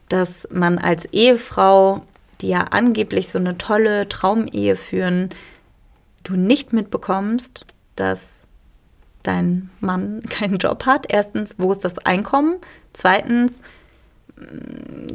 dass 0.08 0.48
man 0.50 0.78
als 0.78 1.06
Ehefrau, 1.06 2.02
die 2.40 2.48
ja 2.48 2.64
angeblich 2.70 3.28
so 3.28 3.38
eine 3.38 3.58
tolle 3.58 4.08
Traumehe 4.08 4.76
führen, 4.76 5.30
du 6.24 6.36
nicht 6.36 6.72
mitbekommst, 6.72 7.66
dass 7.96 8.38
dein 9.22 9.70
Mann 9.80 10.22
keinen 10.28 10.58
Job 10.58 10.86
hat. 10.86 11.06
Erstens, 11.08 11.54
wo 11.58 11.72
ist 11.72 11.84
das 11.84 11.98
Einkommen? 11.98 12.56
Zweitens, 12.92 13.60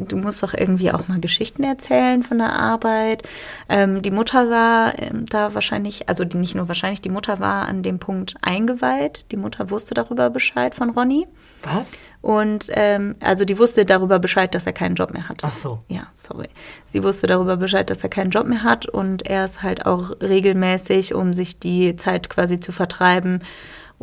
du 0.08 0.18
musst 0.18 0.44
doch 0.44 0.54
irgendwie 0.54 0.92
auch 0.92 1.08
mal 1.08 1.20
Geschichten 1.20 1.64
erzählen 1.64 2.24
von 2.24 2.38
der 2.38 2.54
Arbeit. 2.54 3.24
Ähm, 3.70 4.02
die 4.02 4.12
Mutter 4.12 4.50
war 4.50 5.00
ähm, 5.00 5.26
da 5.26 5.54
wahrscheinlich, 5.54 6.10
also 6.10 6.26
die 6.26 6.38
nicht 6.38 6.56
nur 6.56 6.68
wahrscheinlich, 6.68 7.02
die 7.02 7.10
Mutter 7.10 7.40
war 7.40 7.68
an 7.68 7.84
dem 7.84 8.00
Punkt 8.00 8.36
eingeweiht. 8.42 9.26
Die 9.32 9.38
Mutter 9.38 9.70
wusste 9.70 9.94
darüber 9.94 10.30
Bescheid 10.30 10.76
von 10.76 10.90
Ronny. 10.90 11.28
Was? 11.64 11.94
Und 12.22 12.68
ähm, 12.70 13.16
also 13.20 13.46
die 13.46 13.58
wusste 13.58 13.86
darüber 13.86 14.20
Bescheid, 14.20 14.54
dass 14.56 14.66
er 14.66 14.74
keinen 14.74 14.96
Job 14.96 15.14
mehr 15.14 15.28
hat. 15.30 15.42
Ach 15.44 15.54
so. 15.54 15.80
Ja, 15.88 16.08
sorry. 16.14 16.48
Sie 16.86 17.04
wusste 17.04 17.28
darüber 17.28 17.58
Bescheid, 17.58 17.90
dass 17.90 18.04
er 18.04 18.10
keinen 18.10 18.32
Job 18.32 18.48
mehr 18.48 18.64
hat 18.64 18.86
und 18.86 19.26
er 19.26 19.46
ist 19.46 19.62
halt 19.62 19.86
auch 19.86 20.12
regelmäßig, 20.22 21.14
um 21.14 21.34
sich 21.34 21.60
die 21.60 21.96
Zeit 21.96 22.30
quasi 22.30 22.60
zu 22.60 22.72
vertreiben. 22.72 23.42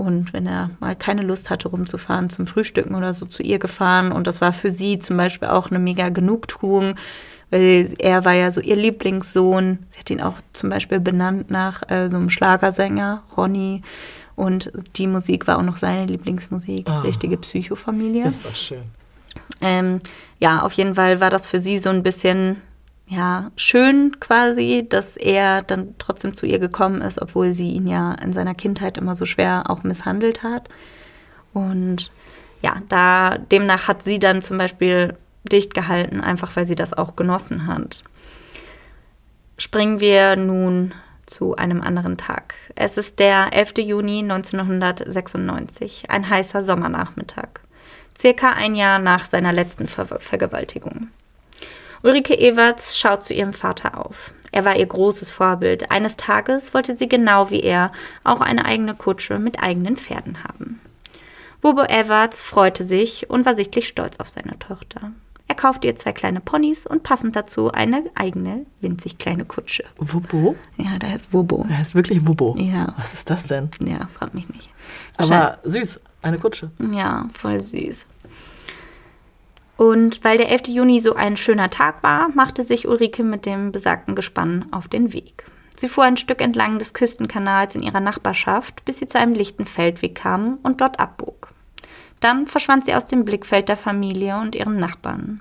Und 0.00 0.32
wenn 0.32 0.46
er 0.46 0.70
mal 0.80 0.96
keine 0.96 1.20
Lust 1.20 1.50
hatte, 1.50 1.68
rumzufahren 1.68 2.30
zum 2.30 2.46
Frühstücken 2.46 2.94
oder 2.94 3.12
so, 3.12 3.26
zu 3.26 3.42
ihr 3.42 3.58
gefahren. 3.58 4.12
Und 4.12 4.26
das 4.26 4.40
war 4.40 4.54
für 4.54 4.70
sie 4.70 4.98
zum 4.98 5.18
Beispiel 5.18 5.48
auch 5.48 5.68
eine 5.70 5.78
mega 5.78 6.08
Genugtuung, 6.08 6.94
weil 7.50 7.94
er 7.98 8.24
war 8.24 8.32
ja 8.32 8.50
so 8.50 8.62
ihr 8.62 8.76
Lieblingssohn. 8.76 9.80
Sie 9.90 9.98
hat 9.98 10.08
ihn 10.08 10.22
auch 10.22 10.38
zum 10.54 10.70
Beispiel 10.70 11.00
benannt 11.00 11.50
nach 11.50 11.82
äh, 11.90 12.08
so 12.08 12.16
einem 12.16 12.30
Schlagersänger, 12.30 13.24
Ronny. 13.36 13.82
Und 14.36 14.72
die 14.96 15.06
Musik 15.06 15.46
war 15.46 15.58
auch 15.58 15.62
noch 15.62 15.76
seine 15.76 16.06
Lieblingsmusik. 16.06 16.88
Ah. 16.88 17.00
Richtige 17.00 17.36
Psychofamilie. 17.36 18.26
Ist 18.26 18.46
das 18.46 18.58
schön. 18.58 18.80
Ähm, 19.60 20.00
ja, 20.38 20.62
auf 20.62 20.72
jeden 20.72 20.94
Fall 20.94 21.20
war 21.20 21.28
das 21.28 21.46
für 21.46 21.58
sie 21.58 21.78
so 21.78 21.90
ein 21.90 22.02
bisschen 22.02 22.56
ja, 23.10 23.50
schön 23.56 24.20
quasi, 24.20 24.86
dass 24.88 25.16
er 25.16 25.62
dann 25.62 25.96
trotzdem 25.98 26.32
zu 26.32 26.46
ihr 26.46 26.60
gekommen 26.60 27.02
ist, 27.02 27.20
obwohl 27.20 27.50
sie 27.50 27.72
ihn 27.72 27.88
ja 27.88 28.12
in 28.12 28.32
seiner 28.32 28.54
Kindheit 28.54 28.98
immer 28.98 29.16
so 29.16 29.26
schwer 29.26 29.64
auch 29.66 29.82
misshandelt 29.82 30.44
hat. 30.44 30.68
Und 31.52 32.12
ja, 32.62 32.76
da 32.88 33.36
demnach 33.36 33.88
hat 33.88 34.04
sie 34.04 34.20
dann 34.20 34.42
zum 34.42 34.58
Beispiel 34.58 35.16
dicht 35.42 35.74
gehalten, 35.74 36.20
einfach 36.20 36.54
weil 36.54 36.66
sie 36.66 36.76
das 36.76 36.92
auch 36.92 37.16
genossen 37.16 37.66
hat. 37.66 38.04
Springen 39.58 39.98
wir 39.98 40.36
nun 40.36 40.94
zu 41.26 41.56
einem 41.56 41.80
anderen 41.82 42.16
Tag. 42.16 42.54
Es 42.76 42.96
ist 42.96 43.18
der 43.18 43.52
11. 43.52 43.78
Juni 43.78 44.20
1996, 44.20 46.08
ein 46.10 46.28
heißer 46.28 46.62
Sommernachmittag, 46.62 47.48
circa 48.16 48.50
ein 48.52 48.76
Jahr 48.76 49.00
nach 49.00 49.24
seiner 49.24 49.52
letzten 49.52 49.88
Ver 49.88 50.06
Vergewaltigung. 50.06 51.08
Ulrike 52.02 52.38
Everts 52.38 52.98
schaut 52.98 53.24
zu 53.24 53.34
ihrem 53.34 53.52
Vater 53.52 53.98
auf. 53.98 54.32
Er 54.52 54.64
war 54.64 54.76
ihr 54.76 54.86
großes 54.86 55.30
Vorbild. 55.30 55.90
Eines 55.90 56.16
Tages 56.16 56.74
wollte 56.74 56.96
sie 56.96 57.08
genau 57.08 57.50
wie 57.50 57.60
er 57.60 57.92
auch 58.24 58.40
eine 58.40 58.64
eigene 58.64 58.94
Kutsche 58.94 59.38
mit 59.38 59.62
eigenen 59.62 59.96
Pferden 59.96 60.42
haben. 60.42 60.80
Wobo 61.62 61.82
Everts 61.82 62.42
freute 62.42 62.84
sich 62.84 63.28
und 63.28 63.44
war 63.44 63.54
sichtlich 63.54 63.86
stolz 63.86 64.18
auf 64.18 64.28
seine 64.28 64.58
Tochter. 64.58 65.12
Er 65.46 65.54
kaufte 65.56 65.88
ihr 65.88 65.96
zwei 65.96 66.12
kleine 66.12 66.40
Ponys 66.40 66.86
und 66.86 67.02
passend 67.02 67.36
dazu 67.36 67.72
eine 67.72 68.04
eigene, 68.14 68.66
winzig 68.80 69.18
kleine 69.18 69.44
Kutsche. 69.44 69.84
Wubo? 69.98 70.56
Ja, 70.76 70.96
der 70.98 71.10
heißt 71.10 71.32
Wobo. 71.32 71.66
Er 71.68 71.78
heißt 71.78 71.94
wirklich 71.94 72.26
Wubo. 72.26 72.56
Ja. 72.56 72.94
Was 72.96 73.14
ist 73.14 73.28
das 73.28 73.44
denn? 73.44 73.68
Ja, 73.84 74.08
frag 74.14 74.32
mich 74.32 74.48
nicht. 74.48 74.70
Aber 75.16 75.58
süß, 75.64 76.00
eine 76.22 76.38
Kutsche. 76.38 76.70
Ja, 76.78 77.28
voll 77.34 77.60
süß. 77.60 78.06
Und 79.80 80.22
weil 80.24 80.36
der 80.36 80.50
11. 80.50 80.68
Juni 80.68 81.00
so 81.00 81.14
ein 81.14 81.38
schöner 81.38 81.70
Tag 81.70 82.02
war, 82.02 82.28
machte 82.34 82.64
sich 82.64 82.86
Ulrike 82.86 83.24
mit 83.24 83.46
dem 83.46 83.72
besagten 83.72 84.14
Gespann 84.14 84.66
auf 84.72 84.88
den 84.88 85.14
Weg. 85.14 85.46
Sie 85.74 85.88
fuhr 85.88 86.04
ein 86.04 86.18
Stück 86.18 86.42
entlang 86.42 86.78
des 86.78 86.92
Küstenkanals 86.92 87.74
in 87.74 87.82
ihrer 87.82 88.00
Nachbarschaft, 88.00 88.84
bis 88.84 88.98
sie 88.98 89.06
zu 89.06 89.18
einem 89.18 89.32
lichten 89.32 89.64
Feldweg 89.64 90.16
kam 90.16 90.58
und 90.62 90.82
dort 90.82 91.00
abbog. 91.00 91.54
Dann 92.20 92.46
verschwand 92.46 92.84
sie 92.84 92.94
aus 92.94 93.06
dem 93.06 93.24
Blickfeld 93.24 93.70
der 93.70 93.76
Familie 93.76 94.36
und 94.36 94.54
ihren 94.54 94.76
Nachbarn. 94.76 95.40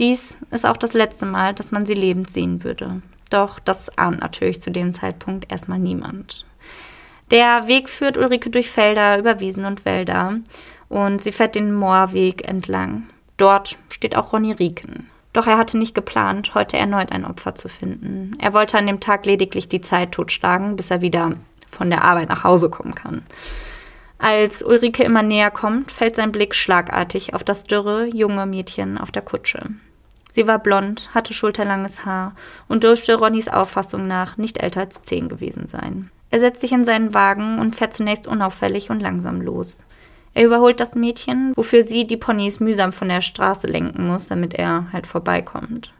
Dies 0.00 0.36
ist 0.50 0.66
auch 0.66 0.76
das 0.76 0.92
letzte 0.92 1.26
Mal, 1.26 1.54
dass 1.54 1.70
man 1.70 1.86
sie 1.86 1.94
lebend 1.94 2.28
sehen 2.28 2.64
würde. 2.64 3.02
Doch 3.30 3.60
das 3.60 3.96
ahnt 3.96 4.18
natürlich 4.18 4.60
zu 4.60 4.72
dem 4.72 4.92
Zeitpunkt 4.92 5.48
erstmal 5.48 5.78
niemand. 5.78 6.44
Der 7.30 7.68
Weg 7.68 7.88
führt 7.88 8.16
Ulrike 8.18 8.50
durch 8.50 8.68
Felder, 8.68 9.16
über 9.16 9.38
Wiesen 9.38 9.64
und 9.64 9.84
Wälder 9.84 10.40
und 10.88 11.22
sie 11.22 11.30
fährt 11.30 11.54
den 11.54 11.72
Moorweg 11.72 12.48
entlang. 12.48 13.06
Dort 13.40 13.78
steht 13.88 14.16
auch 14.16 14.34
Ronny 14.34 14.52
Rieken. 14.52 15.08
Doch 15.32 15.46
er 15.46 15.56
hatte 15.56 15.78
nicht 15.78 15.94
geplant, 15.94 16.54
heute 16.54 16.76
erneut 16.76 17.10
ein 17.10 17.24
Opfer 17.24 17.54
zu 17.54 17.68
finden. 17.68 18.36
Er 18.38 18.52
wollte 18.52 18.76
an 18.76 18.86
dem 18.86 19.00
Tag 19.00 19.24
lediglich 19.24 19.66
die 19.66 19.80
Zeit 19.80 20.12
totschlagen, 20.12 20.76
bis 20.76 20.90
er 20.90 21.00
wieder 21.00 21.32
von 21.70 21.88
der 21.88 22.04
Arbeit 22.04 22.28
nach 22.28 22.44
Hause 22.44 22.68
kommen 22.68 22.94
kann. 22.94 23.22
Als 24.18 24.62
Ulrike 24.62 25.04
immer 25.04 25.22
näher 25.22 25.50
kommt, 25.50 25.90
fällt 25.90 26.16
sein 26.16 26.32
Blick 26.32 26.54
schlagartig 26.54 27.32
auf 27.32 27.42
das 27.42 27.64
dürre, 27.64 28.04
junge 28.04 28.44
Mädchen 28.44 28.98
auf 28.98 29.10
der 29.10 29.22
Kutsche. 29.22 29.70
Sie 30.30 30.46
war 30.46 30.58
blond, 30.58 31.08
hatte 31.14 31.32
schulterlanges 31.32 32.04
Haar 32.04 32.34
und 32.68 32.84
dürfte 32.84 33.14
Ronnys 33.14 33.48
Auffassung 33.48 34.06
nach 34.06 34.36
nicht 34.36 34.62
älter 34.62 34.80
als 34.80 35.02
zehn 35.02 35.30
gewesen 35.30 35.66
sein. 35.66 36.10
Er 36.28 36.40
setzt 36.40 36.60
sich 36.60 36.72
in 36.72 36.84
seinen 36.84 37.14
Wagen 37.14 37.58
und 37.58 37.74
fährt 37.74 37.94
zunächst 37.94 38.26
unauffällig 38.26 38.90
und 38.90 39.00
langsam 39.00 39.40
los. 39.40 39.78
Er 40.34 40.44
überholt 40.44 40.80
das 40.80 40.94
Mädchen, 40.94 41.52
wofür 41.56 41.82
sie 41.82 42.06
die 42.06 42.16
Ponys 42.16 42.60
mühsam 42.60 42.92
von 42.92 43.08
der 43.08 43.20
Straße 43.20 43.66
lenken 43.66 44.06
muss, 44.06 44.28
damit 44.28 44.54
er 44.54 44.92
halt 44.92 45.06
vorbeikommt. 45.06 45.92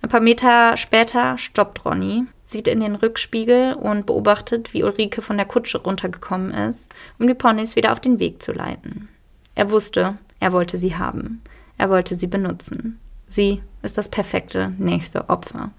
Ein 0.00 0.08
paar 0.08 0.20
Meter 0.20 0.76
später 0.76 1.38
stoppt 1.38 1.84
Ronny, 1.84 2.24
sieht 2.44 2.68
in 2.68 2.80
den 2.80 2.94
Rückspiegel 2.94 3.74
und 3.74 4.06
beobachtet, 4.06 4.72
wie 4.72 4.82
Ulrike 4.82 5.22
von 5.22 5.36
der 5.36 5.46
Kutsche 5.46 5.78
runtergekommen 5.78 6.52
ist, 6.52 6.92
um 7.18 7.26
die 7.26 7.34
Ponys 7.34 7.76
wieder 7.76 7.92
auf 7.92 8.00
den 8.00 8.18
Weg 8.18 8.42
zu 8.42 8.52
leiten. 8.52 9.08
Er 9.54 9.70
wusste, 9.70 10.18
er 10.40 10.52
wollte 10.52 10.76
sie 10.76 10.96
haben. 10.96 11.42
Er 11.78 11.90
wollte 11.90 12.14
sie 12.14 12.26
benutzen. 12.26 12.98
Sie 13.26 13.62
ist 13.82 13.96
das 13.96 14.08
perfekte 14.08 14.72
nächste 14.78 15.28
Opfer. 15.28 15.70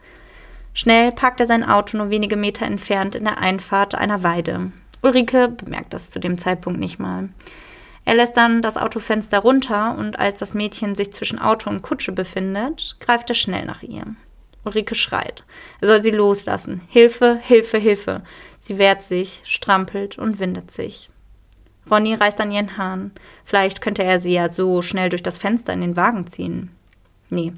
Schnell 0.74 1.12
parkt 1.12 1.40
er 1.40 1.46
sein 1.46 1.64
Auto 1.64 1.98
nur 1.98 2.10
wenige 2.10 2.36
Meter 2.36 2.66
entfernt 2.66 3.16
in 3.16 3.26
der 3.26 3.38
Einfahrt 3.38 3.94
einer 3.94 4.24
Weide. 4.24 4.72
Ulrike 5.04 5.50
bemerkt 5.50 5.94
das 5.94 6.10
zu 6.10 6.20
dem 6.20 6.38
Zeitpunkt 6.38 6.80
nicht 6.80 6.98
mal. 6.98 7.30
Er 8.06 8.16
lässt 8.16 8.36
dann 8.36 8.62
das 8.62 8.78
Autofenster 8.78 9.40
runter 9.40 9.96
und 9.98 10.20
als 10.20 10.40
das 10.40 10.54
Mädchen 10.54 10.96
sich 10.96 11.14
zwischen 11.14 11.40
Auto 11.40 11.70
und 11.70 11.82
Kutsche 11.82 12.12
befindet, 12.12 12.98
greift 13.00 13.30
er 13.30 13.36
schnell 13.36 13.66
nach 13.66 13.84
ihr. 13.84 14.06
Ulrike 14.66 14.96
schreit. 14.96 15.44
Er 15.82 15.88
soll 15.88 16.02
sie 16.02 16.12
loslassen. 16.12 16.82
Hilfe, 16.88 17.38
Hilfe, 17.42 17.78
Hilfe. 17.78 18.24
Sie 18.60 18.78
wehrt 18.78 19.02
sich, 19.02 19.42
strampelt 19.46 20.18
und 20.18 20.40
windet 20.40 20.72
sich. 20.72 21.10
Ronny 21.90 22.16
reißt 22.16 22.40
an 22.40 22.52
ihren 22.52 22.78
Haaren. 22.78 23.12
Vielleicht 23.44 23.82
könnte 23.82 24.04
er 24.04 24.22
sie 24.22 24.34
ja 24.34 24.50
so 24.50 24.82
schnell 24.82 25.10
durch 25.10 25.24
das 25.24 25.38
Fenster 25.38 25.74
in 25.74 25.82
den 25.82 25.98
Wagen 25.98 26.28
ziehen. 26.28 26.72
Nee, 27.30 27.54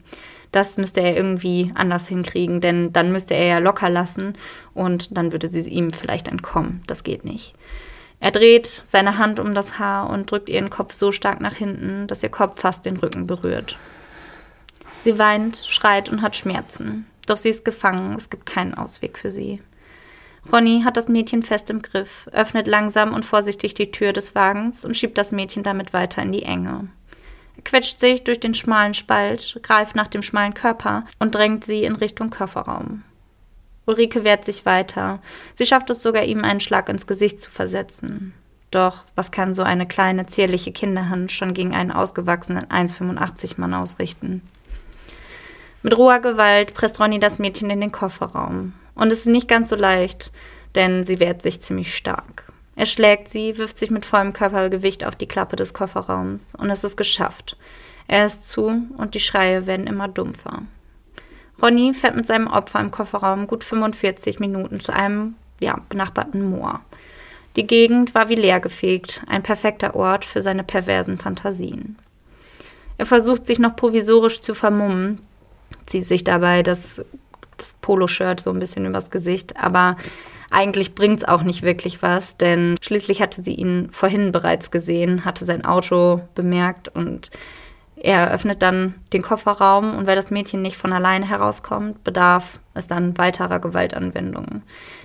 das 0.55 0.77
müsste 0.77 1.01
er 1.01 1.15
irgendwie 1.15 1.71
anders 1.75 2.07
hinkriegen, 2.07 2.61
denn 2.61 2.93
dann 2.93 3.11
müsste 3.11 3.33
er 3.33 3.45
ja 3.45 3.57
locker 3.59 3.89
lassen 3.89 4.37
und 4.73 5.15
dann 5.17 5.31
würde 5.31 5.49
sie 5.49 5.69
ihm 5.69 5.91
vielleicht 5.91 6.27
entkommen. 6.27 6.81
Das 6.87 7.03
geht 7.03 7.25
nicht. 7.25 7.53
Er 8.19 8.31
dreht 8.31 8.65
seine 8.65 9.17
Hand 9.17 9.39
um 9.39 9.53
das 9.53 9.77
Haar 9.77 10.09
und 10.09 10.31
drückt 10.31 10.49
ihren 10.49 10.69
Kopf 10.69 10.93
so 10.93 11.11
stark 11.11 11.41
nach 11.41 11.55
hinten, 11.55 12.07
dass 12.07 12.23
ihr 12.23 12.29
Kopf 12.29 12.61
fast 12.61 12.85
den 12.85 12.97
Rücken 12.97 13.27
berührt. 13.27 13.77
Sie 14.99 15.19
weint, 15.19 15.57
schreit 15.67 16.09
und 16.09 16.21
hat 16.21 16.35
Schmerzen. 16.35 17.05
Doch 17.27 17.37
sie 17.37 17.49
ist 17.49 17.65
gefangen, 17.65 18.15
es 18.17 18.29
gibt 18.29 18.45
keinen 18.45 18.73
Ausweg 18.73 19.17
für 19.17 19.31
sie. 19.31 19.61
Ronny 20.51 20.83
hat 20.83 20.95
das 20.95 21.07
Mädchen 21.07 21.43
fest 21.43 21.69
im 21.69 21.81
Griff, 21.81 22.29
öffnet 22.31 22.67
langsam 22.67 23.13
und 23.13 23.25
vorsichtig 23.25 23.73
die 23.73 23.91
Tür 23.91 24.13
des 24.13 24.35
Wagens 24.35 24.85
und 24.85 24.95
schiebt 24.95 25.17
das 25.17 25.31
Mädchen 25.31 25.63
damit 25.63 25.91
weiter 25.91 26.21
in 26.21 26.31
die 26.31 26.43
Enge. 26.43 26.87
Quetscht 27.65 27.99
sich 27.99 28.23
durch 28.23 28.39
den 28.39 28.53
schmalen 28.53 28.93
Spalt, 28.93 29.59
greift 29.61 29.95
nach 29.95 30.07
dem 30.07 30.21
schmalen 30.21 30.53
Körper 30.53 31.05
und 31.19 31.35
drängt 31.35 31.65
sie 31.65 31.83
in 31.83 31.95
Richtung 31.95 32.29
Kofferraum. 32.29 33.03
Ulrike 33.85 34.23
wehrt 34.23 34.45
sich 34.45 34.65
weiter. 34.65 35.19
Sie 35.55 35.65
schafft 35.65 35.89
es 35.89 36.01
sogar, 36.01 36.23
ihm 36.23 36.43
einen 36.43 36.59
Schlag 36.59 36.87
ins 36.89 37.07
Gesicht 37.07 37.39
zu 37.39 37.51
versetzen. 37.51 38.33
Doch 38.71 39.03
was 39.15 39.31
kann 39.31 39.53
so 39.53 39.63
eine 39.63 39.87
kleine, 39.87 40.25
zierliche 40.25 40.71
Kinderhand 40.71 41.31
schon 41.31 41.53
gegen 41.53 41.75
einen 41.75 41.91
ausgewachsenen 41.91 42.65
1,85 42.65 43.53
Mann 43.57 43.73
ausrichten? 43.73 44.41
Mit 45.83 45.97
roher 45.97 46.19
Gewalt 46.19 46.73
presst 46.73 46.99
Ronny 46.99 47.19
das 47.19 47.39
Mädchen 47.39 47.69
in 47.69 47.81
den 47.81 47.91
Kofferraum. 47.91 48.73
Und 48.95 49.11
es 49.11 49.19
ist 49.19 49.27
nicht 49.27 49.47
ganz 49.47 49.69
so 49.69 49.75
leicht, 49.75 50.31
denn 50.73 51.03
sie 51.05 51.19
wehrt 51.19 51.41
sich 51.41 51.61
ziemlich 51.61 51.95
stark. 51.95 52.44
Er 52.75 52.85
schlägt 52.85 53.29
sie, 53.29 53.57
wirft 53.57 53.77
sich 53.77 53.89
mit 53.89 54.05
vollem 54.05 54.33
Körpergewicht 54.33 55.05
auf 55.05 55.15
die 55.15 55.27
Klappe 55.27 55.55
des 55.55 55.73
Kofferraums 55.73 56.55
und 56.55 56.69
es 56.69 56.83
ist 56.83 56.97
geschafft. 56.97 57.57
Er 58.07 58.25
ist 58.25 58.49
zu 58.49 58.83
und 58.97 59.15
die 59.15 59.19
Schreie 59.19 59.65
werden 59.65 59.87
immer 59.87 60.07
dumpfer. 60.07 60.63
Ronny 61.61 61.93
fährt 61.93 62.15
mit 62.15 62.27
seinem 62.27 62.47
Opfer 62.47 62.81
im 62.81 62.91
Kofferraum 62.91 63.47
gut 63.47 63.63
45 63.63 64.39
Minuten 64.39 64.81
zu 64.81 64.93
einem 64.93 65.35
ja, 65.59 65.79
benachbarten 65.89 66.49
Moor. 66.49 66.81
Die 67.55 67.65
Gegend 67.65 68.13
war 68.13 68.27
wie 68.27 68.35
leergefegt, 68.35 69.23
ein 69.27 69.41
perfekter 69.41 69.95
Ort 69.95 70.25
für 70.25 70.41
seine 70.41 70.65
perversen 70.65 71.17
Fantasien. 71.17 71.97
Er 72.97 73.05
versucht 73.05 73.45
sich 73.45 73.59
noch 73.59 73.77
provisorisch 73.77 74.41
zu 74.41 74.53
vermummen, 74.53 75.19
zieht 75.85 76.05
sich 76.05 76.25
dabei 76.25 76.63
das, 76.63 77.01
das 77.57 77.73
Poloshirt 77.81 78.41
so 78.41 78.49
ein 78.49 78.59
bisschen 78.59 78.85
übers 78.85 79.09
Gesicht, 79.09 79.55
aber 79.57 79.95
eigentlich 80.51 80.95
bringt 80.95 81.19
es 81.19 81.27
auch 81.27 81.43
nicht 81.43 81.63
wirklich 81.63 82.01
was, 82.01 82.37
denn 82.37 82.75
schließlich 82.81 83.21
hatte 83.21 83.41
sie 83.41 83.53
ihn 83.53 83.89
vorhin 83.91 84.31
bereits 84.31 84.71
gesehen, 84.71 85.25
hatte 85.25 85.45
sein 85.45 85.65
Auto 85.65 86.21
bemerkt 86.35 86.89
und 86.89 87.31
er 87.97 88.31
öffnet 88.31 88.61
dann 88.61 88.95
den 89.13 89.21
Kofferraum 89.21 89.95
und 89.95 90.05
weil 90.05 90.15
das 90.15 90.29
Mädchen 90.29 90.61
nicht 90.61 90.77
von 90.77 90.91
alleine 90.91 91.27
herauskommt, 91.27 92.03
bedarf 92.03 92.59
es 92.73 92.87
dann 92.87 93.17
weiterer 93.17 93.59
Gewaltanwendungen. 93.59 94.63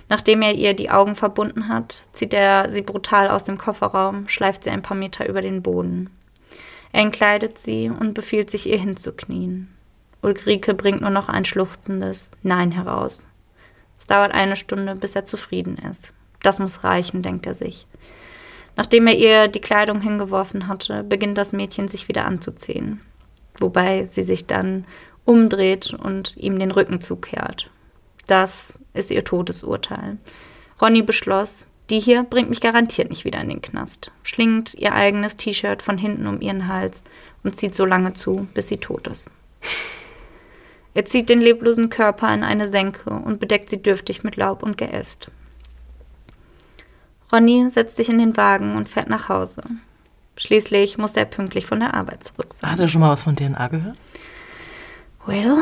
Nachdem 0.09 0.41
er 0.41 0.53
ihr 0.53 0.73
die 0.73 0.91
Augen 0.91 1.15
verbunden 1.15 1.69
hat, 1.69 2.05
zieht 2.11 2.33
er 2.33 2.69
sie 2.69 2.81
brutal 2.81 3.29
aus 3.29 3.45
dem 3.45 3.57
Kofferraum, 3.57 4.27
schleift 4.27 4.65
sie 4.65 4.69
ein 4.71 4.81
paar 4.81 4.97
Meter 4.97 5.27
über 5.27 5.41
den 5.41 5.61
Boden. 5.61 6.09
Er 6.91 7.03
entkleidet 7.03 7.57
sie 7.57 7.89
und 7.89 8.13
befiehlt 8.13 8.51
sich, 8.51 8.67
ihr 8.67 8.77
hinzuknien. 8.77 9.73
Ulrike 10.21 10.73
bringt 10.73 11.01
nur 11.01 11.09
noch 11.09 11.29
ein 11.29 11.45
schluchzendes 11.45 12.31
Nein 12.43 12.71
heraus. 12.71 13.23
Es 14.01 14.07
dauert 14.07 14.33
eine 14.33 14.55
Stunde, 14.55 14.95
bis 14.95 15.15
er 15.15 15.25
zufrieden 15.25 15.77
ist. 15.77 16.11
Das 16.41 16.57
muss 16.57 16.83
reichen, 16.83 17.21
denkt 17.21 17.45
er 17.45 17.53
sich. 17.53 17.85
Nachdem 18.75 19.05
er 19.05 19.15
ihr 19.15 19.47
die 19.47 19.61
Kleidung 19.61 20.01
hingeworfen 20.01 20.67
hatte, 20.67 21.03
beginnt 21.03 21.37
das 21.37 21.53
Mädchen 21.53 21.87
sich 21.87 22.07
wieder 22.07 22.25
anzuziehen, 22.25 22.99
wobei 23.59 24.07
sie 24.09 24.23
sich 24.23 24.47
dann 24.47 24.85
umdreht 25.23 25.93
und 25.93 26.35
ihm 26.35 26.57
den 26.57 26.71
Rücken 26.71 26.99
zukehrt. 26.99 27.69
Das 28.25 28.73
ist 28.95 29.11
ihr 29.11 29.23
Todesurteil. 29.23 30.17
Ronny 30.81 31.03
beschloss, 31.03 31.67
Die 31.91 31.99
hier 31.99 32.23
bringt 32.23 32.49
mich 32.49 32.61
garantiert 32.61 33.11
nicht 33.11 33.23
wieder 33.23 33.39
in 33.39 33.49
den 33.49 33.61
Knast. 33.61 34.11
Schlingt 34.23 34.73
ihr 34.73 34.95
eigenes 34.95 35.37
T-Shirt 35.37 35.83
von 35.83 35.99
hinten 35.99 36.25
um 36.25 36.41
ihren 36.41 36.67
Hals 36.67 37.03
und 37.43 37.55
zieht 37.55 37.75
so 37.75 37.85
lange 37.85 38.13
zu, 38.13 38.47
bis 38.55 38.67
sie 38.69 38.77
tot 38.77 39.05
ist. 39.05 39.29
Er 40.93 41.05
zieht 41.05 41.29
den 41.29 41.39
leblosen 41.39 41.89
Körper 41.89 42.33
in 42.33 42.43
eine 42.43 42.67
Senke 42.67 43.09
und 43.09 43.39
bedeckt 43.39 43.69
sie 43.69 43.81
dürftig 43.81 44.23
mit 44.23 44.35
Laub 44.35 44.61
und 44.61 44.77
Geäst. 44.77 45.29
Ronny 47.31 47.69
setzt 47.69 47.95
sich 47.95 48.09
in 48.09 48.17
den 48.17 48.35
Wagen 48.35 48.75
und 48.75 48.89
fährt 48.89 49.09
nach 49.09 49.29
Hause. 49.29 49.63
Schließlich 50.35 50.97
muss 50.97 51.15
er 51.15 51.25
pünktlich 51.25 51.65
von 51.65 51.79
der 51.79 51.93
Arbeit 51.93 52.23
zurück 52.23 52.53
sein. 52.53 52.71
Hat 52.71 52.79
er 52.79 52.87
schon 52.87 53.01
mal 53.01 53.11
was 53.11 53.23
von 53.23 53.35
DNA 53.35 53.67
gehört? 53.67 53.97
Well, 55.25 55.59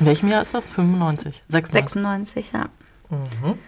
In 0.00 0.06
welchem 0.06 0.30
Jahr 0.30 0.42
ist 0.42 0.54
das? 0.54 0.70
95? 0.70 1.42
96? 1.48 2.50
96, 2.50 2.52
ja. 2.52 2.66
Mhm. 3.10 3.58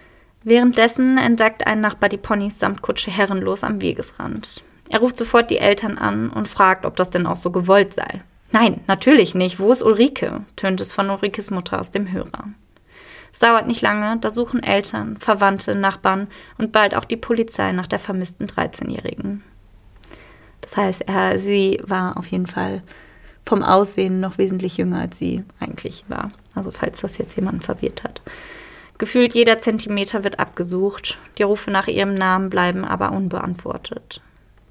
Währenddessen 0.43 1.17
entdeckt 1.17 1.65
ein 1.65 1.81
Nachbar 1.81 2.09
die 2.09 2.17
Ponys 2.17 2.59
samt 2.59 2.81
Kutsche 2.81 3.11
herrenlos 3.11 3.63
am 3.63 3.81
Wegesrand. 3.81 4.63
Er 4.89 4.99
ruft 4.99 5.17
sofort 5.17 5.49
die 5.49 5.57
Eltern 5.57 5.97
an 5.97 6.29
und 6.29 6.47
fragt, 6.47 6.85
ob 6.85 6.95
das 6.95 7.09
denn 7.09 7.25
auch 7.25 7.37
so 7.37 7.51
gewollt 7.51 7.93
sei. 7.93 8.21
Nein, 8.51 8.81
natürlich 8.87 9.35
nicht. 9.35 9.59
Wo 9.59 9.71
ist 9.71 9.83
Ulrike? 9.83 10.41
tönt 10.55 10.79
es 10.79 10.93
von 10.93 11.09
Ulrikes 11.09 11.51
Mutter 11.51 11.79
aus 11.79 11.91
dem 11.91 12.11
Hörer. 12.11 12.49
Es 13.31 13.39
dauert 13.39 13.67
nicht 13.67 13.81
lange, 13.81 14.17
da 14.21 14.29
suchen 14.29 14.63
Eltern, 14.63 15.17
Verwandte, 15.17 15.75
Nachbarn 15.75 16.27
und 16.57 16.71
bald 16.71 16.95
auch 16.95 17.03
die 17.03 17.17
Polizei 17.17 17.73
nach 17.73 17.87
der 17.87 17.99
vermissten 17.99 18.47
13-Jährigen. 18.47 19.43
Das 20.61 20.77
heißt, 20.77 21.01
er, 21.07 21.37
sie 21.37 21.81
war 21.83 22.15
auf 22.17 22.27
jeden 22.27 22.47
Fall 22.47 22.81
vom 23.45 23.61
Aussehen 23.61 24.21
noch 24.21 24.37
wesentlich 24.37 24.77
jünger, 24.77 24.99
als 25.01 25.17
sie 25.17 25.43
eigentlich 25.59 26.05
war. 26.07 26.31
Also 26.55 26.71
falls 26.71 27.01
das 27.01 27.17
jetzt 27.17 27.35
jemanden 27.35 27.61
verwirrt 27.61 28.03
hat. 28.03 28.21
Gefühlt 28.97 29.33
jeder 29.33 29.59
Zentimeter 29.59 30.23
wird 30.23 30.39
abgesucht, 30.39 31.17
die 31.37 31.43
Rufe 31.43 31.69
nach 31.69 31.87
ihrem 31.87 32.13
Namen 32.13 32.49
bleiben 32.49 32.85
aber 32.85 33.11
unbeantwortet. 33.11 34.21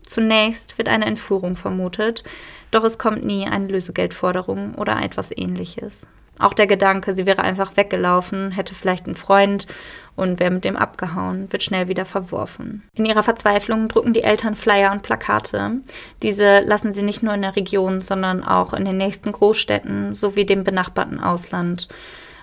Zunächst 0.07 0.79
wird 0.79 0.89
eine 0.89 1.07
Entführung 1.07 1.57
vermutet, 1.57 2.25
doch 2.71 2.85
es 2.85 2.99
kommt 2.99 3.25
nie 3.25 3.47
eine 3.47 3.69
Lösegeldforderung 3.69 4.75
oder 4.75 5.01
etwas 5.03 5.31
ähnliches. 5.37 6.07
Auch 6.39 6.53
der 6.53 6.67
Gedanke, 6.67 7.15
sie 7.15 7.27
wäre 7.27 7.43
einfach 7.43 7.77
weggelaufen, 7.77 8.51
hätte 8.51 8.75
vielleicht 8.75 9.07
einen 9.07 9.15
Freund 9.15 9.69
und 10.17 10.41
wäre 10.41 10.51
mit 10.51 10.65
dem 10.65 10.77
abgehauen, 10.77 11.53
wird 11.53 11.63
schnell 11.63 11.89
wieder 11.89 12.05
verworfen. 12.05 12.83
In 12.95 13.05
ihrer 13.05 13.23
Verzweiflung 13.23 13.89
drucken 13.89 14.13
die 14.13 14.25
Eltern 14.25 14.57
Flyer 14.57 14.91
und 14.91 15.03
Plakate. 15.03 15.81
Diese 16.23 16.61
lassen 16.61 16.93
sie 16.93 17.03
nicht 17.03 17.23
nur 17.23 17.35
in 17.35 17.43
der 17.43 17.57
Region, 17.57 18.01
sondern 18.01 18.43
auch 18.43 18.73
in 18.73 18.85
den 18.85 18.97
nächsten 18.97 19.31
Großstädten 19.31 20.15
sowie 20.15 20.45
dem 20.45 20.65
benachbarten 20.65 21.21
Ausland 21.21 21.89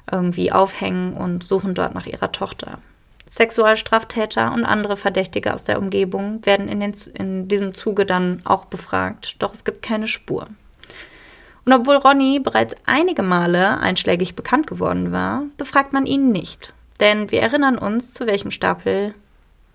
irgendwie 0.10 0.52
aufhängen 0.52 1.14
und 1.14 1.44
suchen 1.44 1.74
dort 1.74 1.94
nach 1.94 2.06
ihrer 2.06 2.32
Tochter. 2.32 2.80
Sexualstraftäter 3.32 4.52
und 4.52 4.66
andere 4.66 4.98
Verdächtige 4.98 5.54
aus 5.54 5.64
der 5.64 5.80
Umgebung 5.80 6.46
werden 6.46 6.68
in, 6.68 6.82
den, 6.82 6.94
in 7.14 7.48
diesem 7.48 7.74
Zuge 7.74 8.06
dann 8.06 8.42
auch 8.44 8.66
befragt, 8.66 9.38
doch 9.40 9.54
es 9.54 9.64
gibt 9.64 9.82
keine 9.82 10.10
Spur. 10.10 10.48
Und 11.64 11.72
obwohl 11.72 11.96
Ronny 11.96 12.42
bereits 12.42 12.76
einige 12.86 13.24
Male 13.24 13.80
einschlägig 13.80 14.36
bekannt 14.36 14.68
geworden 14.68 15.14
war, 15.14 15.44
befragt 15.56 15.94
man 15.94 16.06
ihn 16.06 16.34
nicht. 16.34 16.74
Denn 17.00 17.32
wir 17.32 17.42
erinnern 17.42 17.78
uns, 17.78 18.12
zu 18.12 18.28
welchem 18.28 18.52
Stapel 18.52 19.16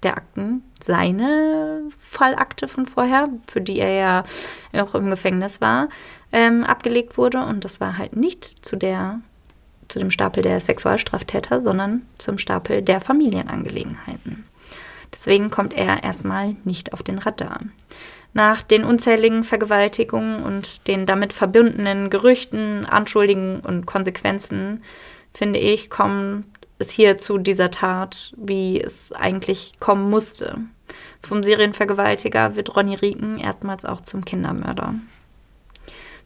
der 0.02 0.18
Akten 0.18 0.62
seine 0.78 1.80
Fallakte 1.98 2.68
von 2.68 2.84
vorher, 2.84 3.30
für 3.46 3.62
die 3.62 3.78
er 3.78 3.90
ja 3.90 4.24
auch 4.82 4.94
im 4.94 5.08
Gefängnis 5.08 5.62
war, 5.62 5.88
ähm, 6.30 6.62
abgelegt 6.62 7.16
wurde. 7.16 7.38
Und 7.38 7.64
das 7.64 7.80
war 7.80 7.96
halt 7.96 8.16
nicht 8.16 8.66
zu 8.66 8.76
der 8.76 9.20
zu 9.88 9.98
dem 9.98 10.10
Stapel 10.10 10.42
der 10.42 10.60
Sexualstraftäter, 10.60 11.60
sondern 11.60 12.02
zum 12.18 12.38
Stapel 12.38 12.82
der 12.82 13.00
Familienangelegenheiten. 13.00 14.44
Deswegen 15.12 15.50
kommt 15.50 15.74
er 15.74 16.02
erstmal 16.04 16.56
nicht 16.64 16.92
auf 16.92 17.02
den 17.02 17.18
Radar. 17.18 17.60
Nach 18.34 18.62
den 18.62 18.84
unzähligen 18.84 19.44
Vergewaltigungen 19.44 20.42
und 20.42 20.86
den 20.88 21.06
damit 21.06 21.32
verbundenen 21.32 22.10
Gerüchten, 22.10 22.84
Anschuldigungen 22.84 23.60
und 23.60 23.86
Konsequenzen, 23.86 24.82
finde 25.32 25.58
ich, 25.58 25.88
kommt 25.88 26.44
es 26.78 26.90
hier 26.90 27.16
zu 27.16 27.38
dieser 27.38 27.70
Tat, 27.70 28.34
wie 28.36 28.80
es 28.80 29.12
eigentlich 29.12 29.74
kommen 29.80 30.10
musste. 30.10 30.58
Vom 31.22 31.42
Serienvergewaltiger 31.42 32.56
wird 32.56 32.76
Ronny 32.76 32.94
Rieken 32.94 33.38
erstmals 33.38 33.84
auch 33.84 34.02
zum 34.02 34.24
Kindermörder. 34.24 34.94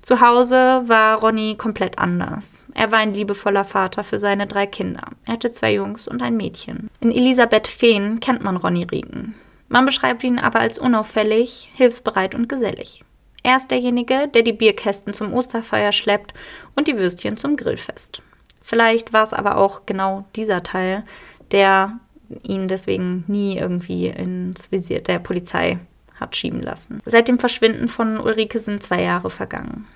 Zu 0.02 0.20
Hause 0.20 0.82
war 0.86 1.18
Ronny 1.18 1.56
komplett 1.56 1.98
anders. 1.98 2.64
Er 2.74 2.90
war 2.90 2.98
ein 2.98 3.14
liebevoller 3.14 3.64
Vater 3.64 4.02
für 4.02 4.18
seine 4.18 4.46
drei 4.46 4.66
Kinder. 4.66 5.02
Er 5.26 5.34
hatte 5.34 5.52
zwei 5.52 5.74
Jungs 5.74 6.08
und 6.08 6.22
ein 6.22 6.36
Mädchen. 6.36 6.88
In 7.00 7.12
Elisabeth 7.12 7.68
Feen 7.68 8.18
kennt 8.20 8.42
man 8.42 8.56
Ronny 8.56 8.84
Rieken. 8.84 9.34
Man 9.68 9.86
beschreibt 9.86 10.24
ihn 10.24 10.38
aber 10.38 10.60
als 10.60 10.78
unauffällig, 10.78 11.70
hilfsbereit 11.74 12.34
und 12.34 12.48
gesellig. 12.48 13.04
Er 13.42 13.56
ist 13.56 13.70
derjenige, 13.70 14.28
der 14.28 14.42
die 14.42 14.52
Bierkästen 14.52 15.14
zum 15.14 15.32
Osterfeuer 15.32 15.92
schleppt 15.92 16.34
und 16.74 16.88
die 16.88 16.96
Würstchen 16.96 17.36
zum 17.36 17.56
Grillfest. 17.56 18.22
Vielleicht 18.62 19.12
war 19.12 19.24
es 19.24 19.32
aber 19.32 19.56
auch 19.56 19.86
genau 19.86 20.24
dieser 20.36 20.62
Teil, 20.62 21.04
der 21.52 21.98
ihn 22.42 22.68
deswegen 22.68 23.24
nie 23.26 23.58
irgendwie 23.58 24.08
ins 24.08 24.70
Visier 24.70 25.00
der 25.00 25.18
Polizei 25.18 25.78
hat 26.20 26.36
schieben 26.36 26.62
lassen. 26.62 27.00
Seit 27.04 27.28
dem 27.28 27.38
Verschwinden 27.38 27.88
von 27.88 28.20
Ulrike 28.20 28.60
sind 28.60 28.82
zwei 28.82 29.02
Jahre 29.02 29.30
vergangen. 29.30 29.86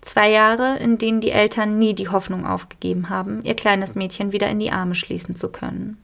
Zwei 0.00 0.30
Jahre, 0.30 0.78
in 0.78 0.98
denen 0.98 1.20
die 1.20 1.30
Eltern 1.30 1.78
nie 1.78 1.94
die 1.94 2.08
Hoffnung 2.08 2.44
aufgegeben 2.44 3.08
haben, 3.08 3.42
ihr 3.44 3.54
kleines 3.54 3.94
Mädchen 3.94 4.32
wieder 4.32 4.48
in 4.48 4.58
die 4.58 4.72
Arme 4.72 4.94
schließen 4.94 5.36
zu 5.36 5.48
können. 5.48 5.96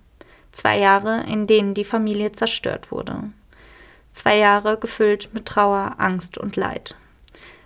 Zwei 0.52 0.78
Jahre, 0.78 1.24
in 1.28 1.46
denen 1.46 1.74
die 1.74 1.84
Familie 1.84 2.32
zerstört 2.32 2.90
wurde. 2.92 3.24
Zwei 4.12 4.38
Jahre 4.38 4.78
gefüllt 4.78 5.30
mit 5.32 5.46
Trauer, 5.46 5.96
Angst 5.98 6.38
und 6.38 6.56
Leid. 6.56 6.96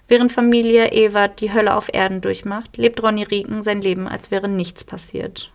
Während 0.08 0.32
Familie 0.32 0.92
Ewert 0.92 1.40
die 1.40 1.52
Hölle 1.52 1.74
auf 1.74 1.88
Erden 1.92 2.20
durchmacht, 2.20 2.76
lebt 2.76 3.02
Ronny 3.02 3.22
Rieken 3.22 3.62
sein 3.62 3.80
Leben, 3.80 4.08
als 4.08 4.30
wäre 4.30 4.48
nichts 4.48 4.84
passiert. 4.84 5.50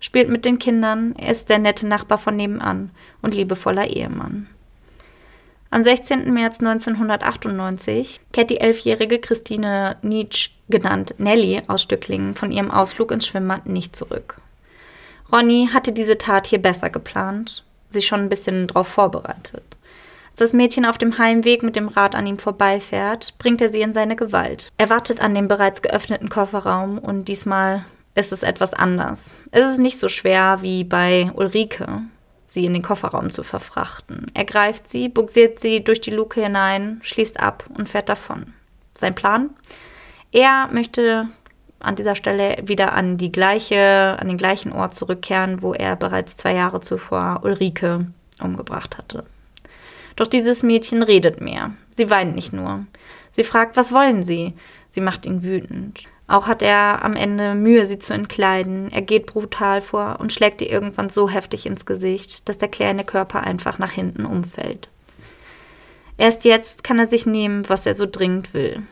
Spielt 0.00 0.28
mit 0.28 0.44
den 0.44 0.58
Kindern, 0.58 1.14
er 1.16 1.30
ist 1.30 1.48
der 1.48 1.58
nette 1.58 1.86
Nachbar 1.86 2.18
von 2.18 2.36
nebenan 2.36 2.90
und 3.22 3.34
liebevoller 3.34 3.86
Ehemann. 3.86 4.48
Am 5.72 5.80
16. 5.80 6.30
März 6.34 6.60
1998 6.60 8.20
kehrt 8.30 8.50
die 8.50 8.60
elfjährige 8.60 9.18
Christine 9.18 9.96
Nietzsche, 10.02 10.50
genannt 10.68 11.14
Nelly 11.16 11.62
aus 11.66 11.80
Stücklingen, 11.80 12.34
von 12.34 12.52
ihrem 12.52 12.70
Ausflug 12.70 13.10
ins 13.10 13.26
Schwimmbad 13.26 13.64
nicht 13.64 13.96
zurück. 13.96 14.36
Ronny 15.32 15.70
hatte 15.72 15.92
diese 15.92 16.18
Tat 16.18 16.46
hier 16.46 16.60
besser 16.60 16.90
geplant, 16.90 17.64
sich 17.88 18.06
schon 18.06 18.20
ein 18.20 18.28
bisschen 18.28 18.66
darauf 18.66 18.86
vorbereitet. 18.86 19.62
Als 20.32 20.40
das 20.40 20.52
Mädchen 20.52 20.84
auf 20.84 20.98
dem 20.98 21.16
Heimweg 21.16 21.62
mit 21.62 21.74
dem 21.74 21.88
Rad 21.88 22.14
an 22.14 22.26
ihm 22.26 22.38
vorbeifährt, 22.38 23.32
bringt 23.38 23.62
er 23.62 23.70
sie 23.70 23.80
in 23.80 23.94
seine 23.94 24.14
Gewalt. 24.14 24.68
Er 24.76 24.90
wartet 24.90 25.22
an 25.22 25.34
dem 25.34 25.48
bereits 25.48 25.80
geöffneten 25.80 26.28
Kofferraum 26.28 26.98
und 26.98 27.28
diesmal 27.28 27.86
ist 28.14 28.30
es 28.30 28.42
etwas 28.42 28.74
anders. 28.74 29.24
Es 29.52 29.70
ist 29.70 29.78
nicht 29.78 29.98
so 29.98 30.08
schwer 30.08 30.58
wie 30.60 30.84
bei 30.84 31.30
Ulrike, 31.34 32.02
sie 32.52 32.64
in 32.64 32.72
den 32.72 32.82
Kofferraum 32.82 33.30
zu 33.30 33.42
verfrachten. 33.42 34.26
Er 34.34 34.44
greift 34.44 34.88
sie, 34.88 35.08
buxiert 35.08 35.60
sie 35.60 35.82
durch 35.82 36.00
die 36.00 36.10
Luke 36.10 36.40
hinein, 36.40 37.00
schließt 37.02 37.40
ab 37.40 37.64
und 37.76 37.88
fährt 37.88 38.08
davon. 38.08 38.52
Sein 38.94 39.14
Plan? 39.14 39.50
Er 40.32 40.68
möchte 40.72 41.28
an 41.80 41.96
dieser 41.96 42.14
Stelle 42.14 42.56
wieder 42.62 42.92
an 42.92 43.16
die 43.16 43.32
gleiche, 43.32 44.16
an 44.18 44.28
den 44.28 44.36
gleichen 44.36 44.72
Ort 44.72 44.94
zurückkehren, 44.94 45.62
wo 45.62 45.74
er 45.74 45.96
bereits 45.96 46.36
zwei 46.36 46.54
Jahre 46.54 46.80
zuvor 46.80 47.40
Ulrike 47.42 48.06
umgebracht 48.40 48.98
hatte. 48.98 49.24
Doch 50.16 50.26
dieses 50.26 50.62
Mädchen 50.62 51.02
redet 51.02 51.40
mehr. 51.40 51.72
Sie 51.92 52.10
weint 52.10 52.34
nicht 52.34 52.52
nur. 52.52 52.86
Sie 53.30 53.44
fragt, 53.44 53.76
was 53.76 53.92
wollen 53.92 54.22
Sie? 54.22 54.54
Sie 54.90 55.00
macht 55.00 55.26
ihn 55.26 55.42
wütend. 55.42 56.04
Auch 56.32 56.46
hat 56.46 56.62
er 56.62 57.04
am 57.04 57.14
Ende 57.14 57.54
Mühe, 57.54 57.84
sie 57.84 57.98
zu 57.98 58.14
entkleiden. 58.14 58.90
Er 58.90 59.02
geht 59.02 59.26
brutal 59.26 59.82
vor 59.82 60.16
und 60.18 60.32
schlägt 60.32 60.62
ihr 60.62 60.70
irgendwann 60.70 61.10
so 61.10 61.28
heftig 61.28 61.66
ins 61.66 61.84
Gesicht, 61.84 62.48
dass 62.48 62.56
der 62.56 62.70
kleine 62.70 63.04
Körper 63.04 63.42
einfach 63.42 63.78
nach 63.78 63.90
hinten 63.90 64.24
umfällt. 64.24 64.88
Erst 66.16 66.46
jetzt 66.46 66.84
kann 66.84 66.98
er 66.98 67.06
sich 67.06 67.26
nehmen, 67.26 67.68
was 67.68 67.84
er 67.84 67.92
so 67.92 68.06
dringend 68.10 68.54
will. 68.54 68.82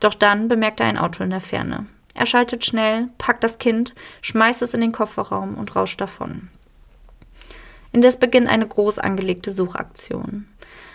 Doch 0.00 0.14
dann 0.14 0.48
bemerkt 0.48 0.80
er 0.80 0.86
ein 0.86 0.98
Auto 0.98 1.22
in 1.22 1.30
der 1.30 1.38
Ferne. 1.38 1.86
Er 2.14 2.26
schaltet 2.26 2.66
schnell, 2.66 3.06
packt 3.18 3.44
das 3.44 3.58
Kind, 3.58 3.94
schmeißt 4.22 4.60
es 4.60 4.74
in 4.74 4.80
den 4.80 4.90
Kofferraum 4.90 5.54
und 5.54 5.76
rauscht 5.76 6.00
davon. 6.00 6.48
Indes 7.92 8.16
beginnt 8.16 8.48
eine 8.48 8.66
groß 8.66 8.98
angelegte 8.98 9.52
Suchaktion. 9.52 10.48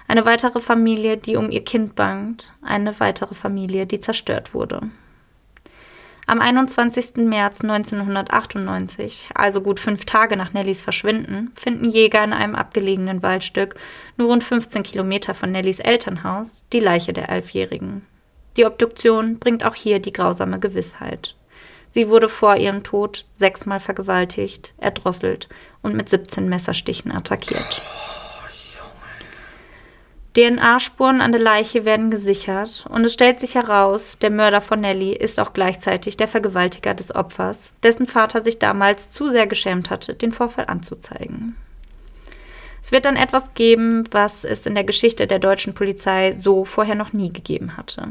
Eine 0.09 0.25
weitere 0.25 0.59
Familie, 0.59 1.15
die 1.15 1.37
um 1.37 1.51
ihr 1.51 1.63
Kind 1.63 1.95
bangt, 1.95 2.51
eine 2.61 2.99
weitere 2.99 3.33
Familie, 3.33 3.85
die 3.85 4.01
zerstört 4.01 4.53
wurde. 4.53 4.89
Am 6.27 6.41
21. 6.41 7.17
März 7.17 7.61
1998, 7.61 9.29
also 9.35 9.61
gut 9.61 9.79
fünf 9.79 10.05
Tage 10.05 10.35
nach 10.35 10.53
Nellys 10.53 10.81
Verschwinden, 10.81 11.51
finden 11.55 11.87
Jäger 11.87 12.23
in 12.23 12.33
einem 12.33 12.55
abgelegenen 12.55 13.21
Waldstück, 13.21 13.75
nur 14.17 14.29
rund 14.29 14.43
15 14.43 14.81
Kilometer 14.81 15.35
von 15.35 15.51
Nellys 15.51 15.79
Elternhaus, 15.79 16.63
die 16.73 16.79
Leiche 16.79 17.13
der 17.13 17.29
Elfjährigen. 17.29 18.07
Die 18.57 18.65
Obduktion 18.65 19.37
bringt 19.37 19.63
auch 19.63 19.75
hier 19.75 19.99
die 19.99 20.13
grausame 20.13 20.59
Gewissheit. 20.59 21.35
Sie 21.89 22.09
wurde 22.09 22.27
vor 22.27 22.55
ihrem 22.57 22.81
Tod 22.81 23.25
sechsmal 23.35 23.79
vergewaltigt, 23.79 24.73
erdrosselt 24.79 25.47
und 25.83 25.95
mit 25.95 26.09
17 26.09 26.49
Messerstichen 26.49 27.11
attackiert. 27.11 27.81
DNA-Spuren 30.35 31.21
an 31.21 31.31
der 31.31 31.39
Leiche 31.39 31.85
werden 31.85 32.11
gesichert 32.11 32.85
und 32.89 33.05
es 33.05 33.13
stellt 33.13 33.39
sich 33.39 33.55
heraus, 33.55 34.17
der 34.19 34.29
Mörder 34.29 34.59
von 34.59 34.81
Nelly 34.81 35.13
ist 35.13 35.39
auch 35.39 35.53
gleichzeitig 35.53 36.17
der 36.17 36.27
Vergewaltiger 36.27 36.93
des 36.93 37.15
Opfers, 37.15 37.71
dessen 37.83 38.05
Vater 38.05 38.43
sich 38.43 38.59
damals 38.59 39.09
zu 39.09 39.29
sehr 39.29 39.47
geschämt 39.47 39.89
hatte, 39.89 40.13
den 40.13 40.33
Vorfall 40.33 40.65
anzuzeigen. 40.65 41.55
Es 42.83 42.91
wird 42.91 43.05
dann 43.05 43.15
etwas 43.15 43.53
geben, 43.53 44.03
was 44.11 44.43
es 44.43 44.65
in 44.65 44.75
der 44.75 44.83
Geschichte 44.83 45.25
der 45.25 45.39
deutschen 45.39 45.73
Polizei 45.73 46.33
so 46.33 46.65
vorher 46.65 46.95
noch 46.95 47.13
nie 47.13 47.31
gegeben 47.31 47.77
hatte. 47.77 48.09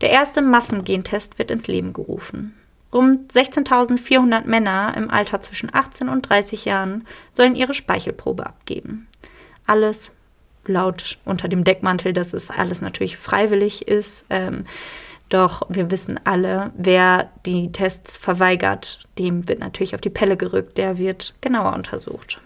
Der 0.00 0.10
erste 0.10 0.42
Massengentest 0.42 1.38
wird 1.38 1.52
ins 1.52 1.68
Leben 1.68 1.92
gerufen. 1.92 2.54
Rund 2.92 3.32
16.400 3.32 4.46
Männer 4.46 4.94
im 4.96 5.10
Alter 5.10 5.40
zwischen 5.40 5.72
18 5.72 6.08
und 6.08 6.28
30 6.28 6.64
Jahren 6.64 7.06
sollen 7.32 7.54
ihre 7.54 7.72
Speichelprobe 7.72 8.44
abgeben. 8.44 9.06
Alles 9.66 10.10
laut 10.68 11.18
unter 11.24 11.48
dem 11.48 11.64
Deckmantel, 11.64 12.12
dass 12.12 12.32
es 12.32 12.50
alles 12.50 12.80
natürlich 12.80 13.16
freiwillig 13.16 13.88
ist. 13.88 14.24
Ähm, 14.30 14.64
doch 15.28 15.62
wir 15.68 15.90
wissen 15.90 16.20
alle, 16.24 16.70
wer 16.76 17.30
die 17.44 17.72
Tests 17.72 18.16
verweigert, 18.16 19.00
dem 19.18 19.48
wird 19.48 19.58
natürlich 19.58 19.94
auf 19.94 20.00
die 20.00 20.10
Pelle 20.10 20.36
gerückt, 20.36 20.78
der 20.78 20.98
wird 20.98 21.34
genauer 21.40 21.74
untersucht. 21.74 22.40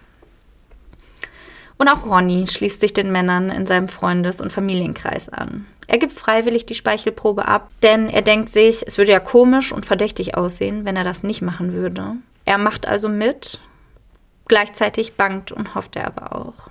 Und 1.77 1.89
auch 1.89 2.07
Ronny 2.07 2.47
schließt 2.47 2.81
sich 2.81 2.93
den 2.93 3.11
Männern 3.11 3.49
in 3.49 3.67
seinem 3.67 3.89
Freundes- 3.89 4.41
und 4.41 4.53
Familienkreis 4.53 5.31
an. 5.31 5.67
Er 5.87 5.99
gibt 5.99 6.13
freiwillig 6.13 6.67
die 6.67 6.75
Speichelprobe 6.75 7.49
ab, 7.49 7.71
denn 7.83 8.09
er 8.09 8.23
denkt 8.23 8.51
sich, 8.51 8.87
es 8.87 8.99
würde 8.99 9.13
ja 9.13 9.21
komisch 9.21 9.73
und 9.73 9.87
verdächtig 9.87 10.37
aussehen, 10.37 10.85
wenn 10.85 10.97
er 10.97 11.05
das 11.05 11.23
nicht 11.23 11.43
machen 11.43 11.73
würde. 11.73 12.17
Er 12.45 12.59
macht 12.59 12.87
also 12.87 13.09
mit, 13.09 13.61
gleichzeitig 14.47 15.15
bangt 15.15 15.53
und 15.53 15.75
hofft 15.75 15.97
er 15.97 16.07
aber 16.07 16.37
auch. 16.37 16.71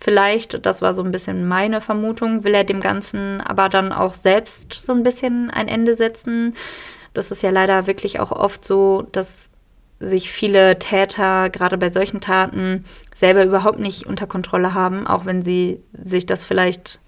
Vielleicht, 0.00 0.64
das 0.64 0.80
war 0.80 0.94
so 0.94 1.02
ein 1.02 1.10
bisschen 1.10 1.46
meine 1.48 1.80
Vermutung, 1.80 2.44
will 2.44 2.54
er 2.54 2.64
dem 2.64 2.80
Ganzen 2.80 3.40
aber 3.40 3.68
dann 3.68 3.92
auch 3.92 4.14
selbst 4.14 4.72
so 4.72 4.92
ein 4.92 5.02
bisschen 5.02 5.50
ein 5.50 5.66
Ende 5.66 5.94
setzen. 5.94 6.54
Das 7.14 7.30
ist 7.30 7.42
ja 7.42 7.50
leider 7.50 7.86
wirklich 7.86 8.20
auch 8.20 8.30
oft 8.30 8.64
so, 8.64 9.08
dass 9.10 9.50
sich 10.00 10.30
viele 10.30 10.78
Täter 10.78 11.50
gerade 11.50 11.76
bei 11.76 11.90
solchen 11.90 12.20
Taten 12.20 12.84
selber 13.14 13.44
überhaupt 13.44 13.80
nicht 13.80 14.06
unter 14.06 14.28
Kontrolle 14.28 14.72
haben, 14.72 15.06
auch 15.06 15.24
wenn 15.24 15.42
sie 15.42 15.82
sich 15.92 16.26
das 16.26 16.44
vielleicht 16.44 17.00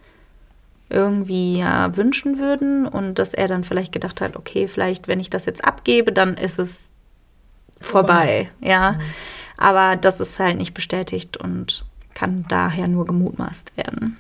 irgendwie 0.89 1.61
ja, 1.61 1.97
wünschen 1.97 2.41
würden 2.41 2.89
und 2.89 3.21
dass 3.21 3.33
er 3.33 3.47
dann 3.47 3.63
vielleicht 3.63 3.93
gedacht 3.93 4.21
hat, 4.21 4.35
okay, 4.35 4.67
vielleicht 4.67 5.07
wenn 5.07 5.21
ich 5.21 5.31
das 5.31 5.47
jetzt 5.47 5.65
abgebe, 5.65 6.13
dann 6.13 6.35
ist 6.35 6.59
es 6.59 6.91
vorbei, 7.81 8.51
vorbei. 8.51 8.51
ja. 8.61 8.93
Mhm. 8.93 9.01
Aber 9.57 9.95
das 9.95 10.21
ist 10.21 10.41
halt 10.41 10.57
nicht 10.57 10.75
bestätigt 10.75 11.37
und 11.37 11.85
kann 12.15 12.45
daher 12.49 12.89
nur 12.89 13.07
gemutmaßt 13.07 13.77
werden. 13.77 14.17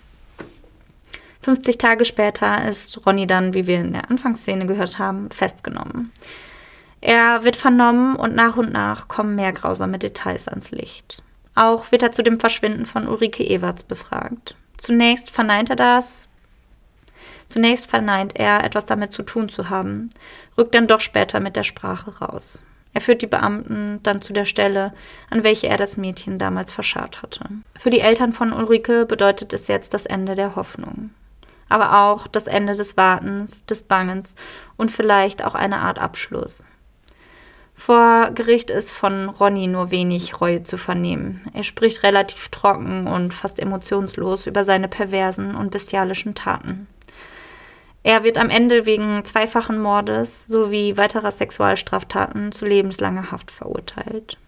50 1.42 1.78
Tage 1.78 2.04
später 2.04 2.66
ist 2.68 3.06
Ronny 3.06 3.26
dann, 3.26 3.54
wie 3.54 3.66
wir 3.66 3.80
in 3.80 3.92
der 3.92 4.10
Anfangsszene 4.10 4.66
gehört 4.66 4.98
haben, 4.98 5.30
festgenommen. 5.30 6.12
Er 7.00 7.44
wird 7.44 7.56
vernommen 7.56 8.16
und 8.16 8.34
nach 8.34 8.56
und 8.56 8.72
nach 8.72 9.08
kommen 9.08 9.34
mehr 9.34 9.52
grausame 9.52 9.98
Details 9.98 10.48
ans 10.48 10.70
Licht. 10.70 11.22
Auch 11.54 11.90
wird 11.92 12.02
er 12.02 12.12
zu 12.12 12.22
dem 12.22 12.38
Verschwinden 12.38 12.84
von 12.84 13.08
Ulrike 13.08 13.48
Everts 13.48 13.82
befragt. 13.82 14.54
Zunächst 14.76 15.30
verneint 15.30 15.70
er 15.70 15.76
das. 15.76 16.28
Zunächst 17.48 17.86
verneint 17.88 18.36
er, 18.36 18.62
etwas 18.62 18.86
damit 18.86 19.12
zu 19.12 19.22
tun 19.22 19.48
zu 19.48 19.70
haben, 19.70 20.10
rückt 20.56 20.74
dann 20.74 20.86
doch 20.86 21.00
später 21.00 21.40
mit 21.40 21.56
der 21.56 21.64
Sprache 21.64 22.18
raus. 22.18 22.60
Er 22.92 23.00
führt 23.00 23.22
die 23.22 23.26
Beamten 23.26 24.00
dann 24.02 24.20
zu 24.20 24.32
der 24.32 24.44
Stelle, 24.44 24.92
an 25.30 25.44
welche 25.44 25.68
er 25.68 25.76
das 25.76 25.96
Mädchen 25.96 26.38
damals 26.38 26.72
verscharrt 26.72 27.22
hatte. 27.22 27.44
Für 27.78 27.90
die 27.90 28.00
Eltern 28.00 28.32
von 28.32 28.52
Ulrike 28.52 29.06
bedeutet 29.06 29.52
es 29.52 29.68
jetzt 29.68 29.94
das 29.94 30.06
Ende 30.06 30.34
der 30.34 30.56
Hoffnung. 30.56 31.10
Aber 31.68 32.04
auch 32.04 32.26
das 32.26 32.48
Ende 32.48 32.74
des 32.74 32.96
Wartens, 32.96 33.64
des 33.64 33.82
Bangens 33.82 34.34
und 34.76 34.90
vielleicht 34.90 35.44
auch 35.44 35.54
eine 35.54 35.78
Art 35.78 36.00
Abschluss. 36.00 36.64
Vor 37.80 38.32
Gericht 38.32 38.70
ist 38.70 38.92
von 38.92 39.30
Ronny 39.30 39.66
nur 39.66 39.90
wenig 39.90 40.38
Reue 40.38 40.64
zu 40.64 40.76
vernehmen. 40.76 41.40
Er 41.54 41.62
spricht 41.62 42.02
relativ 42.02 42.50
trocken 42.50 43.06
und 43.06 43.32
fast 43.32 43.58
emotionslos 43.58 44.46
über 44.46 44.64
seine 44.64 44.86
perversen 44.86 45.54
und 45.54 45.70
bestialischen 45.70 46.34
Taten. 46.34 46.88
Er 48.02 48.24
wird 48.24 48.38
am 48.38 48.48
Ende 48.48 48.86
wegen 48.86 49.24
zweifachen 49.24 49.78
Mordes 49.78 50.46
sowie 50.46 50.96
weiterer 50.96 51.30
Sexualstraftaten 51.30 52.50
zu 52.52 52.64
lebenslanger 52.64 53.30
Haft 53.30 53.50
verurteilt. 53.50 54.38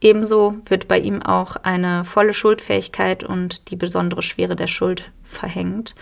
Ebenso 0.00 0.56
wird 0.66 0.88
bei 0.88 0.98
ihm 0.98 1.22
auch 1.22 1.56
eine 1.56 2.04
volle 2.04 2.34
Schuldfähigkeit 2.34 3.22
und 3.22 3.70
die 3.70 3.76
besondere 3.76 4.22
Schwere 4.22 4.56
der 4.56 4.66
Schuld 4.66 5.12
verhängt. 5.22 5.94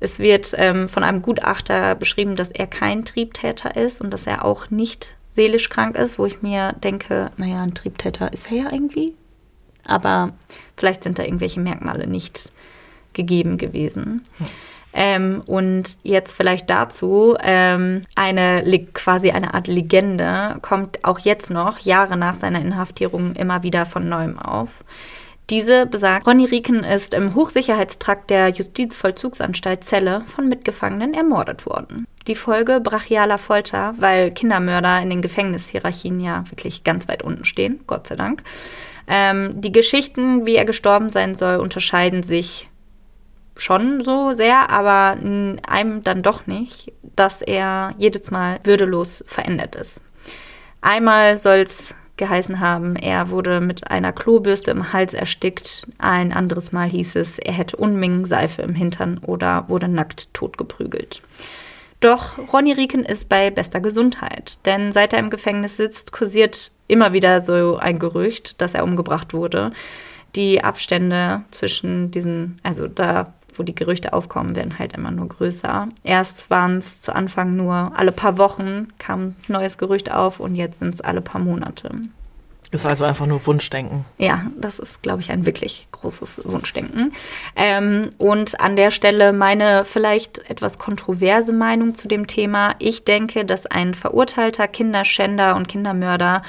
Es 0.00 0.18
wird 0.18 0.52
ähm, 0.56 0.88
von 0.88 1.04
einem 1.04 1.22
Gutachter 1.22 1.94
beschrieben, 1.94 2.34
dass 2.34 2.50
er 2.50 2.66
kein 2.66 3.04
Triebtäter 3.04 3.76
ist 3.76 4.00
und 4.00 4.10
dass 4.10 4.26
er 4.26 4.44
auch 4.44 4.70
nicht 4.70 5.14
seelisch 5.30 5.68
krank 5.68 5.96
ist, 5.96 6.18
wo 6.18 6.26
ich 6.26 6.42
mir 6.42 6.72
denke, 6.82 7.30
naja, 7.36 7.62
ein 7.62 7.74
Triebtäter 7.74 8.32
ist 8.32 8.50
er 8.50 8.56
ja 8.56 8.72
irgendwie. 8.72 9.14
Aber 9.84 10.32
vielleicht 10.76 11.04
sind 11.04 11.18
da 11.18 11.22
irgendwelche 11.22 11.60
Merkmale 11.60 12.06
nicht 12.06 12.50
gegeben 13.12 13.58
gewesen. 13.58 14.24
Ja. 14.38 14.46
Ähm, 14.92 15.42
und 15.46 15.98
jetzt 16.02 16.34
vielleicht 16.34 16.68
dazu 16.68 17.36
ähm, 17.40 18.02
eine 18.16 18.64
quasi 18.92 19.30
eine 19.30 19.54
Art 19.54 19.68
Legende 19.68 20.56
kommt 20.62 21.04
auch 21.04 21.20
jetzt 21.20 21.50
noch 21.50 21.78
Jahre 21.78 22.16
nach 22.16 22.34
seiner 22.34 22.60
Inhaftierung 22.60 23.34
immer 23.34 23.62
wieder 23.62 23.86
von 23.86 24.08
neuem 24.08 24.38
auf. 24.38 24.68
Diese 25.50 25.84
besagt, 25.84 26.28
Ronny 26.28 26.44
Rieken 26.44 26.84
ist 26.84 27.12
im 27.12 27.34
Hochsicherheitstrakt 27.34 28.30
der 28.30 28.50
Justizvollzugsanstalt 28.50 29.82
Celle 29.82 30.22
von 30.26 30.48
Mitgefangenen 30.48 31.12
ermordet 31.12 31.66
worden. 31.66 32.06
Die 32.28 32.36
Folge 32.36 32.80
brachialer 32.80 33.38
Folter, 33.38 33.94
weil 33.98 34.30
Kindermörder 34.30 35.02
in 35.02 35.10
den 35.10 35.22
Gefängnishierarchien 35.22 36.20
ja 36.20 36.44
wirklich 36.50 36.84
ganz 36.84 37.08
weit 37.08 37.24
unten 37.24 37.44
stehen, 37.44 37.80
Gott 37.88 38.06
sei 38.06 38.14
Dank. 38.14 38.44
Ähm, 39.08 39.60
die 39.60 39.72
Geschichten, 39.72 40.46
wie 40.46 40.54
er 40.54 40.64
gestorben 40.64 41.10
sein 41.10 41.34
soll, 41.34 41.56
unterscheiden 41.56 42.22
sich 42.22 42.69
schon 43.62 44.02
so 44.02 44.32
sehr, 44.34 44.70
aber 44.70 45.16
einem 45.20 46.02
dann 46.02 46.22
doch 46.22 46.46
nicht, 46.46 46.92
dass 47.16 47.42
er 47.42 47.94
jedes 47.98 48.30
Mal 48.30 48.60
würdelos 48.64 49.22
verändert 49.26 49.74
ist. 49.76 50.00
Einmal 50.80 51.36
soll 51.36 51.58
es 51.58 51.94
geheißen 52.16 52.60
haben, 52.60 52.96
er 52.96 53.30
wurde 53.30 53.60
mit 53.60 53.90
einer 53.90 54.12
Klobürste 54.12 54.70
im 54.70 54.92
Hals 54.92 55.14
erstickt. 55.14 55.86
Ein 55.98 56.32
anderes 56.32 56.70
Mal 56.70 56.88
hieß 56.88 57.16
es, 57.16 57.38
er 57.38 57.52
hätte 57.52 57.76
Unmengen 57.76 58.24
Seife 58.26 58.62
im 58.62 58.74
Hintern 58.74 59.18
oder 59.26 59.68
wurde 59.68 59.88
nackt 59.88 60.32
totgeprügelt. 60.34 61.22
Doch 62.00 62.38
Ronny 62.52 62.72
Rieken 62.72 63.04
ist 63.04 63.28
bei 63.28 63.50
bester 63.50 63.80
Gesundheit, 63.80 64.58
denn 64.64 64.92
seit 64.92 65.12
er 65.12 65.18
im 65.18 65.30
Gefängnis 65.30 65.76
sitzt, 65.76 66.12
kursiert 66.12 66.72
immer 66.88 67.12
wieder 67.12 67.42
so 67.42 67.76
ein 67.76 67.98
Gerücht, 67.98 68.60
dass 68.60 68.74
er 68.74 68.84
umgebracht 68.84 69.34
wurde. 69.34 69.72
Die 70.36 70.62
Abstände 70.62 71.42
zwischen 71.50 72.10
diesen, 72.10 72.58
also 72.62 72.86
da 72.86 73.34
wo 73.58 73.62
die 73.62 73.74
Gerüchte 73.74 74.12
aufkommen, 74.12 74.56
werden 74.56 74.78
halt 74.78 74.94
immer 74.94 75.10
nur 75.10 75.28
größer. 75.28 75.88
Erst 76.04 76.50
waren 76.50 76.78
es 76.78 77.00
zu 77.00 77.14
Anfang 77.14 77.56
nur 77.56 77.92
alle 77.96 78.12
paar 78.12 78.38
Wochen 78.38 78.88
kam 78.98 79.20
ein 79.20 79.36
neues 79.48 79.78
Gerücht 79.78 80.10
auf 80.12 80.40
und 80.40 80.54
jetzt 80.54 80.78
sind 80.78 80.94
es 80.94 81.00
alle 81.00 81.20
paar 81.20 81.40
Monate. 81.40 81.90
Ist 82.72 82.86
also 82.86 83.04
einfach 83.04 83.26
nur 83.26 83.44
Wunschdenken. 83.46 84.04
Ja, 84.16 84.46
das 84.56 84.78
ist, 84.78 85.02
glaube 85.02 85.20
ich, 85.20 85.32
ein 85.32 85.44
wirklich 85.44 85.88
großes 85.90 86.42
Wunschdenken. 86.44 87.12
Ähm, 87.56 88.12
und 88.18 88.60
an 88.60 88.76
der 88.76 88.92
Stelle 88.92 89.32
meine 89.32 89.84
vielleicht 89.84 90.38
etwas 90.48 90.78
kontroverse 90.78 91.52
Meinung 91.52 91.96
zu 91.96 92.06
dem 92.06 92.28
Thema. 92.28 92.76
Ich 92.78 93.04
denke, 93.04 93.44
dass 93.44 93.66
ein 93.66 93.94
verurteilter 93.94 94.68
Kinderschänder 94.68 95.56
und 95.56 95.66
Kindermörder 95.66 96.42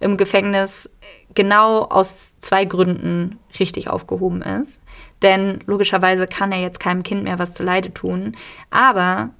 im 0.00 0.16
Gefängnis 0.16 0.88
genau 1.36 1.82
aus 1.84 2.36
zwei 2.40 2.64
Gründen 2.64 3.38
richtig 3.60 3.88
aufgehoben 3.88 4.42
ist. 4.42 4.82
Denn 5.22 5.60
logischerweise 5.66 6.26
kann 6.26 6.50
er 6.50 6.60
jetzt 6.60 6.80
keinem 6.80 7.04
Kind 7.04 7.22
mehr 7.22 7.38
was 7.38 7.54
zuleide 7.54 7.94
tun. 7.94 8.36
Aber, 8.70 9.30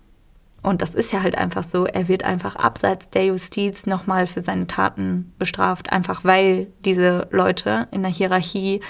und 0.63 0.81
das 0.83 0.95
ist 0.95 1.13
ja 1.13 1.23
halt 1.23 1.37
einfach 1.37 1.65
so, 1.65 1.87
er 1.87 2.07
wird 2.07 2.23
einfach 2.23 2.55
abseits 2.55 3.11
der 3.11 3.27
Justiz 3.27 3.87
nochmal 3.87 4.27
für 4.27 4.43
seine 4.43 4.69
Taten 4.69 5.33
bestraft, 5.39 5.91
einfach 5.91 6.25
weil 6.25 6.69
diese 6.85 7.27
Leute 7.31 7.89
in 7.91 8.03
der 8.03 8.11
Hierarchie, 8.11 8.81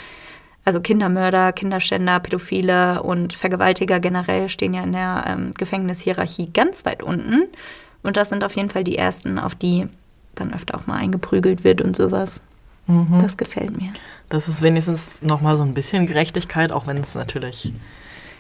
also 0.64 0.80
Kindermörder, 0.80 1.52
Kinderschänder, 1.52 2.20
Pädophile 2.20 3.02
und 3.02 3.32
Vergewaltiger 3.32 4.00
generell 4.00 4.48
stehen 4.48 4.74
ja 4.74 4.82
in 4.82 4.92
der 4.92 5.24
ähm, 5.26 5.54
Gefängnishierarchie 5.54 6.52
ganz 6.52 6.84
weit 6.84 7.02
unten. 7.02 7.44
Und 8.02 8.16
das 8.16 8.28
sind 8.28 8.44
auf 8.44 8.54
jeden 8.56 8.70
Fall 8.70 8.84
die 8.84 8.98
ersten, 8.98 9.38
auf 9.38 9.54
die 9.54 9.88
dann 10.34 10.52
öfter 10.52 10.76
auch 10.76 10.86
mal 10.86 10.96
eingeprügelt 10.96 11.64
wird 11.64 11.80
und 11.82 11.96
sowas. 11.96 12.40
Mhm. 12.86 13.20
Das 13.20 13.36
gefällt 13.36 13.80
mir. 13.80 13.90
Das 14.28 14.48
ist 14.48 14.62
wenigstens 14.62 15.22
nochmal 15.22 15.56
so 15.56 15.62
ein 15.62 15.74
bisschen 15.74 16.06
Gerechtigkeit, 16.06 16.72
auch 16.72 16.86
wenn 16.86 16.98
es 16.98 17.14
natürlich 17.14 17.72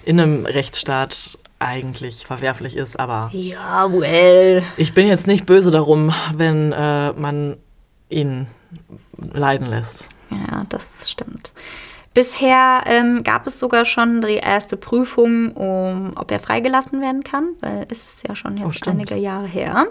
in 0.04 0.20
einem 0.20 0.46
Rechtsstaat 0.46 1.38
eigentlich 1.58 2.26
verwerflich 2.26 2.76
ist, 2.76 2.98
aber. 2.98 3.30
Ja, 3.32 3.90
well. 3.92 4.62
Ich 4.76 4.94
bin 4.94 5.06
jetzt 5.06 5.26
nicht 5.26 5.46
böse 5.46 5.70
darum, 5.70 6.12
wenn 6.34 6.72
äh, 6.72 7.12
man 7.12 7.56
ihn 8.08 8.46
leiden 9.16 9.68
lässt. 9.68 10.04
Ja, 10.30 10.64
das 10.68 11.10
stimmt. 11.10 11.52
Bisher 12.14 12.82
ähm, 12.86 13.24
gab 13.24 13.46
es 13.46 13.58
sogar 13.58 13.84
schon 13.84 14.20
die 14.22 14.34
erste 14.36 14.76
Prüfung, 14.76 15.52
um, 15.52 16.12
ob 16.16 16.30
er 16.30 16.40
freigelassen 16.40 17.00
werden 17.00 17.22
kann, 17.24 17.50
weil 17.60 17.86
es 17.90 18.04
ist 18.04 18.26
ja 18.26 18.34
schon 18.34 18.54
Oh, 18.62 18.66
jetzt 18.66 18.78
stimmt. 18.78 18.96
einige 18.96 19.16
Jahre 19.16 19.46
her. 19.46 19.86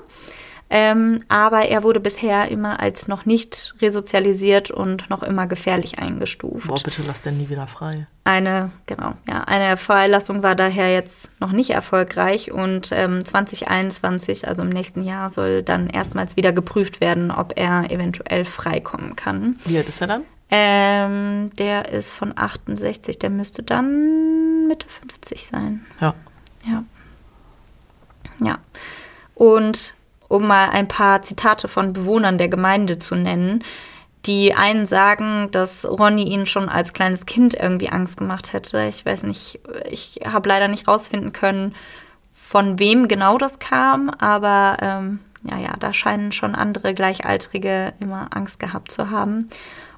Ähm, 0.70 1.24
aber 1.28 1.68
er 1.68 1.84
wurde 1.84 2.00
bisher 2.00 2.50
immer 2.50 2.80
als 2.80 3.08
noch 3.08 3.26
nicht 3.26 3.76
resozialisiert 3.82 4.72
und 4.72 5.10
noch 5.10 5.22
immer 5.22 5.46
gefährlich 5.46 6.00
eingestuft. 6.00 6.68
Boah, 6.68 6.82
bitte 6.84 7.04
lass 7.06 7.22
den 7.22 7.38
nie 7.38 7.50
wieder 7.50 7.68
frei. 7.68 8.08
Eine, 8.24 8.72
genau, 8.88 9.14
ja, 9.28 9.44
eine 9.44 9.78
Freilassung 9.78 10.42
war 10.42 10.56
daher 10.56 10.92
jetzt 10.92 11.30
noch 11.40 11.52
nicht 11.52 11.70
erfolgreich 11.70 12.52
und 12.52 12.90
ähm, 12.92 13.24
2021, 13.24 14.48
also 14.48 14.64
im 14.64 14.70
nächsten 14.70 15.04
Jahr, 15.04 15.30
soll 15.30 15.62
dann 15.62 15.88
erstmals 15.88 16.36
wieder 16.36 16.52
geprüft 16.52 17.00
werden, 17.00 17.30
ob 17.30 17.54
er 17.56 17.92
eventuell 17.92 18.44
freikommen 18.44 19.16
kann. 19.16 19.60
Wie 19.66 19.78
alt 19.78 19.88
ist 19.88 20.02
er 20.02 20.08
dann? 20.08 20.24
Ähm, 20.50 21.52
der 21.58 21.90
ist 21.90 22.12
von 22.12 22.34
68, 22.36 23.20
der 23.20 23.30
müsste 23.30 23.62
dann 23.62 24.68
Mitte 24.68 24.88
50 24.88 25.46
sein. 25.46 25.86
Ja. 26.02 26.16
Ja. 26.66 26.84
Ja. 28.42 28.58
Und 29.36 29.96
um 30.28 30.48
mal 30.48 30.70
ein 30.70 30.88
paar 30.88 31.22
Zitate 31.22 31.68
von 31.68 31.94
Bewohnern 31.94 32.38
der 32.38 32.50
Gemeinde 32.50 32.98
zu 32.98 33.16
nennen, 33.16 33.64
die 34.26 34.54
einen 34.56 34.88
sagen, 34.88 35.50
dass 35.52 35.86
Ronny 35.86 36.24
ihnen 36.24 36.46
schon 36.46 36.68
als 36.68 36.94
kleines 36.94 37.26
Kind 37.26 37.54
irgendwie 37.54 37.90
Angst 37.90 38.18
gemacht 38.18 38.54
hätte. 38.54 38.86
Ich 38.86 39.06
weiß 39.06 39.24
nicht, 39.24 39.60
ich 39.90 40.22
habe 40.26 40.50
leider 40.50 40.68
nicht 40.68 40.88
rausfinden 40.88 41.32
können, 41.32 41.76
von 42.32 42.80
wem 42.80 43.08
genau 43.08 43.38
das 43.38 43.60
kam, 43.60 44.10
aber 44.10 44.78
ähm, 44.82 45.20
ja, 45.44 45.58
ja, 45.60 45.74
da 45.80 45.94
scheinen 45.94 46.32
schon 46.32 46.56
andere 46.56 46.94
Gleichaltrige 46.94 47.94
immer 48.00 48.28
Angst 48.32 48.60
gehabt 48.60 48.92
zu 48.92 49.10
haben. 49.12 49.50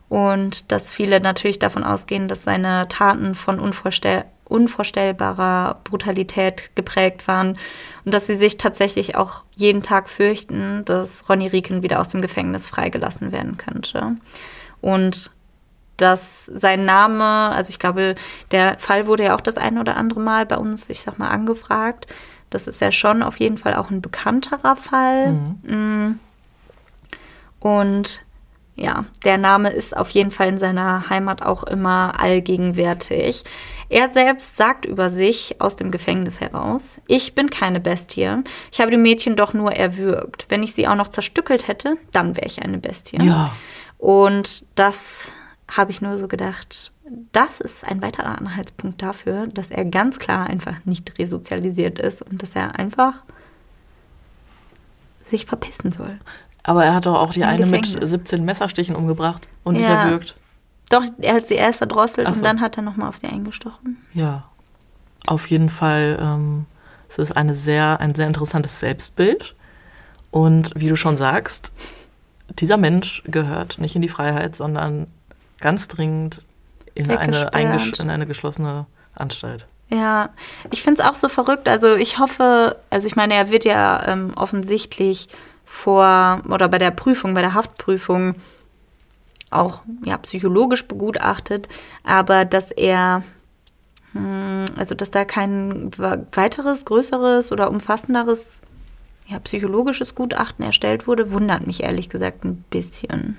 Und 0.10 0.72
dass 0.72 0.92
viele 0.92 1.20
natürlich 1.20 1.60
davon 1.60 1.84
ausgehen, 1.84 2.28
dass 2.28 2.44
seine 2.44 2.88
Taten 2.88 3.36
von 3.36 3.60
unvorstell 3.60 4.26
unvorstellbarer 4.48 5.80
Brutalität 5.84 6.72
geprägt 6.76 7.28
waren 7.28 7.58
und 8.06 8.14
dass 8.14 8.28
sie 8.28 8.36
sich 8.36 8.58
tatsächlich 8.58 9.16
auch 9.16 9.44
jeden 9.56 9.82
Tag 9.84 10.10
fürchten, 10.10 10.84
dass 10.86 11.28
Ronny 11.30 11.48
Rieken 11.48 11.84
wieder 11.84 12.00
aus 12.00 12.10
dem 12.10 12.22
Gefängnis 12.22 12.68
freigelassen 12.68 13.32
werden 13.32 13.58
könnte. 13.58 14.18
Und 14.82 15.32
dass 15.98 16.46
sein 16.46 16.86
Name, 16.86 17.24
also 17.24 17.70
ich 17.70 17.80
glaube, 17.80 18.16
der 18.52 18.78
Fall 18.80 19.08
wurde 19.08 19.26
ja 19.26 19.36
auch 19.36 19.42
das 19.42 19.58
ein 19.58 19.78
oder 19.78 19.98
andere 19.98 20.20
Mal 20.20 20.46
bei 20.46 20.58
uns, 20.58 20.90
ich 20.90 21.02
sag 21.02 21.18
mal, 21.18 21.30
angefragt. 21.30 22.08
Das 22.50 22.68
ist 22.68 22.80
ja 22.80 22.92
schon 22.92 23.24
auf 23.24 23.40
jeden 23.40 23.58
Fall 23.58 23.76
auch 23.76 23.90
ein 23.90 24.02
bekannterer 24.02 24.76
Fall. 24.76 25.34
Mm. 25.64 26.20
Und 27.60 28.22
ja, 28.78 29.06
der 29.26 29.40
Name 29.40 29.72
ist 29.72 29.98
auf 29.98 30.12
jeden 30.12 30.30
Fall 30.30 30.50
in 30.50 30.58
seiner 30.60 31.10
Heimat 31.10 31.42
auch 31.42 31.64
immer 31.64 32.20
allgegenwärtig. 32.20 33.44
Er 33.90 34.10
selbst 34.10 34.56
sagt 34.56 34.86
über 34.86 35.10
sich 35.10 35.56
aus 35.60 35.76
dem 35.76 35.90
Gefängnis 35.90 36.40
heraus, 36.40 37.02
ich 37.08 37.34
bin 37.34 37.50
keine 37.50 37.80
Bestie. 37.80 38.44
Ich 38.72 38.80
habe 38.80 38.92
die 38.92 38.98
Mädchen 38.98 39.36
doch 39.36 39.54
nur 39.54 39.72
erwürgt. 39.72 40.46
Wenn 40.50 40.62
ich 40.62 40.74
sie 40.76 40.88
auch 40.88 40.96
noch 40.96 41.08
zerstückelt 41.08 41.68
hätte, 41.68 41.98
dann 42.12 42.36
wäre 42.38 42.46
ich 42.46 42.62
eine 42.62 42.78
Bestie. 42.78 43.18
Ja. 43.20 43.52
Und 43.98 44.66
das 44.76 45.32
habe 45.70 45.90
ich 45.90 46.02
nur 46.02 46.18
so 46.20 46.28
gedacht, 46.28 46.92
das 47.32 47.60
ist 47.60 47.84
ein 47.84 48.04
weiterer 48.04 48.38
Anhaltspunkt 48.38 49.02
dafür, 49.02 49.48
dass 49.48 49.72
er 49.72 49.86
ganz 49.86 50.20
klar 50.20 50.46
einfach 50.46 50.86
nicht 50.86 51.18
resozialisiert 51.18 51.98
ist 51.98 52.22
und 52.22 52.44
dass 52.44 52.56
er 52.56 52.78
einfach 52.78 53.24
sich 55.24 55.46
verpissen 55.48 55.92
soll. 55.92 56.20
Aber 56.68 56.84
er 56.86 56.94
hat 56.94 57.06
doch 57.06 57.16
auch 57.16 57.32
die 57.34 57.40
Im 57.42 57.48
eine 57.48 57.66
mit 57.66 57.84
Gefängnis. 57.86 58.10
17 58.12 58.44
Messerstichen 58.46 58.96
umgebracht 58.96 59.48
und 59.64 59.76
nicht 59.76 59.88
Ja. 59.88 60.04
erwürgt. 60.04 60.36
Doch, 60.90 61.04
er 61.22 61.36
hat 61.36 61.48
sie 61.48 61.56
erst 61.56 61.82
erdrosselt 61.82 62.28
so. 62.28 62.34
und 62.34 62.44
dann 62.44 62.62
hat 62.62 62.78
er 62.78 62.84
nochmal 62.84 63.10
auf 63.10 63.18
sie 63.18 63.28
eingestochen. 63.28 63.98
Ja. 64.14 64.44
Auf 65.26 65.48
jeden 65.48 65.70
Fall, 65.70 66.20
ähm, 66.22 66.66
es 67.10 67.18
ist 67.18 67.36
eine 67.36 67.56
sehr, 67.56 68.00
ein 68.00 68.14
sehr 68.16 68.28
interessantes 68.28 68.80
Selbstbild. 68.80 69.56
Und 70.30 70.72
wie 70.76 70.90
du 70.90 70.96
schon 70.96 71.18
sagst, 71.18 71.72
dieser 72.60 72.78
Mensch 72.78 73.24
gehört 73.26 73.80
nicht 73.80 73.96
in 73.96 74.02
die 74.02 74.10
Freiheit, 74.10 74.56
sondern 74.56 75.08
ganz 75.60 75.88
dringend 75.88 76.46
in 76.96 77.10
eine, 77.12 77.50
in 78.00 78.10
eine 78.10 78.26
geschlossene 78.28 78.86
Anstalt. 79.16 79.66
Ja, 79.90 80.30
ich 80.70 80.84
finde 80.84 81.02
es 81.02 81.08
auch 81.08 81.16
so 81.16 81.30
verrückt. 81.30 81.70
Also 81.70 81.96
ich 81.96 82.20
hoffe, 82.20 82.76
also 82.90 83.08
ich 83.08 83.16
meine, 83.16 83.36
er 83.36 83.50
wird 83.52 83.64
ja 83.64 84.06
ähm, 84.08 84.34
offensichtlich 84.36 85.30
vor 85.68 86.42
oder 86.50 86.70
bei 86.70 86.80
der 86.80 86.92
Prüfung, 86.92 87.34
bei 87.34 87.42
der 87.42 87.54
Haftprüfung 87.54 88.36
auch 89.52 89.82
ja, 90.04 90.18
psychologisch 90.18 90.88
begutachtet, 90.88 91.68
aber 92.04 92.46
dass 92.46 92.72
er, 92.72 93.24
hm, 94.14 94.66
also 94.76 94.96
dass 94.96 95.12
da 95.12 95.26
kein 95.26 95.92
weiteres, 95.98 96.86
größeres 96.86 97.52
oder 97.52 97.70
umfassenderes 97.70 98.62
ja, 99.28 99.40
psychologisches 99.40 100.16
Gutachten 100.16 100.64
erstellt 100.66 101.06
wurde, 101.06 101.32
wundert 101.32 101.68
mich 101.68 101.84
ehrlich 101.84 102.10
gesagt 102.10 102.46
ein 102.46 102.64
bisschen. 102.70 103.38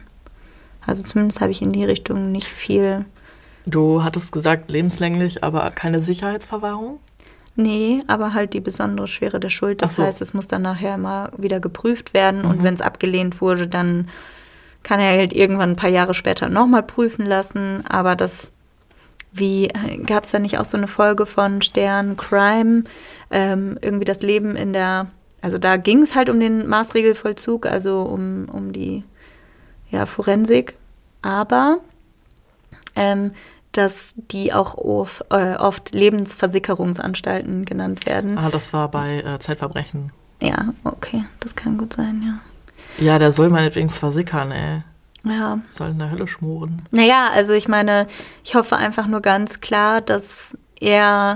Also 0.87 1.03
zumindest 1.03 1.41
habe 1.41 1.51
ich 1.51 1.63
in 1.63 1.73
die 1.73 1.85
Richtung 1.85 2.31
nicht 2.31 2.49
viel. 2.49 3.07
Du 3.67 4.05
hattest 4.05 4.33
gesagt, 4.33 4.71
lebenslänglich, 4.71 5.45
aber 5.45 5.71
keine 5.71 6.01
Sicherheitsverwahrung? 6.01 7.01
Nee, 7.61 8.05
aber 8.07 8.35
halt 8.35 8.55
die 8.55 8.61
besondere 8.61 9.09
Schwere 9.09 9.41
der 9.41 9.51
Schuld. 9.51 9.83
Das 9.83 9.97
so. 9.97 10.05
heißt, 10.05 10.21
es 10.21 10.33
muss 10.33 10.47
dann 10.47 10.63
nachher 10.63 10.97
mal 10.97 11.33
wieder 11.37 11.59
geprüft 11.59 12.15
werden 12.15 12.45
und 12.45 12.63
wenn 12.63 12.75
es 12.75 12.81
abgelehnt 12.81 13.41
wurde, 13.41 13.67
dann 13.67 14.09
kann 14.85 15.01
er 15.01 15.19
halt 15.19 15.33
irgendwann 15.33 15.71
ein 15.71 15.77
paar 15.77 15.91
Jahre 15.91 16.15
später 16.15 16.49
nochmal 16.49 16.85
prüfen 16.85 17.27
lassen. 17.27 17.85
Aber 17.89 18.15
das, 18.15 18.53
wie, 19.33 19.67
gab 20.07 20.23
es 20.23 20.31
da 20.31 20.39
nicht 20.39 20.59
auch 20.59 20.65
so 20.67 20.77
eine 20.77 20.87
Folge 20.87 21.27
von 21.27 21.61
Stern 21.61 22.17
Crime? 22.17 22.85
Ähm, 23.33 23.77
irgendwie 23.83 24.05
das 24.05 24.23
Leben 24.23 24.55
in 24.55 24.73
der, 24.73 25.09
also 25.41 25.59
da 25.59 25.79
ging 25.79 26.01
es 26.01 26.15
halt 26.15 26.31
um 26.31 26.39
den 26.39 26.69
Maßregelvollzug, 26.69 27.67
also 27.67 28.03
um, 28.03 28.49
um 28.53 28.73
die 28.73 29.03
ja, 29.91 30.07
Forensik. 30.07 30.75
Aber 31.23 31.81
ähm, 32.95 33.33
dass 33.73 34.15
die 34.17 34.53
auch 34.53 34.75
oft, 34.77 35.25
äh, 35.31 35.55
oft 35.57 35.93
Lebensversickerungsanstalten 35.95 37.65
genannt 37.65 38.07
werden. 38.07 38.39
Ah, 38.39 38.51
das 38.51 38.73
war 38.73 38.91
bei 38.91 39.19
äh, 39.23 39.39
Zeitverbrechen. 39.39 40.13
Ja, 40.41 40.73
okay, 40.85 41.25
das 41.41 41.55
kann 41.57 41.79
gut 41.79 41.93
sein, 41.95 42.23
ja. 42.25 43.05
Ja, 43.05 43.19
der 43.19 43.33
soll 43.33 43.49
meinetwegen 43.51 43.91
versickern, 43.91 44.51
ey. 44.53 44.83
Ja, 45.25 45.59
Soll 45.69 45.91
in 45.91 45.99
der 45.99 46.11
Hölle 46.11 46.27
schmoren. 46.29 46.83
naja, 46.91 47.29
also 47.33 47.53
ich 47.53 47.69
meine, 47.69 48.07
ich 48.45 48.55
hoffe 48.55 48.77
einfach 48.77 49.07
nur 49.07 49.21
ganz 49.21 49.61
klar, 49.61 50.01
dass 50.01 50.57
er 50.81 51.35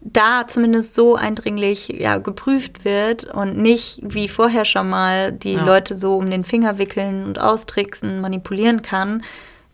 da 0.00 0.46
zumindest 0.46 0.94
so 0.94 1.16
eindringlich 1.16 1.88
ja, 1.88 2.18
geprüft 2.18 2.84
wird 2.84 3.24
und 3.24 3.58
nicht 3.58 4.00
wie 4.02 4.28
vorher 4.28 4.64
schon 4.64 4.88
mal 4.88 5.32
die 5.32 5.54
Ja. 5.54 5.64
Leute 5.64 5.94
so 5.96 6.16
um 6.16 6.30
den 6.30 6.44
Finger 6.44 6.78
wickeln 6.78 7.24
und 7.24 7.38
austricksen, 7.40 8.20
manipulieren 8.20 8.82
kann, 8.82 9.22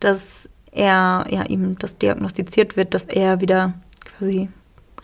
dass 0.01 0.49
er 0.73 1.27
ja 1.31 1.45
ihm 1.45 1.79
das 1.79 1.99
diagnostiziert 1.99 2.77
wird, 2.77 2.95
dass 2.95 3.05
er 3.05 3.41
wieder 3.41 3.75
quasi 4.17 4.49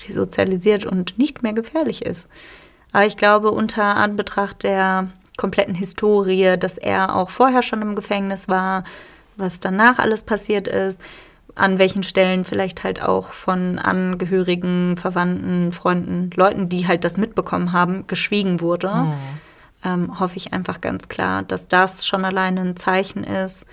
resozialisiert 0.09 0.85
und 0.85 1.19
nicht 1.19 1.43
mehr 1.43 1.53
gefährlich 1.53 2.05
ist. 2.05 2.29
Aber 2.93 3.07
ich 3.07 3.17
glaube, 3.17 3.51
unter 3.51 3.97
Anbetracht 3.97 4.63
der 4.63 5.09
kompletten 5.37 5.75
Historie, 5.75 6.57
dass 6.59 6.79
er 6.79 7.17
auch 7.17 7.31
vorher 7.31 7.63
schon 7.63 7.83
im 7.83 7.97
Gefängnis 7.97 8.49
war, 8.49 8.85
was 9.37 9.59
danach 9.59 9.99
alles 9.99 10.23
passiert 10.23 10.69
ist, 10.69 11.03
an 11.57 11.79
welchen 11.79 12.03
Stellen 12.03 12.45
vielleicht 12.45 12.85
halt 12.85 13.03
auch 13.03 13.33
von 13.33 13.79
Angehörigen, 13.79 14.97
Verwandten, 14.97 15.73
Freunden, 15.73 16.31
Leuten, 16.35 16.69
die 16.69 16.87
halt 16.87 17.05
das 17.05 17.17
mitbekommen 17.17 17.73
haben, 17.73 18.07
geschwiegen 18.07 18.61
wurde, 18.61 18.89
ähm, 19.85 20.19
hoffe 20.19 20.37
ich 20.37 20.53
einfach 20.53 20.81
ganz 20.81 21.09
klar, 21.09 21.43
dass 21.43 21.69
das 21.69 22.07
schon 22.07 22.25
alleine 22.25 22.61
ein 22.61 22.77
Zeichen 22.77 23.23
ist, 23.23 23.67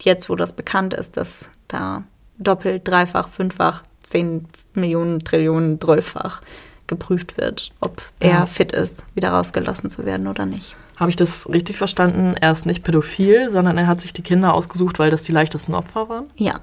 jetzt 0.00 0.28
wo 0.28 0.34
das 0.36 0.52
bekannt 0.54 0.94
ist, 0.94 1.16
dass 1.16 1.48
da 1.68 2.04
doppelt, 2.38 2.86
dreifach, 2.86 3.28
fünffach, 3.28 3.82
zehn 4.02 4.46
Millionen, 4.74 5.20
Trillionen, 5.20 5.80
zwölffach 5.80 6.42
geprüft 6.86 7.36
wird, 7.38 7.70
ob 7.80 8.00
er 8.20 8.28
Ja. 8.30 8.46
fit 8.46 8.72
ist, 8.72 9.04
wieder 9.14 9.30
rausgelassen 9.30 9.90
zu 9.90 10.04
werden 10.06 10.26
oder 10.28 10.46
nicht. 10.46 10.76
Habe 10.96 11.10
ich 11.10 11.16
das 11.16 11.48
richtig 11.48 11.76
verstanden? 11.76 12.34
Er 12.40 12.52
ist 12.52 12.64
nicht 12.64 12.84
pädophil, 12.84 13.50
sondern 13.50 13.76
er 13.76 13.86
hat 13.88 14.00
sich 14.00 14.12
die 14.12 14.22
Kinder 14.22 14.54
ausgesucht, 14.54 14.98
weil 14.98 15.10
das 15.10 15.24
die 15.24 15.32
leichtesten 15.32 15.74
Opfer 15.74 16.08
waren? 16.08 16.30
Ja, 16.36 16.60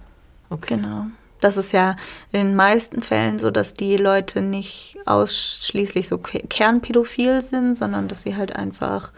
Okay. 0.50 0.76
genau. 0.76 1.08
Das 1.42 1.58
ist 1.58 1.74
ja 1.74 1.98
in 2.32 2.40
den 2.48 2.56
meisten 2.56 3.02
Fällen 3.02 3.38
so, 3.38 3.52
dass 3.52 3.74
die 3.74 3.98
Leute 3.98 4.42
nicht 4.42 4.96
ausschließlich 5.06 6.08
so 6.08 6.18
ke- 6.18 6.44
kernpädophil 6.48 7.42
sind, 7.42 7.76
sondern 7.76 8.08
dass 8.08 8.22
sie 8.22 8.38
halt 8.38 8.56
einfach, 8.56 9.12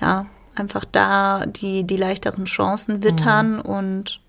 ja, 0.00 0.26
einfach 0.58 0.84
da 0.84 1.44
die, 1.46 1.84
die 1.84 1.96
leichteren 1.96 2.44
Chancen 2.46 3.02
wittern 3.02 3.60
und 3.60 4.20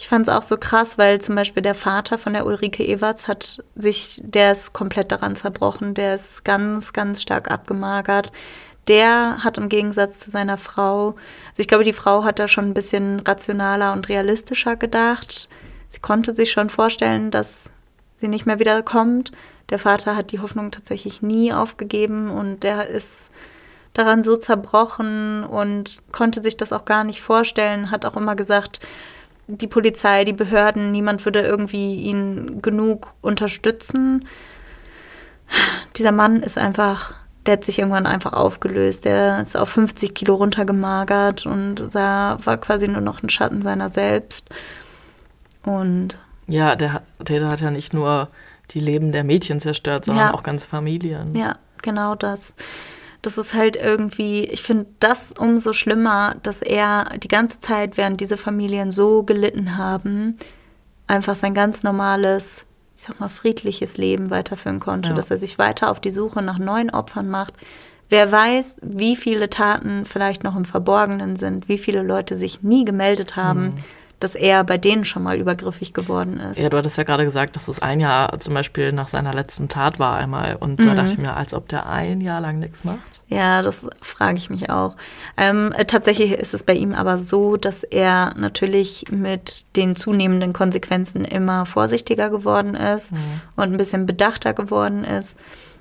ich 0.00 0.08
fand 0.08 0.26
es 0.26 0.34
auch 0.34 0.42
so 0.42 0.56
krass, 0.56 0.96
weil 0.96 1.20
zum 1.20 1.34
Beispiel 1.34 1.62
der 1.62 1.74
Vater 1.74 2.16
von 2.16 2.32
der 2.32 2.46
Ulrike 2.46 2.82
Ewerts 2.82 3.28
hat 3.28 3.62
sich, 3.74 4.18
der 4.24 4.52
ist 4.52 4.72
komplett 4.72 5.12
daran 5.12 5.36
zerbrochen, 5.36 5.92
der 5.92 6.14
ist 6.14 6.42
ganz, 6.42 6.94
ganz 6.94 7.20
stark 7.20 7.50
abgemagert. 7.50 8.32
der 8.88 9.44
hat 9.44 9.58
im 9.58 9.68
Gegensatz 9.68 10.18
zu 10.18 10.30
seiner 10.30 10.56
Frau, 10.56 11.16
also 11.50 11.60
ich 11.60 11.68
glaube, 11.68 11.84
die 11.84 11.92
Frau 11.92 12.24
hat 12.24 12.38
da 12.38 12.48
schon 12.48 12.70
ein 12.70 12.74
bisschen 12.74 13.20
rationaler 13.20 13.92
und 13.92 14.08
realistischer 14.08 14.74
gedacht. 14.76 15.48
Sie 15.90 16.00
konnte 16.00 16.34
sich 16.34 16.50
schon 16.50 16.70
vorstellen, 16.70 17.30
dass 17.30 17.70
sie 18.16 18.28
nicht 18.28 18.46
mehr 18.46 18.58
wiederkommt. 18.58 19.32
Der 19.68 19.78
Vater 19.78 20.16
hat 20.16 20.32
die 20.32 20.40
Hoffnung 20.40 20.70
tatsächlich 20.70 21.20
nie 21.20 21.52
aufgegeben 21.52 22.30
und 22.30 22.62
der 22.62 22.88
ist 22.88 23.30
daran 24.00 24.22
so 24.22 24.36
zerbrochen 24.36 25.44
und 25.44 26.02
konnte 26.10 26.42
sich 26.42 26.56
das 26.56 26.72
auch 26.72 26.84
gar 26.84 27.04
nicht 27.04 27.20
vorstellen, 27.20 27.90
hat 27.90 28.06
auch 28.06 28.16
immer 28.16 28.34
gesagt, 28.34 28.80
die 29.46 29.66
Polizei, 29.66 30.24
die 30.24 30.32
Behörden, 30.32 30.90
niemand 30.90 31.24
würde 31.24 31.40
irgendwie 31.40 31.96
ihn 31.96 32.62
genug 32.62 33.12
unterstützen. 33.20 34.26
Dieser 35.96 36.12
Mann 36.12 36.42
ist 36.42 36.56
einfach, 36.56 37.14
der 37.44 37.54
hat 37.54 37.64
sich 37.64 37.78
irgendwann 37.78 38.06
einfach 38.06 38.32
aufgelöst. 38.32 39.04
Der 39.04 39.40
ist 39.40 39.56
auf 39.56 39.70
50 39.70 40.14
Kilo 40.14 40.36
runtergemagert 40.36 41.46
und 41.46 41.90
sah, 41.90 42.38
war 42.44 42.58
quasi 42.58 42.86
nur 42.86 43.00
noch 43.00 43.22
ein 43.22 43.28
Schatten 43.28 43.60
seiner 43.60 43.88
selbst. 43.90 44.48
Und 45.64 46.16
ja, 46.46 46.76
der 46.76 47.02
Täter 47.24 47.48
hat 47.48 47.60
ja 47.60 47.70
nicht 47.70 47.92
nur 47.92 48.28
die 48.70 48.80
Leben 48.80 49.12
der 49.12 49.24
Mädchen 49.24 49.58
zerstört, 49.60 50.04
sondern 50.04 50.28
ja. 50.28 50.34
auch 50.34 50.44
ganze 50.44 50.68
Familien. 50.68 51.34
Ja, 51.34 51.56
genau 51.82 52.14
das 52.14 52.54
das 53.22 53.38
ist 53.38 53.54
halt 53.54 53.76
irgendwie, 53.76 54.44
ich 54.44 54.62
finde 54.62 54.86
das 54.98 55.32
umso 55.32 55.72
schlimmer, 55.72 56.36
dass 56.42 56.62
er 56.62 57.18
die 57.18 57.28
ganze 57.28 57.60
Zeit, 57.60 57.96
während 57.96 58.20
diese 58.20 58.36
Familien 58.36 58.92
so 58.92 59.22
gelitten 59.22 59.76
haben, 59.76 60.38
einfach 61.06 61.34
sein 61.34 61.54
ganz 61.54 61.82
normales, 61.82 62.66
ich 62.96 63.02
sag 63.02 63.20
mal, 63.20 63.28
friedliches 63.28 63.98
Leben 63.98 64.30
weiterführen 64.30 64.80
konnte, 64.80 65.10
ja. 65.10 65.14
dass 65.14 65.30
er 65.30 65.38
sich 65.38 65.58
weiter 65.58 65.90
auf 65.90 66.00
die 66.00 66.10
Suche 66.10 66.40
nach 66.40 66.58
neuen 66.58 66.90
Opfern 66.90 67.28
macht. 67.28 67.54
Wer 68.08 68.32
weiß, 68.32 68.78
wie 68.82 69.16
viele 69.16 69.50
Taten 69.50 70.04
vielleicht 70.04 70.42
noch 70.42 70.56
im 70.56 70.64
Verborgenen 70.64 71.36
sind, 71.36 71.68
wie 71.68 71.78
viele 71.78 72.02
Leute 72.02 72.36
sich 72.36 72.62
nie 72.62 72.84
gemeldet 72.84 73.36
haben. 73.36 73.66
Mhm 73.66 73.74
dass 74.20 74.34
er 74.34 74.64
bei 74.64 74.78
denen 74.78 75.04
schon 75.04 75.22
mal 75.22 75.36
übergriffig 75.36 75.92
geworden 75.92 76.38
ist. 76.38 76.58
Ja, 76.58 76.68
du 76.68 76.76
hattest 76.76 76.98
ja 76.98 77.04
gerade 77.04 77.24
gesagt, 77.24 77.56
dass 77.56 77.68
es 77.68 77.80
ein 77.80 78.00
Jahr 78.00 78.38
zum 78.38 78.54
Beispiel 78.54 78.92
nach 78.92 79.08
seiner 79.08 79.34
letzten 79.34 79.68
Tat 79.68 79.98
war 79.98 80.16
einmal. 80.16 80.56
Und 80.56 80.78
mhm. 80.78 80.84
da 80.84 80.94
dachte 80.94 81.12
ich 81.12 81.18
mir, 81.18 81.36
als 81.36 81.54
ob 81.54 81.68
der 81.68 81.86
ein 81.86 82.20
Jahr 82.20 82.40
lang 82.40 82.58
nichts 82.58 82.84
macht. 82.84 82.98
Ja, 83.28 83.62
das 83.62 83.86
frage 84.02 84.36
ich 84.38 84.50
mich 84.50 84.70
auch. 84.70 84.96
Ähm, 85.36 85.72
tatsächlich 85.86 86.32
ist 86.32 86.52
es 86.52 86.64
bei 86.64 86.74
ihm 86.74 86.94
aber 86.94 87.16
so, 87.16 87.56
dass 87.56 87.84
er 87.84 88.34
natürlich 88.36 89.06
mit 89.10 89.64
den 89.76 89.96
zunehmenden 89.96 90.52
Konsequenzen 90.52 91.24
immer 91.24 91.64
vorsichtiger 91.64 92.28
geworden 92.28 92.74
ist 92.74 93.12
mhm. 93.12 93.40
und 93.56 93.72
ein 93.72 93.76
bisschen 93.76 94.04
bedachter 94.04 94.52
geworden 94.52 95.04
ist. 95.04 95.38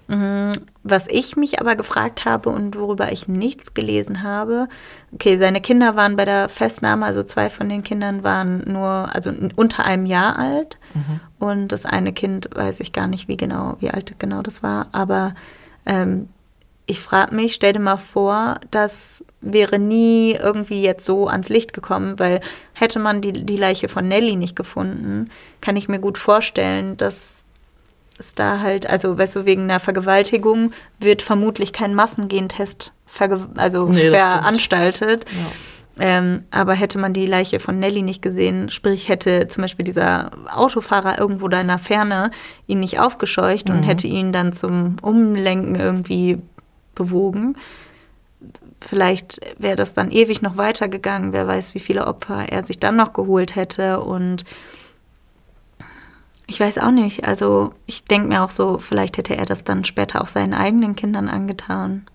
Mhm. 0.07 0.51
Was 0.89 1.05
ich 1.07 1.35
mich 1.35 1.59
aber 1.59 1.75
gefragt 1.75 2.25
habe 2.25 2.49
und 2.49 2.77
worüber 2.77 3.11
ich 3.11 3.27
nichts 3.27 3.73
gelesen 3.73 4.23
habe, 4.23 4.67
okay, 5.13 5.37
seine 5.37 5.61
Kinder 5.61 5.95
waren 5.95 6.15
bei 6.15 6.25
der 6.25 6.49
Festnahme, 6.49 7.05
also 7.05 7.23
zwei 7.23 7.49
von 7.49 7.69
den 7.69 7.83
Kindern 7.83 8.23
waren 8.23 8.63
nur, 8.65 9.13
also 9.13 9.31
unter 9.55 9.85
einem 9.85 10.05
Jahr 10.05 10.37
alt 10.39 10.77
mhm. 10.93 11.19
und 11.39 11.67
das 11.69 11.85
eine 11.85 12.13
Kind 12.13 12.49
weiß 12.53 12.79
ich 12.79 12.93
gar 12.93 13.07
nicht, 13.07 13.27
wie 13.27 13.37
genau, 13.37 13.77
wie 13.79 13.91
alt 13.91 14.15
genau 14.19 14.41
das 14.41 14.63
war, 14.63 14.87
aber 14.91 15.35
ähm, 15.85 16.29
ich 16.89 16.99
frage 16.99 17.35
mich, 17.35 17.53
stell 17.53 17.73
dir 17.73 17.79
mal 17.79 17.97
vor, 17.97 18.59
das 18.71 19.23
wäre 19.41 19.77
nie 19.77 20.31
irgendwie 20.31 20.81
jetzt 20.81 21.05
so 21.05 21.27
ans 21.27 21.47
Licht 21.47 21.71
gekommen, 21.71 22.17
weil 22.17 22.41
hätte 22.73 22.97
man 22.97 23.21
die, 23.21 23.31
die 23.31 23.57
Leiche 23.57 23.89
von 23.89 24.07
Nelly 24.07 24.35
nicht 24.35 24.55
gefunden, 24.55 25.29
kann 25.61 25.75
ich 25.75 25.87
mir 25.87 25.99
gut 25.99 26.17
vorstellen, 26.17 26.97
dass 26.97 27.45
ist 28.19 28.37
da 28.37 28.59
halt, 28.59 28.87
also 28.87 29.17
weißt 29.17 29.37
du, 29.37 29.45
wegen 29.45 29.63
einer 29.63 29.79
Vergewaltigung 29.79 30.71
wird 30.99 31.21
vermutlich 31.21 31.73
kein 31.73 31.95
Massengentest 31.95 32.93
also 33.55 33.87
nee, 33.87 34.09
veranstaltet. 34.09 35.25
Ja. 35.31 35.51
Ähm, 36.01 36.43
aber 36.51 36.75
hätte 36.75 36.97
man 36.97 37.11
die 37.11 37.25
Leiche 37.25 37.59
von 37.59 37.79
Nelly 37.79 38.03
nicht 38.03 38.21
gesehen, 38.21 38.69
sprich 38.69 39.09
hätte 39.09 39.47
zum 39.49 39.63
Beispiel 39.63 39.83
dieser 39.83 40.31
Autofahrer 40.49 41.19
irgendwo 41.19 41.49
da 41.49 41.59
in 41.59 41.67
der 41.67 41.77
Ferne 41.77 42.31
ihn 42.67 42.79
nicht 42.79 42.99
aufgescheucht 42.99 43.67
mhm. 43.67 43.75
und 43.75 43.83
hätte 43.83 44.07
ihn 44.07 44.31
dann 44.31 44.53
zum 44.53 44.95
Umlenken 45.01 45.75
irgendwie 45.75 46.37
bewogen, 46.95 47.57
vielleicht 48.79 49.41
wäre 49.57 49.75
das 49.75 49.93
dann 49.93 50.11
ewig 50.11 50.41
noch 50.41 50.57
weitergegangen. 50.57 51.33
Wer 51.33 51.47
weiß, 51.47 51.75
wie 51.75 51.79
viele 51.79 52.07
Opfer 52.07 52.47
er 52.49 52.63
sich 52.63 52.79
dann 52.79 52.95
noch 52.95 53.13
geholt 53.13 53.55
hätte 53.55 53.99
und 53.99 54.45
ich 56.49 56.59
weiß 56.59 56.79
auch 56.79 56.91
nicht. 56.91 57.25
Also 57.25 57.73
ich 57.85 58.03
denke 58.03 58.27
mir 58.27 58.43
auch 58.43 58.51
so, 58.51 58.79
vielleicht 58.79 59.17
hätte 59.17 59.37
er 59.37 59.45
das 59.45 59.63
dann 59.63 59.85
später 59.85 60.21
auch 60.21 60.27
seinen 60.27 60.53
eigenen 60.53 60.95
Kindern 60.95 61.29
angetan. 61.29 62.05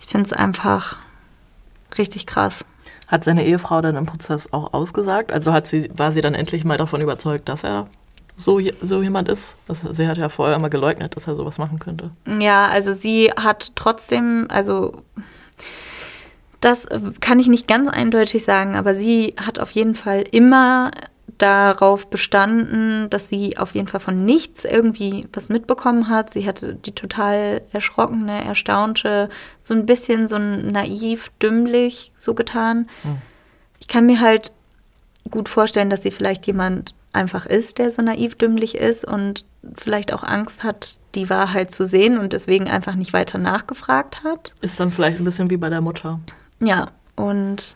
Ich 0.00 0.06
finde 0.06 0.26
es 0.26 0.32
einfach 0.32 0.96
richtig 1.96 2.26
krass. 2.26 2.64
Hat 3.06 3.22
seine 3.22 3.46
Ehefrau 3.46 3.80
dann 3.80 3.96
im 3.96 4.06
Prozess 4.06 4.52
auch 4.52 4.72
ausgesagt? 4.72 5.32
Also 5.32 5.52
hat 5.52 5.68
sie, 5.68 5.88
war 5.96 6.10
sie 6.10 6.20
dann 6.20 6.34
endlich 6.34 6.64
mal 6.64 6.76
davon 6.76 7.00
überzeugt, 7.00 7.48
dass 7.48 7.62
er 7.62 7.86
so, 8.36 8.60
so 8.80 9.02
jemand 9.02 9.28
ist? 9.28 9.56
Das, 9.68 9.80
sie 9.80 10.08
hat 10.08 10.18
ja 10.18 10.28
vorher 10.28 10.56
immer 10.56 10.68
geleugnet, 10.68 11.14
dass 11.14 11.28
er 11.28 11.36
sowas 11.36 11.58
machen 11.58 11.78
könnte. 11.78 12.10
Ja, 12.40 12.66
also 12.66 12.92
sie 12.92 13.30
hat 13.30 13.72
trotzdem, 13.76 14.46
also 14.48 15.02
das 16.60 16.88
kann 17.20 17.38
ich 17.38 17.46
nicht 17.46 17.68
ganz 17.68 17.88
eindeutig 17.88 18.42
sagen, 18.42 18.74
aber 18.74 18.96
sie 18.96 19.34
hat 19.36 19.60
auf 19.60 19.70
jeden 19.70 19.94
Fall 19.94 20.24
immer 20.32 20.90
darauf 21.38 22.08
bestanden, 22.08 23.10
dass 23.10 23.28
sie 23.28 23.58
auf 23.58 23.74
jeden 23.74 23.88
Fall 23.88 24.00
von 24.00 24.24
nichts 24.24 24.64
irgendwie 24.64 25.28
was 25.32 25.48
mitbekommen 25.48 26.08
hat. 26.08 26.30
Sie 26.30 26.46
hatte 26.46 26.74
die 26.74 26.92
total 26.92 27.62
erschrockene, 27.72 28.44
erstaunte, 28.44 29.28
so 29.60 29.74
ein 29.74 29.86
bisschen 29.86 30.28
so 30.28 30.38
naiv, 30.38 31.30
dümmlich 31.42 32.12
so 32.16 32.34
getan. 32.34 32.88
Hm. 33.02 33.18
Ich 33.80 33.88
kann 33.88 34.06
mir 34.06 34.20
halt 34.20 34.52
gut 35.30 35.48
vorstellen, 35.48 35.90
dass 35.90 36.02
sie 36.02 36.10
vielleicht 36.10 36.46
jemand 36.46 36.94
einfach 37.12 37.46
ist, 37.46 37.78
der 37.78 37.90
so 37.90 38.02
naiv 38.02 38.36
dümmlich 38.36 38.76
ist 38.76 39.04
und 39.04 39.44
vielleicht 39.74 40.12
auch 40.12 40.22
Angst 40.22 40.62
hat, 40.62 40.98
die 41.14 41.28
Wahrheit 41.28 41.72
zu 41.72 41.84
sehen 41.84 42.18
und 42.18 42.32
deswegen 42.32 42.68
einfach 42.68 42.94
nicht 42.94 43.12
weiter 43.12 43.38
nachgefragt 43.38 44.22
hat. 44.22 44.52
Ist 44.60 44.78
dann 44.78 44.92
vielleicht 44.92 45.18
ein 45.18 45.24
bisschen 45.24 45.50
wie 45.50 45.56
bei 45.56 45.70
der 45.70 45.80
Mutter. 45.80 46.20
Ja, 46.60 46.88
und 47.16 47.74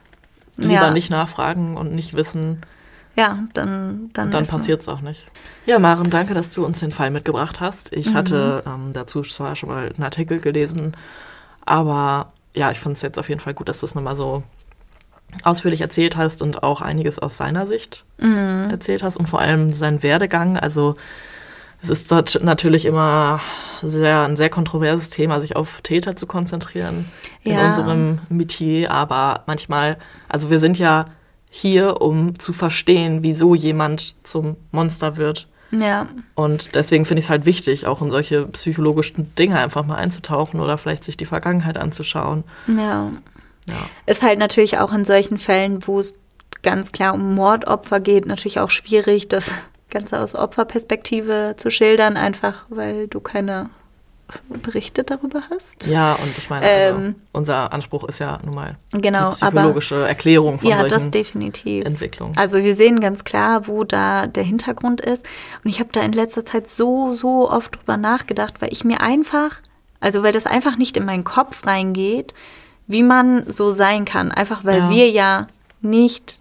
lieber 0.57 0.73
ja. 0.73 0.91
nicht 0.91 1.11
nachfragen 1.11 1.77
und 1.77 1.95
nicht 1.95 2.15
wissen, 2.15 2.61
ja, 3.21 3.39
dann 3.53 4.09
dann, 4.15 4.31
dann 4.31 4.47
passiert 4.47 4.81
es 4.81 4.89
auch 4.89 5.03
nicht. 5.03 5.27
Ja, 5.67 5.79
Maren, 5.79 6.09
danke, 6.09 6.33
dass 6.33 6.55
du 6.55 6.65
uns 6.65 6.81
den 6.81 6.91
Fall 6.91 7.11
mitgebracht 7.11 7.61
hast. 7.61 7.93
Ich 7.93 8.11
mhm. 8.11 8.15
hatte 8.15 8.63
ähm, 8.67 8.93
dazu 8.95 9.21
zwar 9.21 9.57
schon 9.57 9.69
mal 9.69 9.91
einen 9.95 10.03
Artikel 10.03 10.41
gelesen, 10.41 10.97
aber 11.67 12.33
ja, 12.55 12.71
ich 12.71 12.81
fand 12.81 12.97
es 12.97 13.03
jetzt 13.03 13.19
auf 13.19 13.29
jeden 13.29 13.41
Fall 13.41 13.53
gut, 13.53 13.69
dass 13.69 13.81
du 13.81 13.87
es 13.87 13.95
nochmal 13.95 14.17
so 14.17 14.43
ausführlich 15.45 15.83
erzählt 15.83 16.17
hast 16.17 16.41
und 16.41 16.63
auch 16.63 16.81
einiges 16.81 17.19
aus 17.19 17.37
seiner 17.37 17.67
Sicht 17.67 18.05
mhm. 18.19 18.69
erzählt 18.71 19.03
hast 19.03 19.19
und 19.19 19.29
vor 19.29 19.41
allem 19.41 19.75
seinen 19.75 20.03
Werdegang. 20.03 20.57
Also 20.57 20.97
es 21.83 21.91
ist 21.91 22.11
natürlich 22.43 22.87
immer 22.87 23.41
sehr, 23.83 24.23
ein 24.23 24.37
sehr 24.37 24.51
kontroverses 24.51 25.11
Thema, 25.11 25.43
sich 25.43 25.57
auf 25.57 25.83
Täter 25.83 26.17
zu 26.17 26.27
konzentrieren 26.27 27.11
ja. 27.43 27.61
in 27.61 27.67
unserem 27.67 28.19
Metier, 28.31 28.91
aber 28.91 29.45
manchmal, 29.47 29.99
also 30.29 30.49
wir 30.49 30.59
sind 30.59 30.79
ja 30.79 31.05
hier, 31.51 32.01
um 32.01 32.39
zu 32.39 32.53
verstehen, 32.53 33.23
wieso 33.23 33.55
jemand 33.55 34.15
zum 34.23 34.57
Monster 34.71 35.17
wird. 35.17 35.49
Ja. 35.73 36.09
Und 36.35 36.75
deswegen 36.75 37.05
finde 37.05 37.21
ich 37.21 37.27
es 37.27 37.31
halt 37.31 37.45
wichtig, 37.45 37.87
auch 37.87 38.03
in 38.03 38.11
solche 38.11 38.47
psychologischen 38.47 39.35
Dinge 39.35 39.59
einfach 39.59 39.85
mal 39.85 39.97
einzutauchen 39.97 40.61
oder 40.61 40.79
vielleicht 40.79 41.05
sich 41.05 41.17
die 41.17 41.27
Vergangenheit 41.27 41.77
anzuschauen. 41.77 42.45
Ja. 42.67 43.11
ja. 43.69 43.77
Ist 44.07 44.23
halt 44.23 44.39
natürlich 44.39 44.79
auch 44.79 44.93
in 44.93 45.05
solchen 45.05 45.39
Fällen, 45.39 45.87
wo 45.87 46.01
es 46.01 46.17
ganz 46.63 46.93
klar 46.93 47.15
um 47.15 47.35
Mordopfer 47.35 48.01
geht, 48.01 48.27
natürlich 48.27 48.61
auch 48.61 48.71
schwierig, 48.71 49.29
das 49.29 49.53
Ganze 49.91 50.21
aus 50.21 50.35
Opferperspektive 50.37 51.55
zu 51.57 51.71
schildern, 51.71 52.17
einfach 52.17 52.65
weil 52.69 53.09
du 53.09 53.21
keine 53.21 53.71
Berichte 54.49 55.05
darüber 55.05 55.43
hast. 55.51 55.87
Ja, 55.87 56.15
und 56.15 56.37
ich 56.37 56.51
meine, 56.51 56.67
also 56.67 56.99
ähm, 56.99 57.15
unser 57.33 57.73
Anspruch 57.73 58.05
ist 58.05 58.19
ja 58.19 58.39
nun 58.45 58.55
mal 58.55 58.77
genau, 58.93 59.31
die 59.31 59.37
psychologische 59.37 59.97
aber, 59.97 60.09
Erklärung 60.09 60.59
von 60.59 60.69
ja, 60.69 60.77
solchen 60.77 60.91
das 60.91 61.11
definitiv. 61.11 61.85
Entwicklungen. 61.85 62.37
Also 62.37 62.59
wir 62.63 62.75
sehen 62.75 63.01
ganz 63.01 63.25
klar, 63.25 63.67
wo 63.67 63.85
da 63.85 64.27
der 64.27 64.43
Hintergrund 64.43 65.01
ist. 65.01 65.25
Und 65.65 65.71
ich 65.71 65.81
habe 65.81 65.91
da 65.93 66.03
in 66.03 66.13
letzter 66.13 66.45
Zeit 66.45 66.69
so, 66.69 67.13
so 67.13 67.51
oft 67.51 67.77
drüber 67.77 67.97
nachgedacht, 67.97 68.61
weil 68.61 68.73
ich 68.73 68.85
mir 68.85 69.01
einfach, 69.01 69.57
also 70.01 70.23
weil 70.23 70.33
das 70.33 70.47
einfach 70.47 70.77
nicht 70.77 70.97
in 70.97 71.05
meinen 71.05 71.25
Kopf 71.25 71.67
reingeht, 71.67 72.35
wie 72.87 73.03
man 73.03 73.45
so 73.47 73.71
sein 73.71 74.05
kann. 74.05 74.33
Einfach 74.33 74.65
weil 74.65 74.79
ja. 74.79 74.91
wir 74.91 75.11
ja 75.11 75.47
nicht 75.81 76.39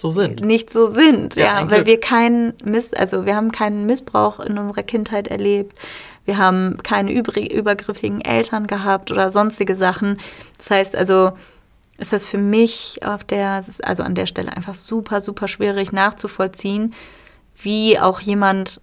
so 0.00 0.10
sind. 0.10 0.40
Nicht 0.40 0.70
so 0.70 0.88
sind, 0.88 1.34
ja, 1.34 1.60
ja 1.60 1.70
weil 1.70 1.84
wir 1.84 2.00
keinen 2.00 2.54
Miss, 2.64 2.94
also 2.94 3.26
wir 3.26 3.36
haben 3.36 3.52
keinen 3.52 3.84
Missbrauch 3.84 4.40
in 4.40 4.56
unserer 4.56 4.82
Kindheit 4.82 5.28
erlebt 5.28 5.78
wir 6.30 6.38
haben 6.38 6.78
keine 6.84 7.10
übergriffigen 7.10 8.20
Eltern 8.20 8.68
gehabt 8.68 9.10
oder 9.10 9.32
sonstige 9.32 9.74
Sachen. 9.74 10.18
Das 10.58 10.70
heißt 10.70 10.94
also, 10.94 11.32
ist 11.98 12.12
das 12.12 12.24
für 12.24 12.38
mich 12.38 13.00
auf 13.04 13.24
der, 13.24 13.64
also 13.82 14.04
an 14.04 14.14
der 14.14 14.26
Stelle 14.26 14.56
einfach 14.56 14.76
super, 14.76 15.20
super 15.20 15.48
schwierig 15.48 15.90
nachzuvollziehen, 15.90 16.94
wie 17.60 17.98
auch 17.98 18.20
jemand 18.20 18.80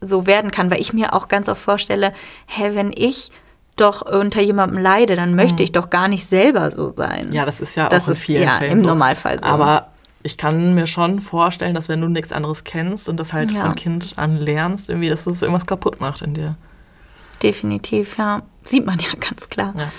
so 0.00 0.26
werden 0.26 0.50
kann, 0.50 0.72
weil 0.72 0.80
ich 0.80 0.92
mir 0.92 1.14
auch 1.14 1.28
ganz 1.28 1.48
oft 1.48 1.62
vorstelle, 1.62 2.12
hä, 2.48 2.70
wenn 2.74 2.90
ich 2.92 3.30
doch 3.76 4.02
unter 4.02 4.40
jemandem 4.40 4.78
leide, 4.82 5.14
dann 5.14 5.36
möchte 5.36 5.62
ich 5.62 5.70
doch 5.70 5.88
gar 5.88 6.08
nicht 6.08 6.26
selber 6.28 6.72
so 6.72 6.90
sein. 6.90 7.26
Mhm. 7.28 7.32
Ja, 7.32 7.44
das 7.44 7.60
ist 7.60 7.76
ja 7.76 7.88
Das 7.88 8.04
auch 8.04 8.08
in 8.08 8.12
ist, 8.14 8.20
vielen 8.22 8.42
ja, 8.42 8.50
Fällen 8.58 8.72
im 8.72 8.80
so. 8.80 8.88
Normalfall 8.88 9.38
so. 9.40 9.46
Aber 9.46 9.86
ich 10.24 10.36
kann 10.36 10.74
mir 10.74 10.88
schon 10.88 11.20
vorstellen, 11.20 11.76
dass 11.76 11.88
wenn 11.88 12.00
du 12.00 12.08
nichts 12.08 12.32
anderes 12.32 12.64
kennst 12.64 13.08
und 13.08 13.20
das 13.20 13.32
halt 13.32 13.52
Ja. 13.52 13.66
von 13.66 13.76
Kind 13.76 14.14
an 14.16 14.36
lernst, 14.36 14.88
irgendwie, 14.90 15.08
dass 15.10 15.24
das 15.24 15.42
irgendwas 15.42 15.66
kaputt 15.66 16.00
macht 16.00 16.22
in 16.22 16.34
dir. 16.34 16.56
Definitiv, 17.42 18.18
ja. 18.18 18.42
Sieht 18.64 18.86
man 18.86 18.98
ja 18.98 19.10
ganz 19.20 19.48
klar. 19.48 19.74
Ja. 19.76 19.92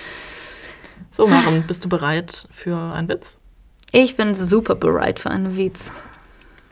So, 1.11 1.27
Maren, 1.27 1.63
bist 1.67 1.85
du 1.85 1.89
bereit 1.89 2.47
für 2.51 2.93
einen 2.93 3.07
Witz? 3.07 3.37
Ich 3.91 4.17
bin 4.17 4.33
super 4.33 4.75
bereit 4.75 5.19
für 5.19 5.29
einen 5.29 5.57
Witz. 5.57 5.91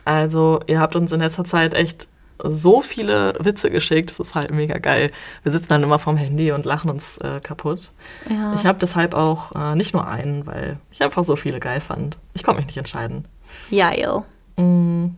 Also, 0.04 0.60
ihr 0.66 0.80
habt 0.80 0.96
uns 0.96 1.12
in 1.12 1.20
letzter 1.20 1.44
Zeit 1.44 1.74
echt 1.74 2.08
so 2.42 2.80
viele 2.80 3.34
Witze 3.38 3.70
geschickt. 3.70 4.10
Das 4.10 4.18
ist 4.18 4.34
halt 4.34 4.50
mega 4.50 4.78
geil. 4.78 5.12
Wir 5.44 5.52
sitzen 5.52 5.68
dann 5.68 5.82
immer 5.82 5.98
vorm 5.98 6.16
Handy 6.16 6.50
und 6.50 6.64
lachen 6.64 6.90
uns 6.90 7.18
äh, 7.18 7.40
kaputt. 7.40 7.92
Ja. 8.28 8.54
Ich 8.54 8.66
habe 8.66 8.78
deshalb 8.80 9.14
auch 9.14 9.52
äh, 9.54 9.76
nicht 9.76 9.94
nur 9.94 10.08
einen, 10.08 10.46
weil 10.46 10.78
ich 10.90 11.02
einfach 11.02 11.22
so 11.22 11.36
viele 11.36 11.60
geil 11.60 11.80
fand. 11.80 12.18
Ich 12.34 12.42
konnte 12.42 12.58
mich 12.58 12.66
nicht 12.66 12.78
entscheiden. 12.78 13.26
Jail. 13.70 14.22
Mm. 14.56 15.10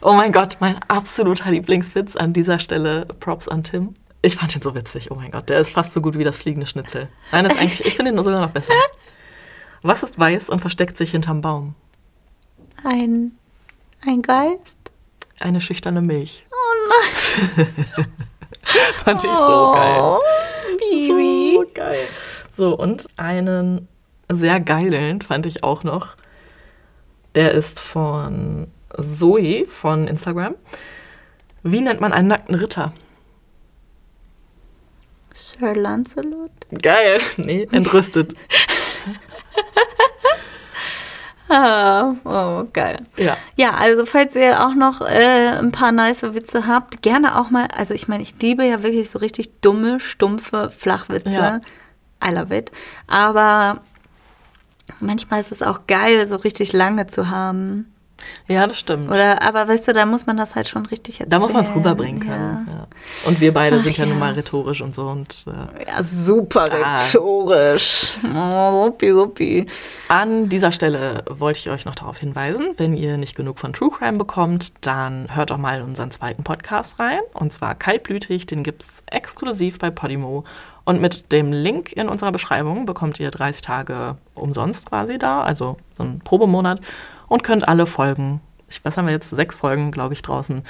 Oh 0.00 0.12
mein 0.14 0.32
Gott, 0.32 0.56
mein 0.58 0.80
absoluter 0.88 1.50
Lieblingswitz 1.50 2.16
an 2.16 2.32
dieser 2.32 2.58
Stelle. 2.58 3.06
Props 3.20 3.46
an 3.46 3.62
Tim. 3.62 3.94
Ich 4.22 4.36
fand 4.36 4.54
ihn 4.54 4.62
so 4.62 4.74
witzig. 4.76 5.10
Oh 5.10 5.16
mein 5.16 5.32
Gott, 5.32 5.48
der 5.48 5.58
ist 5.58 5.70
fast 5.70 5.92
so 5.92 6.00
gut 6.00 6.16
wie 6.16 6.24
das 6.24 6.38
fliegende 6.38 6.66
Schnitzel. 6.66 7.08
Nein, 7.32 7.44
das 7.44 7.54
ist 7.54 7.58
eigentlich, 7.60 7.84
ich 7.84 7.96
finde 7.96 8.12
ihn 8.12 8.22
sogar 8.22 8.40
noch 8.40 8.50
besser. 8.50 8.72
Was 9.82 10.04
ist 10.04 10.16
weiß 10.16 10.48
und 10.48 10.60
versteckt 10.60 10.96
sich 10.96 11.10
hinterm 11.10 11.40
Baum? 11.40 11.74
Ein, 12.84 13.32
ein 14.06 14.22
Geist? 14.22 14.78
Eine 15.40 15.60
schüchterne 15.60 16.00
Milch. 16.00 16.46
Oh 16.52 16.88
nein. 16.88 17.66
Fand 19.04 19.24
ich 19.24 19.30
so 19.30 19.72
geil. 19.74 20.00
Oh, 20.00 20.20
Bibi. 20.78 21.54
So 21.54 21.64
geil. 21.74 22.08
So, 22.56 22.76
und 22.76 23.08
einen 23.16 23.88
sehr 24.30 24.60
geilen 24.60 25.20
fand 25.20 25.46
ich 25.46 25.64
auch 25.64 25.82
noch. 25.82 26.14
Der 27.34 27.52
ist 27.52 27.80
von 27.80 28.68
Zoe 29.00 29.66
von 29.66 30.06
Instagram. 30.06 30.54
Wie 31.64 31.80
nennt 31.80 32.00
man 32.00 32.12
einen 32.12 32.28
nackten 32.28 32.54
Ritter? 32.54 32.92
Sir 35.34 35.74
Lancelot? 35.74 36.50
Geil. 36.80 37.20
Nee, 37.36 37.68
entrüstet. 37.72 38.34
Ah, 41.48 42.08
oh, 42.24 42.66
geil. 42.72 43.00
ja. 43.18 43.36
Ja, 43.56 43.74
also 43.74 44.06
falls 44.06 44.34
ihr 44.36 44.64
auch 44.64 44.74
noch 44.74 45.02
äh, 45.02 45.58
ein 45.58 45.70
paar 45.70 45.92
nice 45.92 46.22
Witze 46.22 46.66
habt, 46.66 47.02
gerne 47.02 47.38
auch 47.38 47.50
mal, 47.50 47.66
also 47.76 47.92
ich 47.92 48.08
meine, 48.08 48.22
ich 48.22 48.40
liebe 48.40 48.64
ja 48.64 48.82
wirklich 48.82 49.10
so 49.10 49.18
richtig 49.18 49.60
dumme, 49.60 50.00
stumpfe 50.00 50.70
Flachwitze. 50.70 51.30
Ja. 51.30 51.60
I 52.24 52.32
love 52.32 52.56
it. 52.56 52.70
Aber 53.06 53.82
manchmal 55.00 55.40
ist 55.40 55.52
es 55.52 55.62
auch 55.62 55.86
geil, 55.86 56.26
so 56.26 56.36
richtig 56.36 56.72
lange 56.72 57.06
zu 57.08 57.28
haben. 57.28 57.92
Ja, 58.48 58.66
das 58.66 58.78
stimmt. 58.78 59.08
Oder, 59.10 59.42
aber 59.42 59.68
weißt 59.68 59.88
du, 59.88 59.92
da 59.92 60.04
muss 60.06 60.26
man 60.26 60.36
das 60.36 60.54
halt 60.56 60.68
schon 60.68 60.86
richtig 60.86 61.14
erzählen. 61.20 61.30
da 61.30 61.38
muss 61.38 61.52
man 61.52 61.64
es 61.64 61.74
rüberbringen 61.74 62.20
können. 62.20 62.66
Ja, 62.68 62.72
Ja. 62.74 62.86
Und 63.24 63.40
wir 63.40 63.52
beide 63.54 63.76
Ach, 63.78 63.82
sind 63.82 63.96
ja, 63.96 64.04
nun 64.06 64.14
ja. 64.14 64.20
mal 64.20 64.32
rhetorisch 64.34 64.80
und 64.80 64.94
so. 64.94 65.06
Und 65.06 65.44
äh, 65.46 65.86
ja 65.88 66.02
super 66.02 66.68
Ah. 66.72 66.96
rhetorisch. 66.96 68.14
Oh, 68.34 68.84
supi, 68.86 69.10
supi. 69.12 69.66
An 70.08 70.48
dieser 70.48 70.72
Stelle 70.72 71.24
wollte 71.28 71.58
ich 71.60 71.70
euch 71.70 71.84
noch 71.84 71.94
darauf 71.94 72.18
hinweisen, 72.18 72.74
wenn 72.76 72.94
ihr 72.96 73.16
nicht 73.16 73.34
genug 73.36 73.58
von 73.58 73.72
True 73.72 73.90
Crime 73.90 74.18
bekommt, 74.18 74.72
dann 74.86 75.34
hört 75.34 75.50
doch 75.50 75.58
mal 75.58 75.78
in 75.80 75.84
unseren 75.84 76.10
zweiten 76.10 76.44
Podcast 76.44 76.98
rein. 76.98 77.20
Und 77.34 77.52
zwar 77.52 77.74
Kaltblütig, 77.74 78.46
den 78.46 78.62
gibt 78.62 78.82
es 78.82 79.02
exklusiv 79.06 79.78
bei 79.78 79.90
Podimo. 79.90 80.44
Und 80.84 81.00
mit 81.00 81.30
dem 81.30 81.52
Link 81.52 81.92
in 81.92 82.08
unserer 82.08 82.32
Beschreibung 82.32 82.86
bekommt 82.86 83.20
ihr 83.20 83.30
30 83.30 83.62
Tage 83.62 84.16
umsonst 84.34 84.88
quasi 84.90 85.16
da, 85.16 85.42
also 85.42 85.76
so 85.92 86.02
einen 86.02 86.18
Probemonat. 86.18 86.80
Und 87.32 87.42
könnt 87.42 87.66
alle 87.66 87.86
Folgen, 87.86 88.42
ich, 88.68 88.84
was 88.84 88.98
haben 88.98 89.06
wir 89.06 89.14
jetzt, 89.14 89.30
sechs 89.30 89.56
Folgen, 89.56 89.90
glaube 89.90 90.12
ich, 90.12 90.20
draußen, 90.20 90.62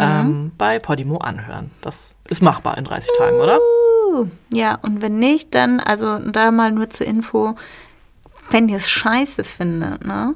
ähm, 0.00 0.52
bei 0.56 0.78
Podimo 0.78 1.16
anhören. 1.18 1.72
Das 1.80 2.14
ist 2.28 2.40
machbar 2.40 2.78
in 2.78 2.84
30 2.84 3.10
Tagen, 3.18 3.36
oder? 3.38 3.58
Uh, 3.58 4.26
Ja, 4.50 4.76
und 4.76 5.02
wenn 5.02 5.18
nicht, 5.18 5.56
dann, 5.56 5.80
also 5.80 6.20
da 6.20 6.52
mal 6.52 6.70
nur 6.70 6.88
zur 6.88 7.08
Info, 7.08 7.56
wenn 8.50 8.68
ihr 8.68 8.76
es 8.76 8.88
scheiße 8.88 9.42
findet, 9.42 10.04
ne? 10.04 10.34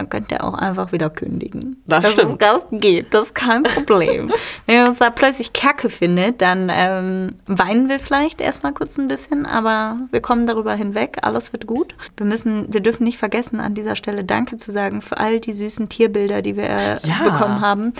Dann 0.00 0.08
könnt 0.08 0.32
ihr 0.32 0.42
auch 0.42 0.54
einfach 0.54 0.92
wieder 0.92 1.10
kündigen. 1.10 1.82
Das 1.86 2.10
stimmt. 2.12 2.32
Ist, 2.32 2.40
das 2.42 2.64
geht, 2.70 3.12
das 3.12 3.26
ist 3.26 3.34
kein 3.34 3.64
Problem. 3.64 4.32
wenn 4.66 4.76
ihr 4.76 4.88
uns 4.88 4.98
da 4.98 5.10
plötzlich 5.10 5.52
Kacke 5.52 5.90
findet, 5.90 6.40
dann 6.40 6.70
ähm, 6.72 7.34
weinen 7.46 7.90
wir 7.90 8.00
vielleicht 8.00 8.40
erstmal 8.40 8.72
kurz 8.72 8.96
ein 8.98 9.08
bisschen, 9.08 9.44
aber 9.44 9.98
wir 10.10 10.22
kommen 10.22 10.46
darüber 10.46 10.72
hinweg, 10.74 11.18
alles 11.20 11.52
wird 11.52 11.66
gut. 11.66 11.94
Wir 12.16 12.24
müssen, 12.24 12.72
wir 12.72 12.80
dürfen 12.80 13.04
nicht 13.04 13.18
vergessen, 13.18 13.60
an 13.60 13.74
dieser 13.74 13.94
Stelle 13.94 14.24
Danke 14.24 14.56
zu 14.56 14.70
sagen 14.70 15.02
für 15.02 15.18
all 15.18 15.38
die 15.38 15.52
süßen 15.52 15.90
Tierbilder, 15.90 16.40
die 16.40 16.56
wir 16.56 16.64
äh, 16.70 16.98
Ja. 17.06 17.22
bekommen 17.24 17.60
haben. 17.60 17.92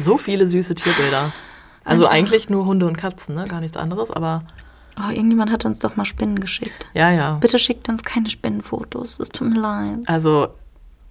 So 0.00 0.18
viele 0.18 0.48
süße 0.48 0.74
Tierbilder. 0.74 1.32
Also 1.84 2.08
eigentlich 2.08 2.50
nur 2.50 2.66
Hunde 2.66 2.86
und 2.88 2.98
Katzen, 2.98 3.36
ne? 3.36 3.46
Gar 3.46 3.60
nichts 3.60 3.76
anderes, 3.76 4.10
aber 4.10 4.42
Oh, 4.98 5.10
irgendjemand 5.10 5.52
hat 5.52 5.64
uns 5.66 5.78
doch 5.78 5.94
mal 5.96 6.06
Spinnen 6.06 6.40
geschickt. 6.40 6.86
ja, 6.94 7.10
ja. 7.10 7.34
Bitte 7.34 7.58
schickt 7.58 7.88
uns 7.90 8.02
keine 8.02 8.30
Spinnenfotos. 8.30 9.20
Es 9.20 9.28
tut 9.28 9.50
mir 9.50 9.60
leid. 9.60 9.98
Also, 10.06 10.48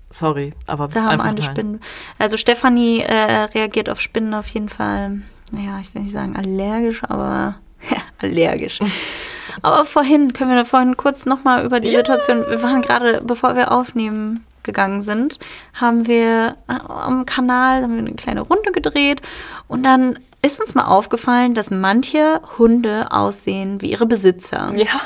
sorry, 0.09 0.53
aber 0.67 0.93
Wir 0.93 1.03
haben 1.03 1.11
einfach 1.11 1.25
eine 1.25 1.39
nein. 1.39 1.43
Spinne. 1.43 1.79
Also 2.17 2.37
Stefanie 2.37 2.99
äh, 3.01 3.43
reagiert 3.53 3.89
auf 3.89 4.01
Spinnen 4.01 4.33
auf 4.33 4.47
jeden 4.47 4.69
Fall, 4.69 5.21
ja, 5.51 5.79
ich 5.79 5.93
will 5.93 6.03
nicht 6.03 6.13
sagen 6.13 6.35
allergisch, 6.35 7.03
aber 7.03 7.55
ja, 7.89 7.97
allergisch. 8.19 8.79
aber 9.61 9.85
vorhin, 9.85 10.33
können 10.33 10.51
wir 10.51 10.57
da 10.57 10.65
vorhin 10.65 10.97
kurz 10.97 11.25
nochmal 11.25 11.65
über 11.65 11.79
die 11.79 11.95
Situation, 11.95 12.45
wir 12.47 12.61
waren 12.63 12.81
gerade, 12.81 13.21
bevor 13.23 13.55
wir 13.55 13.71
aufnehmen 13.71 14.45
gegangen 14.63 15.01
sind, 15.01 15.39
haben 15.73 16.07
wir 16.07 16.57
äh, 16.67 16.73
am 16.87 17.25
Kanal 17.25 17.83
haben 17.83 17.93
wir 17.93 17.99
eine 17.99 18.13
kleine 18.13 18.41
Runde 18.41 18.71
gedreht 18.71 19.21
und 19.67 19.83
dann 19.83 20.19
ist 20.41 20.59
uns 20.59 20.75
mal 20.75 20.85
aufgefallen, 20.85 21.55
dass 21.55 21.71
manche 21.71 22.41
Hunde 22.57 23.07
aussehen 23.11 23.81
wie 23.81 23.91
ihre 23.91 24.05
Besitzer. 24.05 24.71
Ja. 24.75 25.01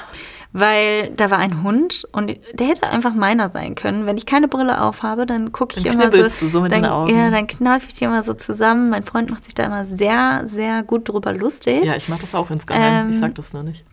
Weil 0.51 1.09
da 1.09 1.29
war 1.29 1.37
ein 1.37 1.61
Hund 1.61 2.07
und 2.11 2.35
der 2.53 2.67
hätte 2.67 2.89
einfach 2.89 3.13
meiner 3.13 3.49
sein 3.49 3.75
können. 3.75 4.07
Wenn 4.07 4.17
ich 4.17 4.25
keine 4.25 4.47
Brille 4.47 4.81
aufhabe, 4.81 5.27
dann 5.27 5.51
gucke 5.51 5.79
ich 5.79 5.85
immer 5.85 6.11
so. 6.11 6.17
du 6.17 6.29
so 6.29 6.61
mit 6.61 6.71
dann. 6.71 6.83
Ja, 6.83 7.29
dann 7.29 7.45
kneife 7.45 7.85
ich 7.87 7.93
die 7.93 8.05
immer 8.05 8.23
so 8.23 8.33
zusammen. 8.33 8.89
Mein 8.89 9.03
Freund 9.03 9.29
macht 9.29 9.45
sich 9.45 9.53
da 9.53 9.63
immer 9.65 9.85
sehr, 9.85 10.43
sehr 10.45 10.81
gut 10.81 11.07
drüber 11.07 11.33
lustig. 11.33 11.83
Ja, 11.83 11.95
ich 11.95 12.09
mache 12.09 12.21
das 12.21 12.33
auch 12.33 12.49
insgeheim. 12.49 13.07
Ähm, 13.07 13.11
ich 13.11 13.19
sag 13.19 13.35
das 13.35 13.53
nur 13.53 13.61
nicht. 13.61 13.85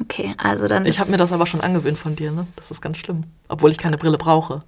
Okay, 0.00 0.34
also 0.36 0.68
dann. 0.68 0.84
Ich 0.84 0.98
habe 0.98 1.10
mir 1.10 1.16
das 1.16 1.32
aber 1.32 1.46
schon 1.46 1.60
angewöhnt 1.62 1.96
von 1.96 2.16
dir, 2.16 2.32
ne? 2.32 2.46
Das 2.56 2.70
ist 2.70 2.82
ganz 2.82 2.98
schlimm. 2.98 3.24
Obwohl 3.48 3.70
ich 3.70 3.78
keine 3.78 3.96
Brille 3.96 4.18
brauche. 4.18 4.62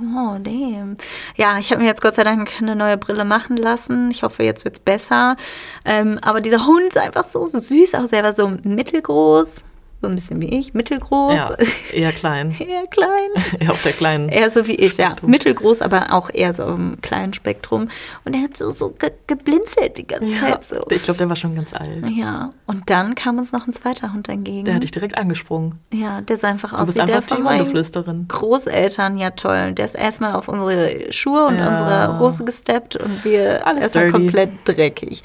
Oh, 0.00 0.36
damn. 0.40 0.96
Ja, 1.36 1.58
ich 1.58 1.70
habe 1.70 1.82
mir 1.82 1.86
jetzt 1.86 2.02
Gott 2.02 2.16
sei 2.16 2.24
Dank 2.24 2.50
eine 2.58 2.74
neue 2.74 2.96
Brille 2.96 3.24
machen 3.24 3.56
lassen. 3.56 4.10
Ich 4.10 4.24
hoffe, 4.24 4.42
jetzt 4.42 4.64
wird's 4.64 4.80
besser. 4.80 5.36
Ähm, 5.84 6.18
aber 6.20 6.40
dieser 6.40 6.66
Hund 6.66 6.88
ist 6.88 6.98
einfach 6.98 7.24
so 7.24 7.44
süß 7.44 7.94
aus. 7.94 8.10
Er 8.10 8.24
war 8.24 8.32
so 8.32 8.48
mittelgroß. 8.64 9.62
So 10.04 10.10
ein 10.10 10.16
bisschen 10.16 10.42
wie 10.42 10.48
ich. 10.58 10.74
Mittelgroß. 10.74 11.32
Ja, 11.34 11.50
eher 11.90 12.12
klein. 12.12 12.54
Eher 12.60 12.86
klein. 12.88 13.30
eher 13.58 13.72
auf 13.72 13.82
der 13.82 13.92
kleinen. 13.92 14.28
Eher 14.28 14.50
so 14.50 14.66
wie 14.66 14.74
ich, 14.74 14.98
ja. 14.98 15.16
Mittelgroß, 15.22 15.80
aber 15.80 16.12
auch 16.12 16.28
eher 16.30 16.52
so 16.52 16.64
im 16.64 17.00
kleinen 17.00 17.32
Spektrum. 17.32 17.88
Und 18.26 18.36
er 18.36 18.42
hat 18.42 18.54
so, 18.54 18.70
so 18.70 18.90
ge 18.90 19.12
geblinzelt 19.26 19.96
die 19.96 20.06
ganze 20.06 20.28
Ja, 20.28 20.60
Zeit 20.60 20.64
so. 20.64 20.84
ich 20.90 21.02
glaube, 21.04 21.16
der 21.16 21.30
war 21.30 21.36
schon 21.36 21.54
ganz 21.54 21.72
alt. 21.72 22.06
Ja, 22.10 22.52
und 22.66 22.90
dann 22.90 23.14
kam 23.14 23.38
uns 23.38 23.52
noch 23.52 23.66
ein 23.66 23.72
zweiter 23.72 24.12
Hund 24.12 24.28
entgegen. 24.28 24.66
Der 24.66 24.74
hat 24.74 24.82
dich 24.82 24.90
direkt 24.90 25.16
angesprungen. 25.16 25.78
ja, 25.90 26.20
der 26.20 26.36
sah 26.36 26.48
einfach 26.48 26.74
aus 26.74 26.90
wie 26.90 26.92
der 26.98 27.04
einfach 27.04 27.22
die 27.22 27.34
von 27.36 27.42
meinen 27.44 27.60
Hundeflüsterin. 27.60 28.26
Großeltern. 28.28 29.16
Ja, 29.16 29.30
toll. 29.30 29.72
Der 29.72 29.86
ist 29.86 29.94
erstmal 29.94 30.34
auf 30.34 30.48
unsere 30.48 31.10
Schuhe 31.14 31.46
und 31.46 31.56
Ja. 31.56 31.70
unsere 31.72 32.18
Hose 32.18 32.44
gesteppt 32.44 32.96
und 32.96 33.24
wir 33.24 33.66
Alles 33.66 33.84
erstmal 33.84 34.10
komplett 34.10 34.50
dreckig. 34.66 35.22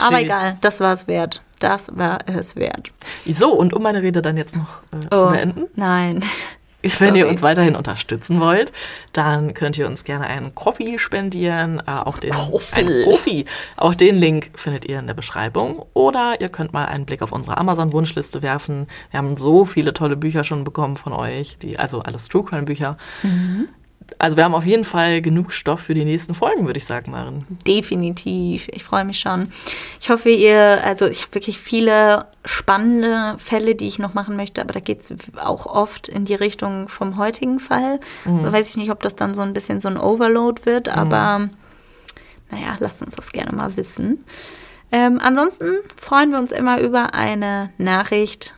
Aber 0.00 0.16
Shit. 0.16 0.24
egal, 0.24 0.56
das 0.62 0.80
war 0.80 0.94
es 0.94 1.06
wert. 1.06 1.42
Das 1.62 1.96
war 1.96 2.18
es 2.26 2.56
wert. 2.56 2.90
So, 3.24 3.52
und 3.52 3.72
um 3.72 3.82
meine 3.82 4.02
Rede 4.02 4.20
dann 4.20 4.36
jetzt 4.36 4.56
noch 4.56 4.80
äh, 4.92 5.16
zu 5.16 5.30
beenden. 5.30 5.66
nein. 5.76 6.24
Wenn 6.98 7.14
ihr 7.14 7.22
Sorry. 7.22 7.30
uns 7.30 7.42
weiterhin 7.42 7.76
unterstützen 7.76 8.40
wollt, 8.40 8.72
dann 9.12 9.54
könnt 9.54 9.78
ihr 9.78 9.86
uns 9.86 10.02
gerne 10.02 10.26
einen 10.26 10.52
Coffee 10.56 10.98
spendieren. 10.98 11.80
Äh, 11.86 11.92
auch 11.92 12.18
den 12.18 12.32
Coffee. 13.04 13.44
Auch 13.76 13.94
den 13.94 14.16
Link 14.16 14.50
findet 14.56 14.86
ihr 14.86 14.98
in 14.98 15.06
der 15.06 15.14
Beschreibung. 15.14 15.86
Oder 15.94 16.40
ihr 16.40 16.48
könnt 16.48 16.72
mal 16.72 16.86
einen 16.86 17.06
Blick 17.06 17.22
auf 17.22 17.30
unsere 17.30 17.56
Amazon-Wunschliste 17.56 18.42
werfen. 18.42 18.88
Wir 19.12 19.18
haben 19.18 19.36
so 19.36 19.64
viele 19.64 19.92
tolle 19.94 20.16
Bücher 20.16 20.42
schon 20.42 20.64
bekommen 20.64 20.96
von 20.96 21.12
euch, 21.12 21.56
die, 21.62 21.78
also 21.78 22.00
alles 22.00 22.28
True 22.28 22.44
Crime 22.44 22.64
Bücher. 22.64 22.96
Also 24.18 24.36
wir 24.36 24.44
haben 24.44 24.54
auf 24.54 24.64
jeden 24.64 24.84
Fall 24.84 25.22
genug 25.22 25.52
Stoff 25.52 25.80
für 25.80 25.94
die 25.94 26.04
nächsten 26.04 26.34
Folgen, 26.34 26.66
würde 26.66 26.78
ich 26.78 26.84
sagen, 26.84 27.10
Maren. 27.10 27.44
Definitiv. 27.66 28.68
Ich 28.72 28.84
freue 28.84 29.04
mich 29.04 29.18
schon. 29.18 29.52
Ich 30.00 30.10
hoffe, 30.10 30.30
ihr, 30.30 30.80
also 30.84 31.06
ich 31.06 31.22
habe 31.22 31.34
wirklich 31.34 31.58
viele 31.58 32.26
spannende 32.44 33.36
Fälle, 33.38 33.74
die 33.74 33.86
ich 33.86 33.98
noch 33.98 34.14
machen 34.14 34.36
möchte, 34.36 34.60
aber 34.60 34.72
da 34.72 34.80
geht 34.80 35.00
es 35.00 35.14
auch 35.36 35.66
oft 35.66 36.08
in 36.08 36.24
die 36.24 36.34
Richtung 36.34 36.88
vom 36.88 37.16
heutigen 37.16 37.60
Fall. 37.60 38.00
Da 38.24 38.52
weiß 38.52 38.70
ich 38.70 38.76
nicht, 38.76 38.90
ob 38.90 39.00
das 39.00 39.14
dann 39.16 39.34
so 39.34 39.42
ein 39.42 39.52
bisschen 39.52 39.80
so 39.80 39.88
ein 39.88 39.96
Overload 39.96 40.66
wird, 40.66 40.88
aber 40.88 41.48
naja, 42.50 42.76
lasst 42.80 43.02
uns 43.02 43.14
das 43.14 43.32
gerne 43.32 43.52
mal 43.52 43.76
wissen. 43.76 44.24
Ähm, 44.90 45.18
ansonsten 45.22 45.78
freuen 45.96 46.32
wir 46.32 46.38
uns 46.38 46.52
immer 46.52 46.80
über 46.80 47.14
eine 47.14 47.70
Nachricht. 47.78 48.54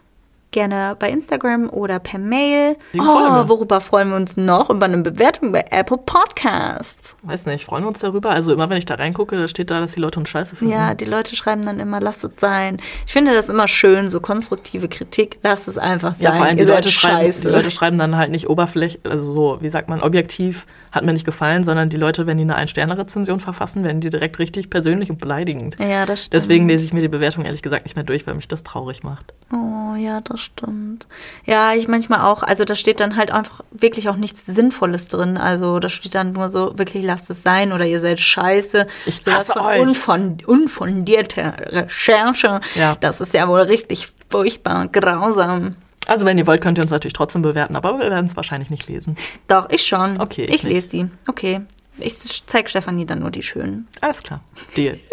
Gerne 0.54 0.96
bei 0.98 1.10
Instagram 1.10 1.68
oder 1.68 1.98
per 1.98 2.18
Mail. 2.18 2.76
Die. 2.94 3.00
Oh, 3.00 3.48
worüber 3.48 3.82
freuen 3.82 4.08
wir 4.08 4.16
uns 4.16 4.38
noch? 4.38 4.70
Über 4.70 4.86
eine 4.86 4.98
Bewertung 4.98 5.52
bei 5.52 5.66
Apple 5.70 5.98
Podcasts. 5.98 7.16
Weiß 7.22 7.44
nicht, 7.46 7.66
freuen 7.66 7.84
wir 7.84 7.88
uns 7.88 7.98
darüber. 7.98 8.30
Also 8.30 8.54
immer 8.54 8.70
wenn 8.70 8.78
ich 8.78 8.86
da 8.86 8.94
reingucke, 8.94 9.36
da 9.36 9.48
steht 9.48 9.70
da, 9.70 9.80
dass 9.80 9.92
die 9.92 10.00
Leute 10.00 10.18
uns 10.20 10.30
scheiße 10.30 10.56
finden. 10.56 10.72
Ja, 10.72 10.94
die 10.94 11.04
Leute 11.04 11.36
schreiben 11.36 11.62
dann 11.62 11.80
immer, 11.80 12.00
lasst 12.00 12.24
es 12.24 12.32
sein. 12.38 12.78
Ich 13.06 13.12
finde 13.12 13.34
das 13.34 13.50
immer 13.50 13.68
schön, 13.68 14.08
so 14.08 14.20
konstruktive 14.20 14.88
Kritik, 14.88 15.38
lasst 15.42 15.68
es 15.68 15.76
einfach 15.76 16.14
sein. 16.14 16.24
Ja, 16.24 16.32
vor 16.32 16.46
allem 16.46 16.56
die 16.56 16.64
Leute, 16.64 16.88
schreiben, 16.88 17.34
die 17.42 17.48
Leute 17.48 17.70
schreiben 17.70 17.98
dann 17.98 18.16
halt 18.16 18.30
nicht 18.30 18.48
oberflächlich, 18.48 19.04
also 19.10 19.30
so, 19.30 19.58
wie 19.60 19.68
sagt 19.68 19.88
man, 19.88 20.00
objektiv, 20.00 20.64
hat 20.92 21.04
mir 21.04 21.12
nicht 21.12 21.26
gefallen, 21.26 21.64
sondern 21.64 21.88
die 21.88 21.96
Leute, 21.96 22.28
wenn 22.28 22.36
die 22.36 22.44
eine 22.44 22.54
Ein-Sterne-Rezension 22.54 23.40
verfassen, 23.40 23.82
werden 23.82 24.00
die 24.00 24.10
direkt 24.10 24.38
richtig 24.38 24.70
persönlich 24.70 25.10
und 25.10 25.20
beleidigend. 25.20 25.76
ja, 25.80 26.06
das 26.06 26.26
stimmt. 26.26 26.34
Deswegen 26.34 26.68
lese 26.68 26.84
ich 26.84 26.92
mir 26.92 27.00
die 27.00 27.08
Bewertung 27.08 27.44
ehrlich 27.44 27.62
gesagt 27.62 27.84
nicht 27.84 27.96
mehr 27.96 28.04
durch, 28.04 28.26
weil 28.28 28.34
mich 28.34 28.46
das 28.46 28.62
traurig 28.62 29.02
macht. 29.02 29.34
Oh, 29.52 29.96
ja, 29.96 30.20
das 30.20 30.40
stimmt. 30.44 31.06
Ja, 31.44 31.74
ich 31.74 31.88
manchmal 31.88 32.20
auch. 32.20 32.42
Also 32.42 32.64
da 32.64 32.74
steht 32.74 33.00
dann 33.00 33.16
halt 33.16 33.30
einfach 33.32 33.62
wirklich 33.70 34.08
auch 34.08 34.16
nichts 34.16 34.46
Sinnvolles 34.46 35.08
drin. 35.08 35.36
Also 35.36 35.78
da 35.80 35.88
steht 35.88 36.14
dann 36.14 36.32
nur 36.32 36.48
so, 36.48 36.78
wirklich 36.78 37.04
lasst 37.04 37.30
es 37.30 37.42
sein 37.42 37.72
oder 37.72 37.86
ihr 37.86 38.00
seid 38.00 38.20
scheiße. 38.20 38.86
Ich 39.06 39.22
Sowas 39.22 39.48
hasse 39.48 39.52
von 39.54 39.62
euch. 39.66 39.80
Unfon 39.80 40.38
unfundierte 40.46 41.54
Recherche. 41.70 42.60
Ja. 42.74 42.96
Das 43.00 43.20
ist 43.20 43.34
ja 43.34 43.48
wohl 43.48 43.60
richtig 43.60 44.08
furchtbar, 44.30 44.88
grausam. 44.88 45.76
Also 46.06 46.26
wenn 46.26 46.36
ihr 46.36 46.46
wollt, 46.46 46.60
könnt 46.60 46.78
ihr 46.78 46.82
uns 46.82 46.90
natürlich 46.90 47.14
trotzdem 47.14 47.42
bewerten, 47.42 47.76
aber 47.76 47.98
wir 47.98 48.10
werden 48.10 48.26
es 48.26 48.36
wahrscheinlich 48.36 48.68
nicht 48.70 48.88
lesen. 48.88 49.16
Doch, 49.48 49.70
ich 49.70 49.86
schon. 49.86 50.20
Okay, 50.20 50.44
Ich, 50.44 50.56
ich 50.56 50.62
lese 50.62 50.88
die. 50.88 51.06
Okay. 51.26 51.62
Ich 51.98 52.14
zeige 52.46 52.68
Stefanie 52.68 53.06
dann 53.06 53.20
nur 53.20 53.30
die 53.30 53.42
schönen. 53.42 53.86
Alles 54.00 54.22
klar, 54.22 54.40
Deal. 54.76 54.98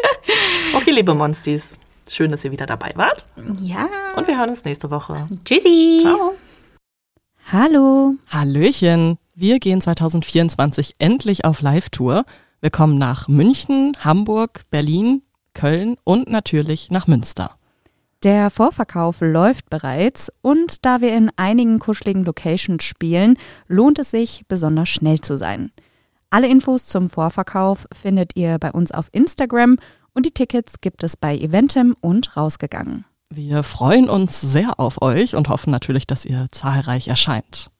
Okay, 0.74 0.92
liebe 0.92 1.14
Monsties, 1.14 1.76
schön, 2.16 2.32
dass 2.32 2.44
ihr 2.46 2.52
wieder 2.52 2.66
dabei 2.66 2.92
wart 2.96 3.26
Ja. 3.62 3.90
und 4.16 4.28
wir 4.28 4.38
hören 4.38 4.50
uns 4.50 4.64
nächste 4.64 4.90
Woche. 4.92 5.28
Tschüssi. 5.46 6.00
Ciao. 6.02 6.34
Hallo. 7.52 8.16
Hallöchen! 8.30 9.18
Wir 9.34 9.60
gehen 9.60 9.82
2024 9.82 10.96
endlich 11.00 11.46
auf 11.46 11.62
Live-Tour. 11.62 12.26
Wir 12.60 12.70
kommen 12.70 12.98
nach 12.98 13.28
München, 13.28 13.98
Hamburg, 14.04 14.62
Berlin, 14.70 15.24
Köln 15.54 15.98
und 16.04 16.30
natürlich 16.30 16.92
nach 16.92 17.08
Münster. 17.08 17.56
Der 18.24 18.52
Vorverkauf 18.52 19.18
läuft 19.22 19.70
bereits 19.72 20.32
und 20.42 20.86
da 20.86 21.02
wir 21.02 21.16
in 21.18 21.32
einigen 21.38 21.80
kuscheligen 21.80 22.24
Locations 22.24 22.84
spielen, 22.84 23.38
lohnt 23.68 23.98
es 23.98 24.12
sich, 24.12 24.44
besonders 24.48 24.90
schnell 24.90 25.20
zu 25.22 25.38
sein. 25.38 25.72
Alle 26.30 26.48
Infos 26.48 26.86
zum 26.86 27.10
Vorverkauf 27.10 27.88
findet 27.92 28.36
ihr 28.36 28.60
bei 28.60 28.72
uns 28.72 28.92
auf 28.92 29.08
Instagram 29.12 29.78
und 30.14 30.26
die 30.26 30.32
Tickets 30.32 30.82
gibt 30.82 31.04
es 31.04 31.18
bei 31.18 31.38
Eventim 31.38 31.96
und 32.02 32.36
rausgegangen. 32.38 33.06
Wir 33.30 33.64
freuen 33.64 34.10
uns 34.10 34.42
sehr 34.42 34.80
auf 34.80 35.02
euch 35.02 35.36
und 35.36 35.48
hoffen 35.48 35.72
natürlich, 35.72 36.06
dass 36.06 36.26
ihr 36.26 36.48
zahlreich 36.52 37.08
erscheint. 37.08 37.72